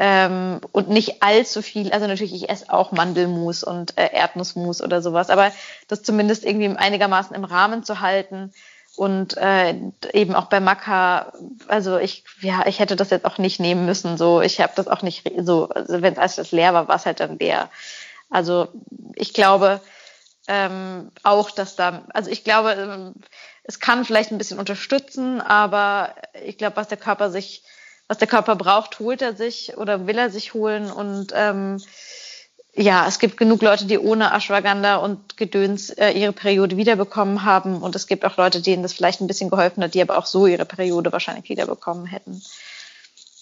ähm, 0.00 0.60
und 0.70 0.88
nicht 0.88 1.22
allzu 1.24 1.60
viel. 1.60 1.90
Also 1.90 2.06
natürlich, 2.06 2.32
ich 2.32 2.48
esse 2.48 2.72
auch 2.72 2.92
Mandelmus 2.92 3.64
und 3.64 3.98
äh, 3.98 4.10
Erdnussmus 4.12 4.80
oder 4.80 5.02
sowas, 5.02 5.28
aber 5.28 5.50
das 5.88 6.04
zumindest 6.04 6.44
irgendwie 6.44 6.68
einigermaßen 6.68 7.34
im 7.34 7.44
Rahmen 7.44 7.82
zu 7.82 8.00
halten 8.00 8.52
und 8.96 9.36
äh, 9.36 9.74
eben 10.12 10.34
auch 10.34 10.46
bei 10.46 10.60
Maca, 10.60 11.32
also 11.66 11.98
ich, 11.98 12.24
ja, 12.40 12.64
ich 12.66 12.78
hätte 12.78 12.96
das 12.96 13.10
jetzt 13.10 13.24
auch 13.24 13.38
nicht 13.38 13.60
nehmen 13.60 13.86
müssen. 13.86 14.16
So, 14.16 14.40
ich 14.40 14.60
habe 14.60 14.72
das 14.74 14.88
auch 14.88 15.02
nicht 15.02 15.30
so, 15.38 15.68
also 15.68 16.02
wenn 16.02 16.18
als 16.18 16.36
das 16.36 16.52
leer 16.52 16.74
war, 16.74 16.88
war 16.88 16.96
es 16.96 17.06
halt 17.06 17.20
dann 17.20 17.38
leer. 17.38 17.68
Also 18.30 18.68
ich 19.14 19.34
glaube 19.34 19.80
ähm, 20.48 21.10
auch, 21.22 21.50
dass 21.50 21.76
da, 21.76 22.02
also 22.12 22.30
ich 22.30 22.42
glaube, 22.42 22.72
ähm, 22.72 23.14
es 23.64 23.80
kann 23.80 24.04
vielleicht 24.04 24.32
ein 24.32 24.38
bisschen 24.38 24.58
unterstützen, 24.58 25.40
aber 25.40 26.14
ich 26.44 26.58
glaube, 26.58 26.76
was 26.76 26.88
der 26.88 26.98
Körper 26.98 27.30
sich 27.30 27.62
was 28.08 28.18
der 28.18 28.26
Körper 28.26 28.56
braucht, 28.56 28.98
holt 28.98 29.22
er 29.22 29.36
sich 29.36 29.76
oder 29.76 30.06
will 30.06 30.18
er 30.18 30.30
sich 30.30 30.54
holen. 30.54 30.90
Und 30.90 31.32
ähm, 31.34 31.80
ja, 32.74 33.06
es 33.06 33.18
gibt 33.18 33.36
genug 33.36 33.60
Leute, 33.60 33.84
die 33.84 33.98
ohne 33.98 34.32
Ashwagandha 34.32 34.96
und 34.96 35.36
Gedöns 35.36 35.90
äh, 35.90 36.12
ihre 36.12 36.32
Periode 36.32 36.78
wiederbekommen 36.78 37.44
haben. 37.44 37.82
Und 37.82 37.94
es 37.94 38.06
gibt 38.06 38.24
auch 38.24 38.36
Leute, 38.38 38.62
denen 38.62 38.82
das 38.82 38.94
vielleicht 38.94 39.20
ein 39.20 39.26
bisschen 39.26 39.50
geholfen 39.50 39.84
hat, 39.84 39.94
die 39.94 40.00
aber 40.00 40.16
auch 40.16 40.26
so 40.26 40.46
ihre 40.46 40.64
Periode 40.64 41.12
wahrscheinlich 41.12 41.50
wiederbekommen 41.50 42.06
hätten. 42.06 42.42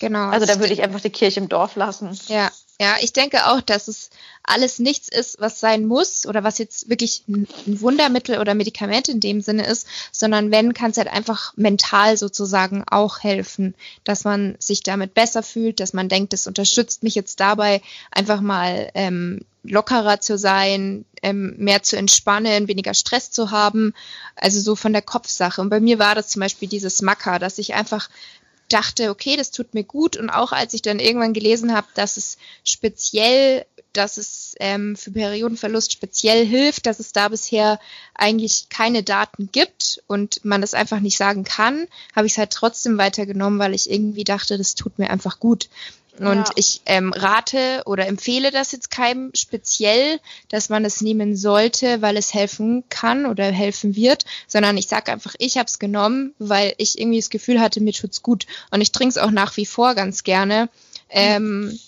Genau. 0.01 0.29
Also 0.29 0.47
da 0.47 0.59
würde 0.59 0.73
ich 0.73 0.83
einfach 0.83 1.01
die 1.01 1.11
Kirche 1.11 1.41
im 1.41 1.49
Dorf 1.49 1.77
lassen. 1.77 2.19
Ja, 2.27 2.51
ja, 2.81 2.97
ich 3.01 3.13
denke 3.13 3.47
auch, 3.47 3.63
dass 3.63 3.89
es 3.89 4.11
alles 4.43 4.79
nichts 4.79 5.09
ist, 5.09 5.41
was 5.41 5.61
sein 5.61 5.87
muss 5.87 6.27
oder 6.27 6.45
was 6.45 6.59
jetzt 6.59 6.91
wirklich 6.91 7.25
ein 7.27 7.49
Wundermittel 7.65 8.39
oder 8.39 8.55
Medikament 8.55 9.09
in 9.09 9.19
dem 9.19 9.41
Sinne 9.41 9.67
ist, 9.67 9.87
sondern 10.13 10.51
wenn, 10.51 10.75
kann 10.75 10.91
es 10.91 10.99
halt 10.99 11.09
einfach 11.09 11.55
mental 11.57 12.17
sozusagen 12.17 12.85
auch 12.87 13.21
helfen, 13.21 13.75
dass 14.05 14.25
man 14.25 14.57
sich 14.59 14.83
damit 14.83 15.15
besser 15.15 15.43
fühlt, 15.43 15.81
dass 15.81 15.95
man 15.95 16.09
denkt, 16.09 16.33
das 16.33 16.47
unterstützt 16.47 17.03
mich 17.03 17.15
jetzt 17.15 17.41
dabei, 17.41 17.81
einfach 18.11 18.41
mal 18.41 18.91
ähm, 18.95 19.41
lockerer 19.63 20.21
zu 20.21 20.37
sein, 20.37 21.07
ähm, 21.23 21.55
mehr 21.57 21.83
zu 21.83 21.97
entspannen, 21.97 22.69
weniger 22.69 22.95
Stress 22.95 23.31
zu 23.31 23.51
haben, 23.51 23.95
also 24.37 24.61
so 24.61 24.77
von 24.77 24.93
der 24.93 25.03
Kopfsache. 25.03 25.61
Und 25.61 25.71
bei 25.71 25.81
mir 25.81 25.99
war 25.99 26.15
das 26.15 26.29
zum 26.29 26.41
Beispiel 26.41 26.69
dieses 26.69 27.03
Macker, 27.03 27.39
dass 27.39 27.59
ich 27.59 27.75
einfach 27.75 28.09
dachte, 28.69 29.11
okay, 29.11 29.37
das 29.37 29.51
tut 29.51 29.75
mir 29.75 29.85
gut. 29.85 30.17
Und 30.17 30.31
auch 30.31 30.53
als 30.53 30.75
ich 30.75 30.83
dann 30.83 30.99
irgendwann 30.99 31.33
gelesen 31.33 31.75
habe, 31.75 31.87
dass 31.95 32.17
es 32.17 32.37
speziell, 32.65 33.65
dass 33.93 34.17
es 34.17 34.55
ähm, 34.61 34.97
für 34.97 35.11
Periodenverlust 35.11 35.93
speziell 35.93 36.45
hilft, 36.45 36.87
dass 36.87 37.01
es 37.01 37.13
da 37.13 37.29
bisher 37.29 37.79
eigentlich 38.15 38.69
keine 38.69 39.03
Daten 39.03 39.51
gibt 39.53 40.03
und 40.07 40.45
man 40.45 40.61
das 40.61 40.75
einfach 40.75 41.01
nicht 41.01 41.17
sagen 41.17 41.45
kann, 41.45 41.87
habe 42.15 42.27
ich 42.27 42.33
es 42.33 42.39
halt 42.39 42.51
trotzdem 42.51 42.99
weitergenommen, 42.99 43.59
weil 43.59 43.75
ich 43.75 43.91
irgendwie 43.91 44.25
dachte, 44.25 44.59
das 44.59 44.75
tut 44.75 44.99
mir 44.99 45.11
einfach 45.11 45.41
gut. 45.41 45.69
Und 46.19 46.49
ja. 46.49 46.53
ich 46.57 46.81
ähm, 46.87 47.13
rate 47.13 47.83
oder 47.87 48.07
empfehle 48.07 48.51
das 48.51 48.73
jetzt 48.73 48.91
keinem 48.91 49.31
speziell, 49.35 50.21
dass 50.49 50.69
man 50.69 50.85
es 50.85 51.01
nehmen 51.01 51.37
sollte, 51.37 52.03
weil 52.03 52.17
es 52.17 52.33
helfen 52.33 52.85
kann 52.89 53.27
oder 53.27 53.45
helfen 53.45 53.97
wird, 53.97 54.25
sondern 54.47 54.77
ich 54.77 54.87
sage 54.87 55.13
einfach, 55.13 55.35
ich 55.39 55.59
habe 55.59 55.67
es 55.67 55.79
genommen, 55.79 56.35
weil 56.39 56.75
ich 56.79 56.99
irgendwie 56.99 57.21
das 57.21 57.31
Gefühl 57.31 57.61
hatte, 57.61 57.81
mir 57.81 57.93
tut's 57.93 58.23
gut. 58.23 58.47
Und 58.71 58.81
ich 58.81 58.93
trinke 58.93 59.11
es 59.11 59.19
auch 59.19 59.31
nach 59.31 59.57
wie 59.57 59.67
vor 59.67 59.95
ganz 59.95 60.25
gerne. 60.25 60.69
Ähm, 61.11 61.79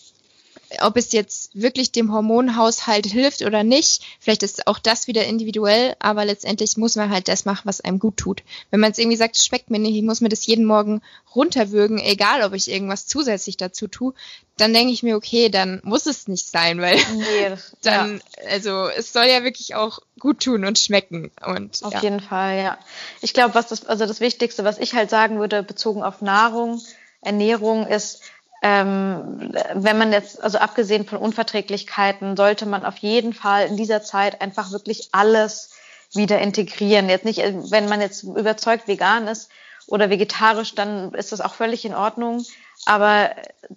ob 0.80 0.96
es 0.96 1.12
jetzt 1.12 1.50
wirklich 1.54 1.92
dem 1.92 2.12
Hormonhaushalt 2.12 3.06
hilft 3.06 3.42
oder 3.42 3.64
nicht, 3.64 4.02
vielleicht 4.20 4.42
ist 4.42 4.66
auch 4.66 4.78
das 4.78 5.06
wieder 5.06 5.24
individuell, 5.24 5.96
aber 5.98 6.24
letztendlich 6.24 6.76
muss 6.76 6.96
man 6.96 7.10
halt 7.10 7.28
das 7.28 7.44
machen, 7.44 7.62
was 7.64 7.80
einem 7.80 7.98
gut 7.98 8.18
tut. 8.18 8.42
Wenn 8.70 8.80
man 8.80 8.90
jetzt 8.90 8.98
irgendwie 8.98 9.16
sagt, 9.16 9.36
es 9.36 9.44
schmeckt 9.44 9.70
mir 9.70 9.78
nicht, 9.78 9.96
ich 9.96 10.02
muss 10.02 10.20
mir 10.20 10.28
das 10.28 10.46
jeden 10.46 10.66
Morgen 10.66 11.00
runterwürgen, 11.34 11.98
egal 11.98 12.42
ob 12.42 12.52
ich 12.52 12.70
irgendwas 12.70 13.06
zusätzlich 13.06 13.56
dazu 13.56 13.88
tue, 13.88 14.12
dann 14.58 14.74
denke 14.74 14.92
ich 14.92 15.02
mir, 15.02 15.16
okay, 15.16 15.48
dann 15.48 15.80
muss 15.84 16.06
es 16.06 16.28
nicht 16.28 16.50
sein, 16.50 16.80
weil 16.80 16.96
nee, 16.96 17.56
dann, 17.82 18.16
ja. 18.16 18.50
also 18.50 18.88
es 18.88 19.12
soll 19.12 19.26
ja 19.26 19.44
wirklich 19.44 19.74
auch 19.74 20.00
gut 20.18 20.40
tun 20.40 20.64
und 20.64 20.78
schmecken. 20.78 21.30
Und, 21.46 21.82
auf 21.82 21.94
ja. 21.94 22.02
jeden 22.02 22.20
Fall, 22.20 22.58
ja. 22.58 22.78
Ich 23.22 23.32
glaube, 23.32 23.54
was 23.54 23.68
das, 23.68 23.86
also 23.86 24.04
das 24.04 24.20
Wichtigste, 24.20 24.64
was 24.64 24.78
ich 24.78 24.94
halt 24.94 25.10
sagen 25.10 25.38
würde, 25.38 25.62
bezogen 25.62 26.02
auf 26.02 26.20
Nahrung, 26.20 26.82
Ernährung, 27.20 27.86
ist, 27.86 28.22
ähm, 28.62 29.54
wenn 29.74 29.98
man 29.98 30.12
jetzt, 30.12 30.42
also 30.42 30.58
abgesehen 30.58 31.06
von 31.06 31.18
Unverträglichkeiten, 31.18 32.36
sollte 32.36 32.66
man 32.66 32.84
auf 32.84 32.98
jeden 32.98 33.32
Fall 33.32 33.66
in 33.66 33.76
dieser 33.76 34.02
Zeit 34.02 34.40
einfach 34.40 34.72
wirklich 34.72 35.10
alles 35.12 35.70
wieder 36.12 36.40
integrieren. 36.40 37.08
Jetzt 37.08 37.24
nicht, 37.24 37.38
wenn 37.38 37.88
man 37.88 38.00
jetzt 38.00 38.22
überzeugt 38.24 38.88
vegan 38.88 39.28
ist 39.28 39.50
oder 39.86 40.10
vegetarisch, 40.10 40.74
dann 40.74 41.14
ist 41.14 41.32
das 41.32 41.40
auch 41.40 41.54
völlig 41.54 41.84
in 41.84 41.94
Ordnung. 41.94 42.44
Aber 42.84 43.30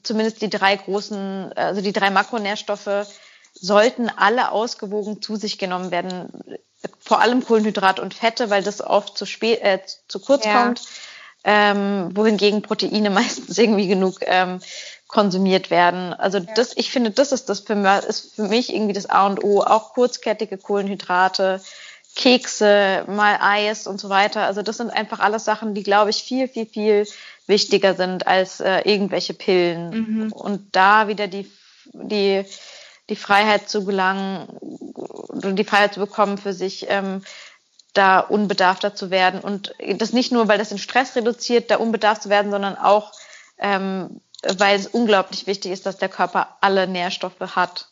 zumindest 0.04 0.42
die 0.42 0.50
drei 0.50 0.76
großen, 0.76 1.54
also 1.54 1.82
die 1.82 1.94
drei 1.94 2.10
Makronährstoffe 2.10 3.08
sollten 3.54 4.10
alle 4.10 4.52
ausgewogen 4.52 5.22
zu 5.22 5.36
sich 5.36 5.58
genommen 5.58 5.92
werden. 5.92 6.32
Vor 7.00 7.22
allem 7.22 7.46
Kohlenhydrat 7.46 8.00
und 8.00 8.14
Fette, 8.14 8.50
weil 8.50 8.64
das 8.64 8.82
oft 8.82 9.18
zu 9.18 9.26
spät, 9.26 9.62
äh, 9.62 9.80
zu 10.08 10.20
kurz 10.20 10.46
ja. 10.46 10.64
kommt 10.64 10.82
ähm, 11.44 12.10
wohingegen 12.16 12.62
Proteine 12.62 13.10
meistens 13.12 13.58
irgendwie 13.58 13.88
genug 13.88 14.20
ähm, 14.22 14.60
konsumiert 15.08 15.70
werden. 15.70 16.14
Also 16.14 16.40
ja. 16.40 16.46
das, 16.56 16.76
ich 16.78 16.92
finde, 16.92 17.12
das 17.12 17.32
ist 17.32 17.50
das 17.50 17.60
für, 17.60 17.74
ist 18.08 18.36
für 18.36 18.48
mich 18.48 18.74
irgendwie 18.74 18.94
das 18.94 19.10
A 19.10 19.28
und 19.28 19.44
O, 19.44 19.62
auch 19.62 19.94
kurzkettige 19.94 20.58
Kohlenhydrate, 20.58 21.62
Kekse, 22.16 23.06
mal 23.08 23.38
Eis 23.42 23.88
und 23.88 24.00
so 24.00 24.10
weiter. 24.10 24.46
Also 24.46 24.62
das 24.62 24.78
sind 24.78 24.90
einfach 24.90 25.20
alles 25.20 25.46
Sachen, 25.46 25.74
die, 25.74 25.84
glaube 25.84 26.10
ich, 26.10 26.24
viel, 26.24 26.48
viel, 26.48 26.66
viel 26.66 27.08
wichtiger 27.48 27.94
sind 27.94 28.28
als 28.28 28.60
äh, 28.60 28.82
irgendwelche 28.82 29.34
Pillen. 29.34 29.90
Mhm. 29.90 30.32
Und 30.32 30.76
da 30.76 31.08
wieder 31.08 31.28
die, 31.28 31.50
die, 31.94 32.44
die 33.10 33.16
Freiheit 33.16 33.70
zu 33.70 33.86
gelangen, 33.86 34.48
die 35.34 35.64
Freiheit 35.64 35.94
zu 35.94 36.00
bekommen 36.00 36.38
für 36.38 36.54
sich, 36.54 36.88
ähm, 36.90 37.24
da 37.94 38.20
unbedarfter 38.20 38.96
zu 38.96 39.10
werden. 39.12 39.42
Und 39.42 39.74
das 39.98 40.14
nicht 40.14 40.32
nur, 40.32 40.48
weil 40.48 40.58
das 40.58 40.70
den 40.70 40.78
Stress 40.78 41.16
reduziert, 41.16 41.72
da 41.72 41.78
unbedarft 41.78 42.24
zu 42.24 42.30
werden, 42.30 42.52
sondern 42.52 42.78
auch, 42.78 43.12
ähm, 43.58 44.22
weil 44.58 44.80
es 44.80 44.88
unglaublich 44.88 45.48
wichtig 45.48 45.72
ist, 45.72 45.86
dass 45.86 45.98
der 45.98 46.10
Körper 46.10 46.58
alle 46.62 46.88
Nährstoffe 46.88 47.40
hat. 47.40 47.88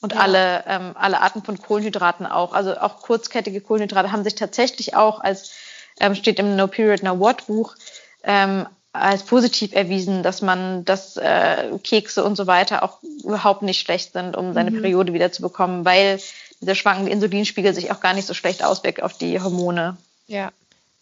Und 0.00 0.12
ja. 0.12 0.20
alle, 0.20 0.64
ähm, 0.68 0.92
alle 0.94 1.20
Arten 1.20 1.42
von 1.42 1.60
Kohlenhydraten 1.60 2.24
auch. 2.26 2.52
Also 2.52 2.78
auch 2.78 3.00
kurzkettige 3.00 3.60
Kohlenhydrate 3.60 4.12
haben 4.12 4.22
sich 4.22 4.36
tatsächlich 4.36 4.94
auch 4.94 5.20
als, 5.20 5.50
ähm, 5.98 6.14
steht 6.14 6.38
im 6.38 6.54
No 6.54 6.68
Period 6.68 7.02
No 7.02 7.18
What 7.18 7.46
Buch, 7.46 7.74
ähm, 8.22 8.66
als 8.92 9.24
positiv 9.24 9.74
erwiesen, 9.74 10.22
dass 10.22 10.40
man, 10.40 10.84
dass 10.84 11.16
äh, 11.16 11.78
Kekse 11.82 12.24
und 12.24 12.36
so 12.36 12.46
weiter 12.46 12.82
auch 12.82 13.02
überhaupt 13.24 13.62
nicht 13.62 13.80
schlecht 13.80 14.12
sind, 14.12 14.36
um 14.36 14.54
seine 14.54 14.70
mhm. 14.70 14.82
Periode 14.82 15.12
wieder 15.12 15.32
zu 15.32 15.42
bekommen, 15.42 15.84
weil 15.84 16.20
dieser 16.60 16.74
schwankende 16.74 17.10
Insulinspiegel 17.12 17.74
sich 17.74 17.90
auch 17.90 18.00
gar 18.00 18.14
nicht 18.14 18.26
so 18.26 18.34
schlecht 18.34 18.64
auswirkt 18.64 19.02
auf 19.02 19.16
die 19.16 19.40
Hormone. 19.40 19.96
Ja, 20.26 20.52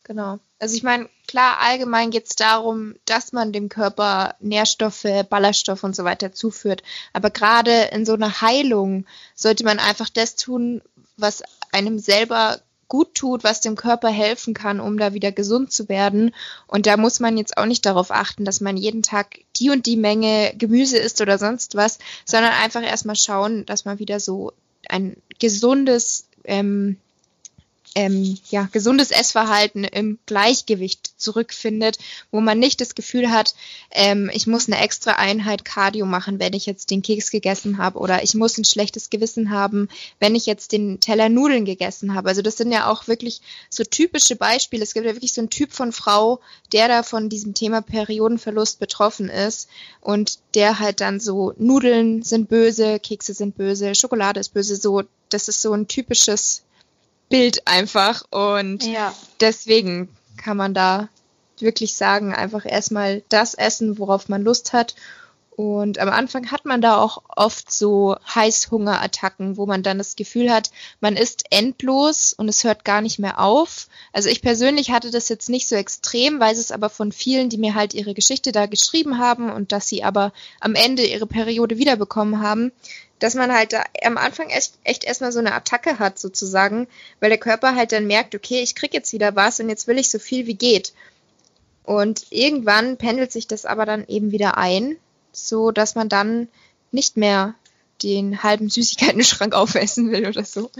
genau. 0.04 0.38
Also 0.58 0.74
ich 0.74 0.82
meine, 0.82 1.08
klar, 1.26 1.58
allgemein 1.60 2.10
geht 2.10 2.26
es 2.26 2.36
darum, 2.36 2.94
dass 3.04 3.32
man 3.32 3.52
dem 3.52 3.68
Körper 3.68 4.34
Nährstoffe, 4.40 5.06
Ballaststoffe 5.28 5.84
und 5.84 5.94
so 5.94 6.04
weiter 6.04 6.32
zuführt. 6.32 6.82
Aber 7.12 7.30
gerade 7.30 7.88
in 7.92 8.06
so 8.06 8.14
einer 8.14 8.40
Heilung 8.40 9.06
sollte 9.34 9.64
man 9.64 9.78
einfach 9.78 10.08
das 10.08 10.36
tun, 10.36 10.80
was 11.16 11.42
einem 11.72 11.98
selber 11.98 12.60
gut 12.88 13.14
tut, 13.14 13.44
was 13.44 13.60
dem 13.60 13.74
Körper 13.74 14.08
helfen 14.08 14.54
kann, 14.54 14.80
um 14.80 14.98
da 14.98 15.12
wieder 15.12 15.32
gesund 15.32 15.72
zu 15.72 15.88
werden. 15.88 16.34
Und 16.66 16.86
da 16.86 16.96
muss 16.96 17.20
man 17.20 17.36
jetzt 17.36 17.56
auch 17.58 17.66
nicht 17.66 17.84
darauf 17.84 18.10
achten, 18.10 18.44
dass 18.44 18.60
man 18.60 18.76
jeden 18.76 19.02
Tag 19.02 19.40
die 19.56 19.70
und 19.70 19.86
die 19.86 19.96
Menge 19.96 20.54
Gemüse 20.56 20.96
isst 20.98 21.20
oder 21.20 21.38
sonst 21.38 21.74
was, 21.74 21.98
sondern 22.24 22.52
einfach 22.52 22.82
erstmal 22.82 23.16
schauen, 23.16 23.66
dass 23.66 23.84
man 23.84 23.98
wieder 23.98 24.20
so 24.20 24.52
ein 24.88 25.16
gesundes 25.38 26.28
ähm, 26.44 26.96
ähm, 27.96 28.36
ja, 28.50 28.68
gesundes 28.72 29.10
Essverhalten 29.10 29.82
im 29.82 30.18
Gleichgewicht 30.26 31.14
zurückfindet, 31.16 31.98
wo 32.30 32.42
man 32.42 32.58
nicht 32.58 32.82
das 32.82 32.94
Gefühl 32.94 33.30
hat, 33.30 33.54
ähm, 33.90 34.30
ich 34.34 34.46
muss 34.46 34.68
eine 34.68 34.78
extra 34.82 35.12
Einheit 35.12 35.64
Cardio 35.64 36.04
machen, 36.04 36.38
wenn 36.38 36.52
ich 36.52 36.66
jetzt 36.66 36.90
den 36.90 37.00
Keks 37.00 37.30
gegessen 37.30 37.78
habe 37.78 37.98
oder 37.98 38.22
ich 38.22 38.34
muss 38.34 38.58
ein 38.58 38.66
schlechtes 38.66 39.08
Gewissen 39.08 39.50
haben, 39.50 39.88
wenn 40.20 40.34
ich 40.34 40.44
jetzt 40.44 40.72
den 40.72 41.00
Teller 41.00 41.30
Nudeln 41.30 41.64
gegessen 41.64 42.14
habe. 42.14 42.28
Also 42.28 42.42
das 42.42 42.58
sind 42.58 42.70
ja 42.70 42.90
auch 42.90 43.08
wirklich 43.08 43.40
so 43.70 43.82
typische 43.82 44.36
Beispiele. 44.36 44.82
Es 44.82 44.92
gibt 44.92 45.06
ja 45.06 45.14
wirklich 45.14 45.32
so 45.32 45.40
einen 45.40 45.48
Typ 45.48 45.72
von 45.72 45.90
Frau, 45.90 46.40
der 46.72 46.88
da 46.88 47.02
von 47.02 47.30
diesem 47.30 47.54
Thema 47.54 47.80
Periodenverlust 47.80 48.78
betroffen 48.78 49.30
ist 49.30 49.70
und 50.02 50.38
der 50.54 50.80
halt 50.80 51.00
dann 51.00 51.18
so 51.18 51.54
Nudeln 51.56 52.22
sind 52.22 52.50
böse, 52.50 53.00
Kekse 53.00 53.32
sind 53.32 53.56
böse, 53.56 53.94
Schokolade 53.94 54.40
ist 54.40 54.52
böse, 54.52 54.76
so 54.76 55.02
das 55.30 55.48
ist 55.48 55.62
so 55.62 55.72
ein 55.72 55.88
typisches 55.88 56.62
Bild 57.28 57.66
einfach. 57.66 58.24
Und 58.30 58.84
ja. 58.84 59.14
deswegen 59.40 60.08
kann 60.36 60.56
man 60.56 60.74
da 60.74 61.08
wirklich 61.58 61.94
sagen, 61.94 62.34
einfach 62.34 62.66
erstmal 62.66 63.22
das 63.28 63.54
essen, 63.54 63.98
worauf 63.98 64.28
man 64.28 64.42
Lust 64.42 64.72
hat 64.72 64.94
Und 65.56 65.98
am 65.98 66.10
Anfang 66.10 66.50
hat 66.50 66.66
man 66.66 66.82
da 66.82 66.98
auch 66.98 67.22
oft 67.34 67.72
so 67.72 68.16
Heißhungerattacken, 68.34 69.56
wo 69.56 69.64
man 69.64 69.82
dann 69.82 69.96
das 69.96 70.14
Gefühl 70.14 70.52
hat, 70.52 70.70
man 71.00 71.16
ist 71.16 71.44
endlos 71.48 72.34
und 72.34 72.50
es 72.50 72.62
hört 72.62 72.84
gar 72.84 73.00
nicht 73.00 73.18
mehr 73.18 73.40
auf. 73.40 73.88
Also 74.12 74.28
ich 74.28 74.42
persönlich 74.42 74.90
hatte 74.90 75.10
das 75.10 75.30
jetzt 75.30 75.48
nicht 75.48 75.66
so 75.66 75.74
extrem, 75.74 76.38
weiß 76.40 76.58
es 76.58 76.72
aber 76.72 76.90
von 76.90 77.10
vielen, 77.10 77.48
die 77.48 77.56
mir 77.56 77.74
halt 77.74 77.94
ihre 77.94 78.12
Geschichte 78.12 78.52
da 78.52 78.66
geschrieben 78.66 79.16
haben 79.16 79.50
und 79.50 79.72
dass 79.72 79.88
sie 79.88 80.04
aber 80.04 80.34
am 80.60 80.74
Ende 80.74 81.06
ihre 81.06 81.26
Periode 81.26 81.78
wiederbekommen 81.78 82.42
haben, 82.42 82.70
dass 83.18 83.34
man 83.34 83.50
halt 83.50 83.72
da 83.72 83.82
am 84.04 84.18
Anfang 84.18 84.50
echt, 84.50 84.74
echt 84.84 85.04
erstmal 85.04 85.32
so 85.32 85.38
eine 85.38 85.54
Attacke 85.54 85.98
hat 85.98 86.18
sozusagen, 86.18 86.86
weil 87.20 87.30
der 87.30 87.38
Körper 87.38 87.74
halt 87.74 87.92
dann 87.92 88.06
merkt, 88.06 88.34
okay, 88.34 88.60
ich 88.60 88.74
krieg 88.74 88.92
jetzt 88.92 89.14
wieder 89.14 89.36
was 89.36 89.58
und 89.58 89.70
jetzt 89.70 89.86
will 89.86 89.96
ich 89.96 90.10
so 90.10 90.18
viel 90.18 90.46
wie 90.46 90.54
geht. 90.54 90.92
Und 91.82 92.26
irgendwann 92.28 92.98
pendelt 92.98 93.32
sich 93.32 93.48
das 93.48 93.64
aber 93.64 93.86
dann 93.86 94.06
eben 94.06 94.32
wieder 94.32 94.58
ein 94.58 94.98
so 95.36 95.70
dass 95.70 95.94
man 95.94 96.08
dann 96.08 96.48
nicht 96.90 97.16
mehr 97.16 97.54
den 98.02 98.42
halben 98.42 98.68
Süßigkeiten-Schrank 98.68 99.54
aufessen 99.54 100.10
will 100.10 100.26
oder 100.26 100.44
so. 100.44 100.70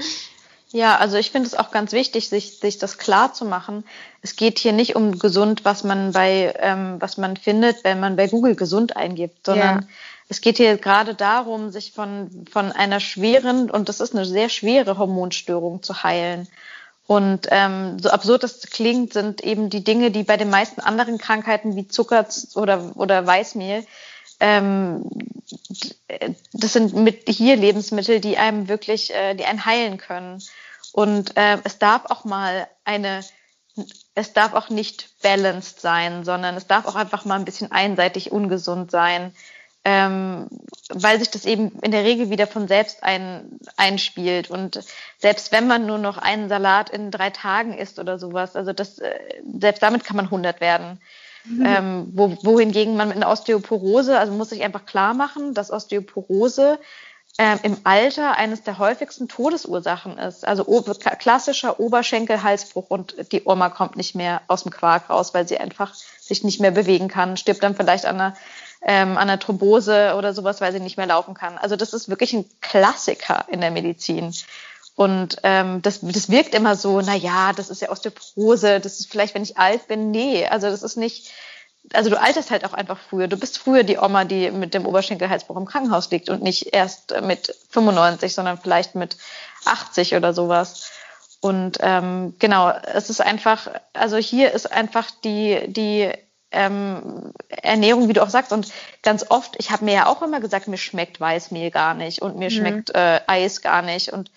Ja, 0.73 0.97
also 0.97 1.17
ich 1.17 1.31
finde 1.31 1.47
es 1.47 1.55
auch 1.55 1.71
ganz 1.71 1.93
wichtig, 1.93 2.29
sich, 2.29 2.59
sich 2.59 2.79
das 2.79 2.99
klar 2.99 3.33
zu 3.33 3.45
machen. 3.45 3.85
Es 4.21 4.37
geht 4.37 4.59
hier 4.59 4.73
nicht 4.73 4.97
um 4.97 5.19
gesund, 5.19 5.65
was 5.65 5.85
man 5.85 6.13
bei, 6.13 6.55
ähm, 6.59 6.97
was 6.99 7.17
man 7.17 7.37
findet, 7.37 7.85
wenn 7.85 8.01
man 8.01 8.17
bei 8.17 8.27
Google 8.27 8.57
gesund 8.57 8.97
eingibt, 8.97 9.47
sondern 9.47 9.83
ja. 9.83 9.89
es 10.29 10.41
geht 10.41 10.57
hier 10.57 10.77
gerade 10.77 11.15
darum, 11.15 11.71
sich 11.71 11.93
von, 11.93 12.47
von 12.51 12.73
einer 12.73 12.99
schweren, 12.99 13.71
und 13.71 13.89
das 13.89 14.01
ist 14.01 14.15
eine 14.15 14.27
sehr 14.27 14.49
schwere 14.49 14.99
Hormonstörung 14.99 15.83
zu 15.83 16.03
heilen. 16.03 16.49
Und 17.07 17.47
ähm, 17.53 18.01
so 18.01 18.11
absurd 18.11 18.43
das 18.43 18.63
klingt, 18.63 19.13
sind 19.13 19.43
eben 19.45 19.71
die 19.71 19.85
Dinge, 19.85 20.11
die 20.11 20.25
bei 20.25 20.37
den 20.37 20.51
meisten 20.51 20.81
anderen 20.81 21.19
Krankheiten 21.19 21.77
wie 21.77 21.87
Zucker 21.87 22.27
oder, 22.57 22.91
oder 22.97 23.25
Weißmehl 23.25 23.87
ähm, 24.41 25.09
das 26.53 26.73
sind 26.73 26.95
mit 26.95 27.29
hier 27.29 27.57
Lebensmittel, 27.57 28.21
die 28.21 28.39
einem 28.39 28.69
wirklich, 28.69 29.15
äh, 29.15 29.35
die 29.35 29.45
einen 29.45 29.65
heilen 29.65 29.99
können. 29.99 30.43
Und 30.93 31.37
äh, 31.37 31.59
es 31.65 31.79
darf 31.79 32.07
auch 32.07 32.25
mal 32.25 32.69
eine, 32.85 33.21
es 34.15 34.33
darf 34.33 34.55
auch 34.55 34.71
nicht 34.71 35.11
balanced 35.23 35.81
sein, 35.81 36.25
sondern 36.25 36.57
es 36.57 36.67
darf 36.67 36.87
auch 36.87 36.97
einfach 36.97 37.25
mal 37.25 37.39
ein 37.39 37.45
bisschen 37.45 37.71
einseitig 37.71 38.33
ungesund 38.33 38.91
sein, 38.91 39.35
ähm, 39.85 40.49
weil 40.89 41.19
sich 41.19 41.31
das 41.31 41.45
eben 41.45 41.79
in 41.81 41.91
der 41.91 42.05
Regel 42.05 42.31
wieder 42.31 42.47
von 42.47 42.67
selbst 42.67 43.03
ein, 43.03 43.61
einspielt. 43.77 44.51
Und 44.51 44.81
selbst 45.19 45.53
wenn 45.53 45.67
man 45.67 45.87
nur 45.87 45.99
noch 45.99 46.19
einen 46.19 46.49
Salat 46.49 46.91
in 46.91 47.11
drei 47.11 47.31
Tagen 47.31 47.77
isst 47.77 47.99
oder 47.99 48.19
sowas, 48.19 48.57
also 48.57 48.73
das, 48.73 48.99
äh, 48.99 49.19
selbst 49.59 49.83
damit 49.83 50.05
kann 50.05 50.17
man 50.17 50.27
100 50.27 50.61
werden. 50.61 51.01
Mhm. 51.49 51.65
Ähm, 51.65 52.09
wo, 52.13 52.37
wohingegen 52.43 52.97
man 52.97 53.09
mit 53.09 53.17
einer 53.17 53.31
Osteoporose, 53.31 54.19
also 54.19 54.33
muss 54.33 54.51
sich 54.51 54.63
einfach 54.63 54.87
klar 54.87 55.15
machen, 55.15 55.55
dass 55.55 55.71
Osteoporose 55.71 56.79
ähm, 57.39 57.59
im 57.63 57.77
Alter 57.85 58.37
eines 58.37 58.63
der 58.63 58.79
häufigsten 58.79 59.29
Todesursachen 59.29 60.19
ist. 60.19 60.47
Also 60.47 60.65
klassischer 61.19 61.79
Oberschenkel-Halsbruch 61.79 62.87
und 62.89 63.33
die 63.33 63.43
Oma 63.45 63.69
kommt 63.69 63.97
nicht 63.97 64.15
mehr 64.15 64.41
aus 64.49 64.63
dem 64.63 64.73
Quark 64.73 65.11
raus, 65.11 65.35
weil 65.35 65.47
sie 65.47 65.59
einfach 65.59 65.95
sich 65.95 66.45
nicht 66.45 66.61
mehr 66.61 66.71
bewegen 66.71 67.09
kann, 67.09 67.37
stirbt 67.37 67.63
dann 67.63 67.77
vielleicht 67.77 68.07
an 68.07 68.17
einer, 68.17 68.37
ähm, 68.83 69.13
an 69.13 69.29
einer 69.29 69.39
Thrombose 69.39 70.15
oder 70.17 70.33
sowas, 70.33 70.61
weil 70.61 70.73
sie 70.73 70.81
nicht 70.81 70.97
mehr 70.97 71.07
laufen 71.07 71.35
kann. 71.35 71.59
Also 71.59 71.77
das 71.77 71.93
ist 71.93 72.09
wirklich 72.09 72.33
ein 72.33 72.47
Klassiker 72.61 73.45
in 73.49 73.61
der 73.61 73.71
Medizin. 73.71 74.33
Und 74.97 75.37
ähm, 75.43 75.83
das, 75.83 76.01
das 76.01 76.31
wirkt 76.31 76.55
immer 76.55 76.75
so, 76.75 77.03
na 77.03 77.15
ja, 77.15 77.53
das 77.53 77.69
ist 77.69 77.83
ja 77.83 77.91
Osteoporose, 77.91 78.81
das 78.81 78.99
ist 78.99 79.11
vielleicht, 79.11 79.35
wenn 79.35 79.43
ich 79.43 79.59
alt 79.59 79.87
bin. 79.89 80.11
Nee, 80.11 80.47
also 80.47 80.69
das 80.69 80.83
ist 80.83 80.97
nicht, 80.97 81.31
also 81.93 82.09
du 82.09 82.21
alterst 82.21 82.51
halt 82.51 82.65
auch 82.65 82.73
einfach 82.73 82.99
früher. 82.99 83.29
Du 83.29 83.37
bist 83.37 83.59
früher 83.59 83.85
die 83.85 83.99
Oma, 83.99 84.25
die 84.25 84.51
mit 84.51 84.73
dem 84.73 84.87
Oberschenkelhalsbruch 84.87 85.59
im 85.59 85.67
Krankenhaus 85.67 86.11
liegt 86.11 86.31
und 86.31 86.43
nicht 86.43 86.73
erst 86.73 87.15
mit 87.21 87.55
95, 87.71 88.35
sondern 88.35 88.59
vielleicht 88.59 88.95
mit 88.95 89.19
80 89.67 90.15
oder 90.15 90.33
sowas. 90.33 90.91
Und 91.41 91.77
ähm, 91.81 92.35
genau, 92.39 92.71
es 92.71 93.11
ist 93.11 93.21
einfach, 93.21 93.69
also 93.93 94.17
hier 94.17 94.53
ist 94.53 94.73
einfach 94.73 95.11
die, 95.23 95.61
die 95.67 96.11
ähm, 96.53 97.35
Ernährung, 97.49 98.09
wie 98.09 98.15
du 98.15 98.23
auch 98.23 98.31
sagst. 98.31 98.51
Und 98.51 98.73
ganz 99.03 99.27
oft, 99.29 99.57
ich 99.59 99.71
habe 99.71 99.85
mir 99.85 99.95
ja 99.95 100.07
auch 100.07 100.23
immer 100.23 100.41
gesagt, 100.41 100.69
mir 100.69 100.79
schmeckt 100.79 101.21
Weißmehl 101.21 101.71
gar 101.71 101.93
nicht 101.93 102.23
und 102.23 102.39
mir 102.39 102.51
mhm. 102.51 102.55
schmeckt 102.55 102.95
äh, 102.95 103.21
Eis 103.27 103.61
gar 103.61 103.83
nicht. 103.83 104.13
Und 104.13 104.31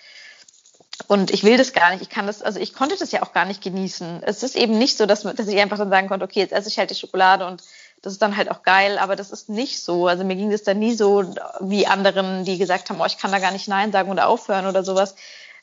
und 1.08 1.32
ich 1.32 1.44
will 1.44 1.58
das 1.58 1.74
gar 1.74 1.92
nicht. 1.92 2.02
Ich 2.02 2.10
kann 2.10 2.28
das, 2.28 2.42
also 2.42 2.60
ich 2.60 2.74
konnte 2.74 2.96
das 2.98 3.12
ja 3.12 3.24
auch 3.24 3.34
gar 3.34 3.46
nicht 3.46 3.64
genießen. 3.64 4.22
Es 4.24 4.44
ist 4.44 4.56
eben 4.56 4.78
nicht 4.78 4.98
so, 4.98 5.06
dass, 5.06 5.24
dass 5.24 5.48
ich 5.48 5.60
einfach 5.60 5.78
dann 5.78 5.90
sagen 5.90 6.08
konnte, 6.08 6.26
okay, 6.26 6.40
jetzt 6.40 6.54
esse 6.54 6.70
ich 6.70 6.78
halt 6.78 6.90
die 6.90 6.96
Schokolade 6.96 7.46
und 7.46 7.64
das 8.02 8.14
ist 8.14 8.22
dann 8.22 8.38
halt 8.38 8.50
auch 8.50 8.64
geil, 8.64 8.98
aber 8.98 9.16
das 9.16 9.32
ist 9.32 9.50
nicht 9.50 9.82
so. 9.82 10.08
Also 10.08 10.24
mir 10.24 10.36
ging 10.36 10.52
das 10.52 10.64
dann 10.64 10.80
nie 10.80 10.96
so 10.96 11.24
wie 11.60 11.88
anderen, 11.88 12.46
die 12.46 12.58
gesagt 12.58 12.90
haben, 12.90 13.02
oh, 13.02 13.06
ich 13.06 13.18
kann 13.18 13.32
da 13.32 13.40
gar 13.40 13.52
nicht 13.52 13.68
Nein 13.68 13.92
sagen 13.92 14.10
oder 14.10 14.28
aufhören 14.28 14.68
oder 14.68 14.84
sowas. 14.84 15.16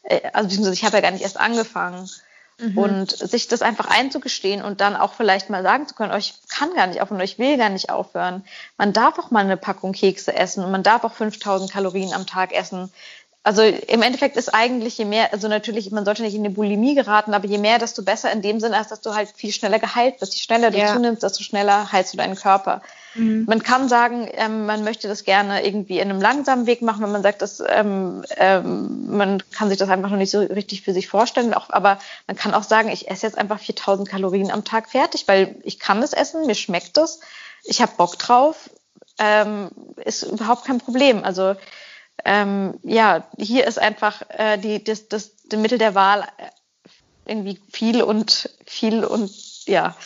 Äh, 0.03 0.21
also 0.33 0.71
ich 0.71 0.85
habe 0.85 0.97
ja 0.97 1.03
gar 1.03 1.13
nicht 1.13 1.23
erst 1.23 1.41
angefangen. 1.41 2.09
Mhm. 2.59 2.79
Und 2.79 3.11
sich 3.11 3.49
das 3.49 3.61
einfach 3.61 3.87
einzugestehen 3.87 4.63
und 4.63 4.81
dann 4.81 4.97
auch 4.97 5.13
vielleicht 5.13 5.51
mal 5.51 5.63
sagen 5.63 5.87
zu 5.87 5.95
können, 5.95 6.13
oh, 6.15 6.17
ich 6.17 6.35
kann 6.49 6.73
gar 6.75 6.87
nicht 6.87 7.03
aufhören 7.03 7.21
ich 7.21 7.39
will 7.39 7.59
gar 7.59 7.69
nicht 7.69 7.91
aufhören. 7.91 8.45
Man 8.79 8.95
darf 8.95 9.19
auch 9.19 9.31
mal 9.31 9.45
eine 9.45 9.59
Packung 9.59 9.93
Kekse 9.93 10.35
essen 10.35 10.65
und 10.65 10.71
man 10.71 10.83
darf 10.83 11.05
auch 11.05 11.13
5000 11.13 11.71
Kalorien 11.71 12.15
am 12.15 12.27
Tag 12.27 12.55
essen 12.55 12.91
also 13.47 13.63
im 13.63 14.03
Endeffekt 14.03 14.37
ist 14.37 14.53
eigentlich 14.53 14.99
je 14.99 15.05
mehr, 15.05 15.33
also 15.33 15.47
natürlich, 15.47 15.93
man 15.93 16.05
sollte 16.05 16.23
nicht 16.23 16.35
in 16.35 16.41
eine 16.41 16.51
Bulimie 16.53 16.97
geraten, 16.97 17.33
aber 17.33 17.47
je 17.47 17.59
mehr, 17.59 17.79
desto 17.79 18.03
besser 18.03 18.33
in 18.33 18.43
dem 18.43 18.59
Sinne, 18.59 18.77
als 18.77 18.89
dass 18.89 19.03
du 19.03 19.15
halt 19.15 19.29
viel 19.37 19.53
schneller 19.53 19.79
geheilt 19.79 20.19
bist. 20.19 20.35
Je 20.35 20.41
schneller 20.41 20.73
du 20.73 20.79
ja. 20.79 20.93
zunimmst, 20.93 21.23
desto 21.23 21.45
schneller 21.45 21.93
heilst 21.93 22.13
du 22.13 22.17
deinen 22.17 22.35
Körper. 22.35 22.83
Mhm. 23.15 23.45
Man 23.47 23.63
kann 23.63 23.89
sagen, 23.89 24.29
ähm, 24.33 24.67
man 24.67 24.83
möchte 24.83 25.07
das 25.07 25.23
gerne 25.23 25.65
irgendwie 25.65 26.01
in 26.01 26.11
einem 26.11 26.21
langsamen 26.21 26.67
Weg 26.67 26.83
machen, 26.83 27.05
wenn 27.05 27.13
man 27.13 27.23
sagt, 27.23 27.41
dass 27.41 27.63
ähm, 27.69 28.25
ähm, 28.37 29.17
man 29.17 29.41
kann 29.53 29.69
sich 29.69 29.79
das 29.79 29.91
einfach 29.91 30.11
noch 30.11 30.19
nicht 30.19 30.33
so 30.33 30.41
richtig 30.41 30.83
für 30.83 30.93
sich 30.93 31.07
vorstellen. 31.07 31.55
Auch, 31.55 31.71
aber 31.71 32.01
man 32.27 32.37
kann 32.37 32.53
auch 32.53 32.65
sagen, 32.65 32.89
ich 32.89 33.09
esse 33.09 33.27
jetzt 33.27 33.39
einfach 33.39 33.61
4000 33.61 34.09
Kalorien 34.09 34.51
am 34.51 34.65
Tag 34.65 34.91
fertig, 34.91 35.29
weil 35.29 35.55
ich 35.63 35.79
kann 35.79 36.01
das 36.01 36.15
essen, 36.15 36.47
mir 36.47 36.57
schmeckt 36.57 36.97
das, 36.97 37.21
ich 37.63 37.81
habe 37.81 37.93
Bock 37.97 38.19
drauf, 38.19 38.71
ähm, 39.21 39.71
ist 40.05 40.25
überhaupt 40.25 40.65
kein 40.65 40.79
Problem. 40.79 41.23
Also 41.23 41.55
ähm, 42.27 42.75
ja, 42.83 43.25
hier 43.39 43.69
ist 43.69 43.79
einfach 43.79 44.21
äh, 44.31 44.59
die, 44.59 44.83
das, 44.83 45.09
das, 45.09 45.37
das 45.45 45.61
Mittel 45.61 45.79
der 45.79 45.95
Wahl 45.95 46.23
äh, 46.39 46.49
irgendwie 47.25 47.61
viel 47.71 48.03
und 48.03 48.51
viel 48.67 49.05
und 49.05 49.31
ja, 49.67 49.97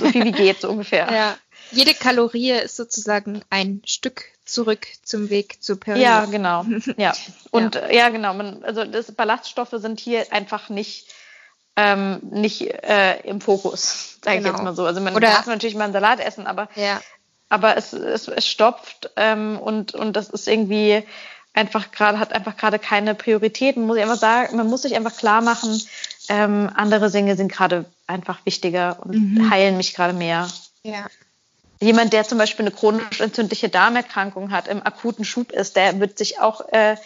so 0.00 0.06
viel 0.10 0.24
wie 0.24 0.32
geht, 0.32 0.60
so 0.60 0.68
ungefähr. 0.68 1.08
Ja. 1.12 1.36
Jede 1.70 1.94
Kalorie 1.94 2.50
ist 2.50 2.76
sozusagen 2.76 3.42
ein 3.48 3.80
Stück 3.86 4.24
zurück 4.44 4.86
zum 5.04 5.30
Weg 5.30 5.62
zur 5.62 5.80
Periode. 5.80 6.02
Ja, 6.02 6.24
genau. 6.26 6.66
Ja. 6.98 7.14
Und 7.50 7.76
ja, 7.76 7.90
ja 7.90 8.08
genau. 8.10 8.34
Man, 8.34 8.62
also 8.62 8.84
das 8.84 9.12
Ballaststoffe 9.12 9.72
sind 9.76 9.98
hier 9.98 10.30
einfach 10.32 10.68
nicht 10.68 11.06
ähm, 11.76 12.18
nicht 12.30 12.60
äh, 12.60 13.20
im 13.20 13.40
Fokus, 13.40 14.18
sage 14.22 14.38
genau. 14.38 14.50
ich 14.50 14.56
jetzt 14.56 14.64
mal 14.64 14.74
so. 14.74 14.84
Also 14.84 15.00
man 15.00 15.16
Oder, 15.16 15.28
darf 15.28 15.46
natürlich 15.46 15.76
mal 15.76 15.84
einen 15.84 15.94
Salat 15.94 16.20
essen, 16.20 16.46
aber 16.46 16.68
ja. 16.74 17.00
aber 17.48 17.78
es, 17.78 17.94
es, 17.94 18.28
es 18.28 18.46
stopft 18.46 19.10
ähm, 19.16 19.58
und 19.58 19.94
und 19.94 20.14
das 20.14 20.28
ist 20.28 20.48
irgendwie 20.48 21.04
einfach 21.54 21.90
gerade, 21.92 22.18
hat 22.18 22.32
einfach 22.32 22.56
gerade 22.56 22.78
keine 22.78 23.14
Prioritäten, 23.14 23.86
muss 23.86 23.96
ich 23.96 24.02
einfach 24.02 24.18
sagen. 24.18 24.56
Man 24.56 24.68
muss 24.68 24.82
sich 24.82 24.96
einfach 24.96 25.16
klar 25.16 25.42
machen, 25.42 25.80
ähm, 26.28 26.70
andere 26.74 27.10
Dinge 27.10 27.36
sind 27.36 27.50
gerade 27.50 27.84
einfach 28.06 28.44
wichtiger 28.44 28.98
und 29.04 29.14
mhm. 29.14 29.50
heilen 29.50 29.76
mich 29.76 29.94
gerade 29.94 30.12
mehr. 30.12 30.48
Ja. 30.82 31.06
Jemand, 31.80 32.12
der 32.12 32.24
zum 32.24 32.38
Beispiel 32.38 32.64
eine 32.64 32.74
chronisch 32.74 33.20
entzündliche 33.20 33.68
Darmerkrankung 33.68 34.52
hat, 34.52 34.68
im 34.68 34.84
akuten 34.86 35.24
Schub 35.24 35.50
ist, 35.50 35.76
der 35.76 35.98
wird 35.98 36.16
sich 36.16 36.38
auch, 36.38 36.60
äh, 36.72 36.96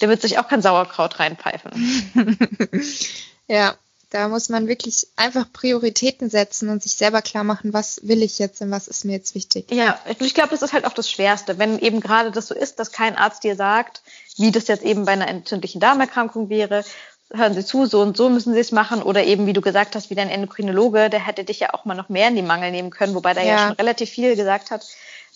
der 0.00 0.08
wird 0.08 0.20
sich 0.20 0.38
auch 0.38 0.48
kein 0.48 0.62
Sauerkraut 0.62 1.18
reinpfeifen. 1.18 1.72
ja, 3.48 3.74
da 4.10 4.28
muss 4.28 4.48
man 4.48 4.68
wirklich 4.68 5.06
einfach 5.16 5.52
Prioritäten 5.52 6.30
setzen 6.30 6.70
und 6.70 6.82
sich 6.82 6.92
selber 6.92 7.20
klar 7.20 7.44
machen, 7.44 7.74
was 7.74 8.00
will 8.04 8.22
ich 8.22 8.38
jetzt 8.38 8.60
und 8.62 8.70
was 8.70 8.88
ist 8.88 9.04
mir 9.04 9.12
jetzt 9.12 9.34
wichtig. 9.34 9.70
Ja, 9.70 9.98
ich 10.18 10.34
glaube, 10.34 10.50
das 10.50 10.62
ist 10.62 10.72
halt 10.72 10.86
auch 10.86 10.94
das 10.94 11.10
Schwerste, 11.10 11.58
wenn 11.58 11.78
eben 11.78 12.00
gerade 12.00 12.30
das 12.30 12.46
so 12.46 12.54
ist, 12.54 12.78
dass 12.78 12.90
kein 12.90 13.16
Arzt 13.16 13.44
dir 13.44 13.54
sagt, 13.54 14.02
wie 14.36 14.50
das 14.50 14.66
jetzt 14.68 14.82
eben 14.82 15.04
bei 15.04 15.12
einer 15.12 15.28
entzündlichen 15.28 15.80
Darmerkrankung 15.80 16.48
wäre. 16.48 16.84
Hören 17.30 17.52
Sie 17.52 17.64
zu, 17.64 17.84
so 17.84 18.00
und 18.00 18.16
so 18.16 18.30
müssen 18.30 18.54
Sie 18.54 18.60
es 18.60 18.72
machen. 18.72 19.02
Oder 19.02 19.24
eben, 19.24 19.46
wie 19.46 19.52
du 19.52 19.60
gesagt 19.60 19.94
hast, 19.94 20.08
wie 20.08 20.14
dein 20.14 20.30
Endokrinologe, 20.30 21.10
der 21.10 21.26
hätte 21.26 21.44
dich 21.44 21.60
ja 21.60 21.74
auch 21.74 21.84
mal 21.84 21.94
noch 21.94 22.08
mehr 22.08 22.28
in 22.28 22.36
die 22.36 22.42
Mangel 22.42 22.70
nehmen 22.70 22.88
können, 22.88 23.14
wobei 23.14 23.34
der 23.34 23.44
ja, 23.44 23.50
ja 23.50 23.66
schon 23.66 23.76
relativ 23.76 24.08
viel 24.08 24.34
gesagt 24.36 24.70
hat. 24.70 24.86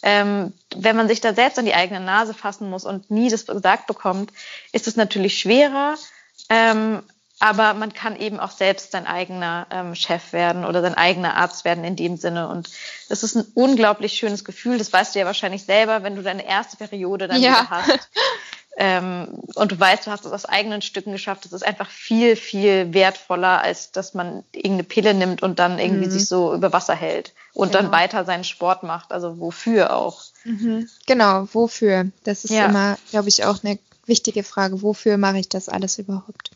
Ähm, 0.03 0.55
wenn 0.75 0.97
man 0.97 1.09
sich 1.09 1.21
da 1.21 1.35
selbst 1.35 1.59
an 1.59 1.67
die 1.67 1.75
eigene 1.75 2.01
Nase 2.01 2.33
fassen 2.33 2.71
muss 2.71 2.87
und 2.87 3.11
nie 3.11 3.29
das 3.29 3.47
gesagt 3.47 3.87
bekommt, 3.87 4.33
ist 4.73 4.89
es 4.89 4.97
natürlich 4.97 5.39
schwerer. 5.39 5.97
Ähm, 6.49 7.03
aber 7.43 7.75
man 7.75 7.93
kann 7.93 8.15
eben 8.15 8.39
auch 8.39 8.53
selbst 8.53 8.93
sein 8.93 9.05
eigener 9.05 9.67
ähm, 9.73 9.97
Chef 9.97 10.33
werden 10.33 10.65
oder 10.65 10.81
sein 10.81 10.95
eigener 10.95 11.37
Arzt 11.37 11.65
werden 11.65 11.83
in 11.83 11.97
dem 11.97 12.17
Sinne. 12.17 12.49
Und 12.49 12.71
das 13.09 13.25
ist 13.25 13.35
ein 13.35 13.45
unglaublich 13.55 14.13
schönes 14.13 14.45
Gefühl. 14.45 14.79
Das 14.79 14.93
weißt 14.93 15.13
du 15.13 15.19
ja 15.19 15.27
wahrscheinlich 15.27 15.65
selber, 15.65 16.05
wenn 16.05 16.15
du 16.15 16.23
deine 16.23 16.47
erste 16.47 16.77
Periode 16.77 17.27
dann 17.27 17.43
ja. 17.43 17.63
wieder 17.63 17.71
hast. 17.71 18.09
ähm, 18.77 19.43
und 19.57 19.73
du 19.73 19.81
weißt, 19.81 20.07
du 20.07 20.13
hast 20.13 20.25
es 20.25 20.31
aus 20.31 20.45
eigenen 20.45 20.83
Stücken 20.83 21.11
geschafft, 21.11 21.45
das 21.45 21.53
ist 21.53 21.67
einfach 21.67 21.91
viel, 21.91 22.37
viel 22.37 22.95
wertvoller, 22.95 23.61
als 23.61 23.91
dass 23.91 24.15
man 24.15 24.45
irgendeine 24.53 24.85
Pille 24.85 25.13
nimmt 25.13 25.43
und 25.43 25.59
dann 25.59 25.81
irgendwie 25.81 26.07
mhm. 26.07 26.13
sich 26.13 26.29
so 26.29 26.55
über 26.55 26.73
Wasser 26.73 26.95
hält 26.95 27.33
und 27.55 27.73
genau. 27.73 27.83
dann 27.83 27.91
weiter 27.91 28.25
seinen 28.25 28.45
Sport 28.45 28.85
macht. 28.85 29.11
Also 29.11 29.41
wofür 29.41 29.97
auch? 29.97 30.23
Mhm. 30.45 30.89
Genau, 31.07 31.49
wofür? 31.53 32.07
Das 32.23 32.45
ist 32.45 32.53
ja. 32.53 32.67
immer, 32.67 32.99
glaube 33.11 33.29
ich, 33.31 33.45
auch 33.45 33.65
eine 33.65 33.81
wichtige 34.07 34.45
Frage. 34.45 34.81
Wofür 34.83 35.17
mache 35.17 35.41
ich 35.41 35.49
das 35.49 35.69
alles 35.69 35.99
überhaupt? 35.99 36.53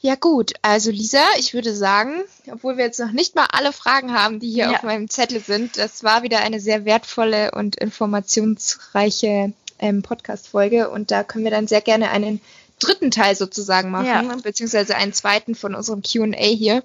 Ja 0.00 0.14
gut, 0.14 0.52
also 0.62 0.90
Lisa, 0.90 1.24
ich 1.38 1.54
würde 1.54 1.74
sagen, 1.74 2.22
obwohl 2.52 2.76
wir 2.76 2.84
jetzt 2.84 3.00
noch 3.00 3.12
nicht 3.12 3.34
mal 3.34 3.46
alle 3.50 3.72
Fragen 3.72 4.12
haben, 4.12 4.40
die 4.40 4.50
hier 4.50 4.70
ja. 4.70 4.76
auf 4.76 4.82
meinem 4.82 5.08
Zettel 5.08 5.40
sind, 5.40 5.78
das 5.78 6.04
war 6.04 6.22
wieder 6.22 6.40
eine 6.40 6.60
sehr 6.60 6.84
wertvolle 6.84 7.52
und 7.52 7.76
informationsreiche 7.76 9.52
ähm, 9.78 10.02
Podcast-Folge 10.02 10.90
und 10.90 11.10
da 11.10 11.24
können 11.24 11.44
wir 11.44 11.50
dann 11.50 11.66
sehr 11.66 11.80
gerne 11.80 12.10
einen 12.10 12.40
dritten 12.78 13.10
Teil 13.10 13.34
sozusagen 13.34 13.90
machen, 13.90 14.06
ja. 14.06 14.36
beziehungsweise 14.42 14.96
einen 14.96 15.14
zweiten 15.14 15.54
von 15.54 15.74
unserem 15.74 16.02
QA 16.02 16.36
hier. 16.36 16.82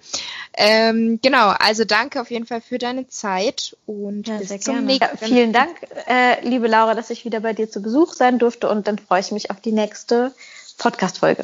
Ähm, 0.54 1.20
genau, 1.22 1.50
also 1.50 1.84
danke 1.84 2.22
auf 2.22 2.32
jeden 2.32 2.46
Fall 2.46 2.62
für 2.62 2.78
deine 2.78 3.10
Zeit 3.10 3.76
und 3.86 4.28
ja, 4.28 4.38
bis 4.38 4.48
zum 4.48 4.76
gerne. 4.76 4.82
nächsten 4.84 5.18
ja, 5.20 5.28
Vielen 5.28 5.54
Dank, 5.54 5.76
äh, 6.08 6.48
liebe 6.48 6.68
Laura, 6.68 6.96
dass 6.96 7.10
ich 7.10 7.26
wieder 7.26 7.42
bei 7.42 7.54
dir 7.54 7.70
zu 7.70 7.82
Besuch 7.82 8.14
sein 8.14 8.40
durfte 8.40 8.70
und 8.70 8.88
dann 8.88 9.00
freue 9.00 9.20
ich 9.20 9.32
mich 9.32 9.52
auf 9.52 9.60
die 9.60 9.74
nächste 9.74 10.34
Podcast-Folge. 10.78 11.44